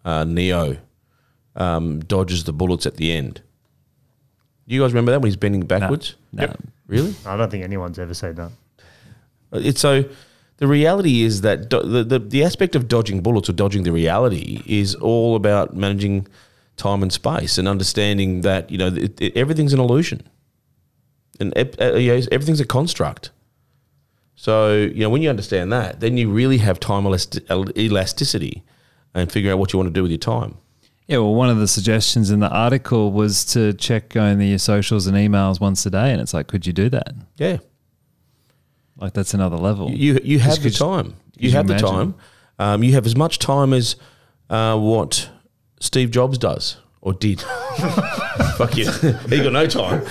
uh, 0.05 0.25
Neo 0.25 0.79
um, 1.55 2.01
dodges 2.01 2.45
the 2.45 2.53
bullets 2.53 2.87
at 2.87 2.97
the 2.97 3.13
end. 3.13 3.43
Do 4.67 4.75
you 4.75 4.81
guys 4.81 4.93
remember 4.93 5.11
that 5.13 5.21
when 5.21 5.27
he's 5.27 5.37
bending 5.37 5.67
backwards? 5.67 6.15
No. 6.33 6.55
Really? 6.87 7.15
I 7.27 7.37
don't 7.37 7.51
think 7.51 7.65
anyone's 7.65 7.99
ever 7.99 8.15
said 8.15 8.37
that. 8.37 8.51
It's 9.53 9.81
so. 9.81 10.05
The 10.63 10.69
reality 10.69 11.23
is 11.23 11.41
that 11.41 11.71
do, 11.71 11.83
the, 11.83 12.05
the 12.05 12.21
the 12.21 12.45
aspect 12.45 12.77
of 12.77 12.87
dodging 12.87 13.21
bullets 13.21 13.49
or 13.49 13.53
dodging 13.53 13.83
the 13.83 13.91
reality 13.91 14.63
is 14.65 14.95
all 14.95 15.35
about 15.35 15.75
managing 15.75 16.29
time 16.77 17.03
and 17.03 17.13
space 17.13 17.59
and 17.59 17.67
understanding 17.67 18.43
that 18.43 18.71
you 18.71 18.79
know 18.79 18.87
it, 18.87 19.21
it, 19.21 19.37
everything's 19.37 19.73
an 19.73 19.81
illusion, 19.81 20.23
and 21.41 21.53
uh, 21.59 21.95
you 21.95 22.13
know, 22.13 22.27
everything's 22.31 22.61
a 22.61 22.65
construct. 22.65 23.33
So 24.37 24.77
you 24.77 25.01
know 25.01 25.11
when 25.11 25.21
you 25.21 25.31
understand 25.31 25.73
that, 25.73 25.99
then 25.99 26.17
you 26.17 26.31
really 26.31 26.59
have 26.59 26.79
time 26.79 27.03
elasti- 27.03 27.77
elasticity, 27.77 28.63
and 29.15 29.33
figure 29.33 29.51
out 29.51 29.59
what 29.59 29.73
you 29.73 29.81
want 29.81 29.89
to 29.89 29.93
do 29.93 30.03
with 30.03 30.13
your 30.13 30.19
time. 30.19 30.59
Yeah, 31.09 31.19
well, 31.19 31.35
one 31.35 31.51
of 31.51 31.59
the 31.59 31.67
suggestions 31.67 32.31
in 32.31 32.39
the 32.39 32.51
article 32.51 33.11
was 33.11 33.45
to 33.47 33.73
check 33.73 34.17
only 34.17 34.51
your 34.51 34.59
socials 34.59 35.09
and 35.09 35.17
emails 35.17 35.59
once 35.59 35.85
a 35.87 35.91
day, 35.91 36.13
and 36.13 36.21
it's 36.21 36.33
like, 36.33 36.47
could 36.47 36.69
you 36.69 36.73
do 36.73 36.89
that? 36.91 37.13
Yeah, 37.37 37.59
Like 39.03 39.15
that's 39.15 39.35
another 39.35 39.57
level. 39.57 39.91
you 39.91 40.21
you 40.23 40.39
have 40.39 40.63
the 40.63 40.71
time. 40.71 41.17
You 41.37 41.49
you 41.49 41.57
have 41.57 41.67
the 41.67 41.77
time. 41.77 42.15
Um, 42.61 42.85
you 42.85 42.93
have 42.93 43.05
as 43.05 43.17
much 43.17 43.41
time 43.41 43.73
as 43.73 43.97
uh, 44.49 44.79
what 44.79 45.29
Steve 45.81 46.13
Jobs 46.13 46.39
does 46.39 46.77
or 47.01 47.13
did. 47.13 47.41
fuck 48.57 48.77
you. 48.77 48.89
He 49.29 49.43
got 49.43 49.53
no 49.53 49.67
time. 49.67 50.03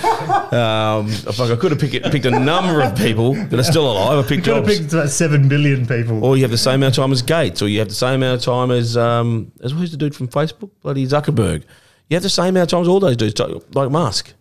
Um, 0.52 1.08
fuck, 1.10 1.50
I 1.50 1.56
could 1.56 1.72
have 1.72 1.80
picked, 1.80 2.04
picked 2.12 2.26
a 2.26 2.38
number 2.38 2.82
of 2.82 2.94
people 2.94 3.32
that 3.32 3.58
are 3.58 3.62
still 3.62 3.90
alive. 3.90 4.22
I 4.22 4.28
picked 4.28 4.44
Could 4.44 4.56
have 4.56 4.66
Jobs. 4.66 4.78
picked 4.78 4.92
about 4.92 5.08
seven 5.08 5.48
billion 5.48 5.86
people. 5.86 6.22
Or 6.22 6.36
you 6.36 6.42
have 6.42 6.50
the 6.50 6.58
same 6.58 6.74
amount 6.74 6.98
of 6.98 7.02
time 7.02 7.12
as 7.12 7.22
Gates, 7.22 7.62
or 7.62 7.68
you 7.68 7.78
have 7.78 7.88
the 7.88 7.94
same 7.94 8.16
amount 8.16 8.40
of 8.40 8.44
time 8.44 8.70
as 8.70 8.98
um, 8.98 9.52
as 9.62 9.72
who's 9.72 9.90
the 9.90 9.96
dude 9.96 10.14
from 10.14 10.28
Facebook? 10.28 10.70
Bloody 10.82 11.06
Zuckerberg. 11.06 11.64
You 12.10 12.16
have 12.16 12.22
the 12.22 12.28
same 12.28 12.48
amount 12.48 12.70
of 12.70 12.76
time 12.76 12.82
as 12.82 12.88
all 12.88 13.00
those 13.00 13.16
dudes, 13.16 13.40
like 13.72 13.90
Musk. 13.90 14.34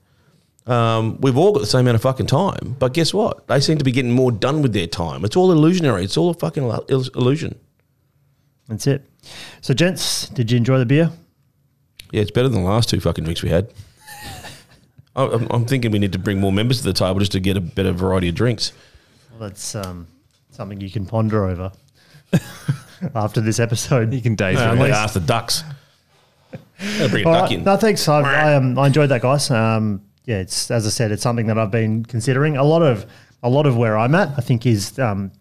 Um, 0.72 1.20
we've 1.20 1.38
all 1.38 1.52
got 1.52 1.60
the 1.60 1.66
same 1.68 1.82
amount 1.82 1.96
of 1.96 2.02
fucking 2.02 2.28
time, 2.28 2.76
but 2.80 2.94
guess 2.94 3.14
what? 3.14 3.46
They 3.48 3.60
seem 3.60 3.78
to 3.78 3.84
be 3.84 3.92
getting 3.92 4.12
more 4.12 4.32
done 4.32 4.62
with 4.62 4.72
their 4.74 4.88
time. 4.88 5.26
It's 5.26 5.36
all 5.36 5.52
illusionary. 5.52 6.04
It's 6.06 6.16
all 6.18 6.30
a 6.30 6.34
fucking 6.34 6.64
illusion. 6.90 7.60
That's 8.70 8.88
it. 8.88 9.10
So, 9.60 9.74
gents, 9.74 10.30
did 10.30 10.50
you 10.50 10.58
enjoy 10.58 10.78
the 10.80 10.86
beer? 10.86 11.12
Yeah, 12.12 12.22
it's 12.22 12.32
better 12.32 12.48
than 12.48 12.64
the 12.64 12.70
last 12.70 12.90
two 12.90 13.00
fucking 13.02 13.24
drinks 13.26 13.44
we 13.44 13.50
had. 13.50 13.74
I- 15.16 15.26
I'm, 15.28 15.48
I'm 15.50 15.66
thinking 15.66 15.92
we 15.92 16.00
need 16.00 16.14
to 16.14 16.20
bring 16.20 16.40
more 16.40 16.54
members 16.54 16.78
to 16.78 16.84
the 16.86 16.94
table 16.94 17.20
just 17.20 17.34
to 17.34 17.40
get 17.42 17.58
a 17.58 17.62
better 17.62 17.92
variety 17.92 18.30
of 18.30 18.36
drinks. 18.36 18.72
Well, 19.32 19.50
that's 19.50 19.76
um, 19.76 20.08
something 20.52 20.80
you 20.80 20.90
can 20.90 21.06
ponder 21.06 21.46
over 21.46 21.72
after 23.16 23.42
this 23.42 23.60
episode. 23.60 24.14
you 24.14 24.22
can 24.22 24.36
daydream. 24.36 24.64
I'm 24.64 24.70
at 24.74 24.76
going 24.78 24.90
least- 24.92 24.96
to 24.98 25.04
ask 25.04 25.14
the 25.16 25.20
ducks. 25.20 25.64
Gotta 26.98 27.10
bring 27.10 27.26
a 27.26 27.28
All 27.28 27.34
duck 27.34 27.42
right. 27.44 27.52
in. 27.52 27.64
No, 27.66 27.76
thanks. 27.78 28.08
I, 28.08 28.22
I, 28.22 28.56
um, 28.56 28.80
I 28.80 28.88
enjoyed 28.88 29.10
that, 29.10 29.22
guys. 29.22 29.52
Um, 29.52 30.02
yeah, 30.32 30.40
it's 30.40 30.72
as 30.72 30.88
I 30.88 30.90
said, 30.90 31.12
it's 31.12 31.22
something 31.22 31.48
that 31.48 31.58
I've 31.58 31.72
been 31.72 32.06
considering. 32.06 32.56
A 32.56 32.64
lot 32.64 32.82
of 32.82 33.06
a 33.44 33.50
lot 33.50 33.66
of 33.66 33.76
where 33.76 33.98
I'm 33.98 34.16
at, 34.16 34.30
I 34.38 34.42
think, 34.42 34.66
is 34.66 34.98
um, 34.98 35.32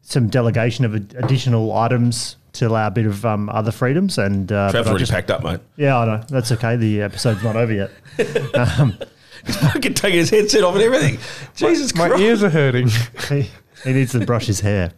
some 0.00 0.28
delegation 0.28 0.84
of 0.84 0.94
additional 0.94 1.72
items 1.76 2.36
to 2.52 2.66
allow 2.66 2.86
a 2.86 2.90
bit 2.90 3.04
of 3.06 3.24
um, 3.26 3.48
other 3.50 3.70
freedoms. 3.70 4.16
And 4.16 4.50
uh, 4.50 4.70
Trav's 4.70 4.88
already 4.88 5.00
just- 5.02 5.12
packed 5.12 5.30
up, 5.30 5.42
mate. 5.44 5.60
Yeah, 5.76 5.98
I 5.98 6.04
know. 6.06 6.24
That's 6.28 6.50
okay. 6.52 6.76
The 6.76 7.02
episode's 7.02 7.42
not 7.42 7.56
over 7.56 7.72
yet. 7.72 7.90
Um, 8.54 8.98
He's 9.46 9.56
fucking 9.56 9.94
taking 9.94 10.18
his 10.18 10.30
headset 10.30 10.64
off 10.64 10.74
and 10.74 10.82
everything. 10.82 11.18
Jesus 11.54 11.94
My 11.94 12.08
Christ. 12.08 12.20
My 12.20 12.26
ears 12.26 12.42
are 12.42 12.50
hurting. 12.50 12.88
he, 13.28 13.48
he 13.84 13.92
needs 13.92 14.10
to 14.12 14.26
brush 14.26 14.46
his 14.46 14.58
hair. 14.58 14.90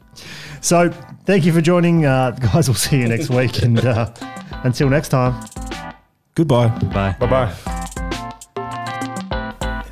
So, 0.62 0.90
thank 1.26 1.44
you 1.44 1.52
for 1.52 1.60
joining, 1.60 2.06
uh, 2.06 2.30
guys. 2.30 2.66
We'll 2.66 2.74
see 2.74 3.00
you 3.00 3.08
next 3.08 3.28
week, 3.28 3.62
and 3.62 3.78
uh, 3.84 4.10
until 4.64 4.88
next 4.88 5.10
time. 5.10 5.44
Goodbye. 6.34 6.68
Bye. 6.68 7.16
bye 7.20 7.26
bye. 7.26 7.99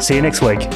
See 0.00 0.16
you 0.16 0.22
next 0.22 0.42
week. 0.42 0.68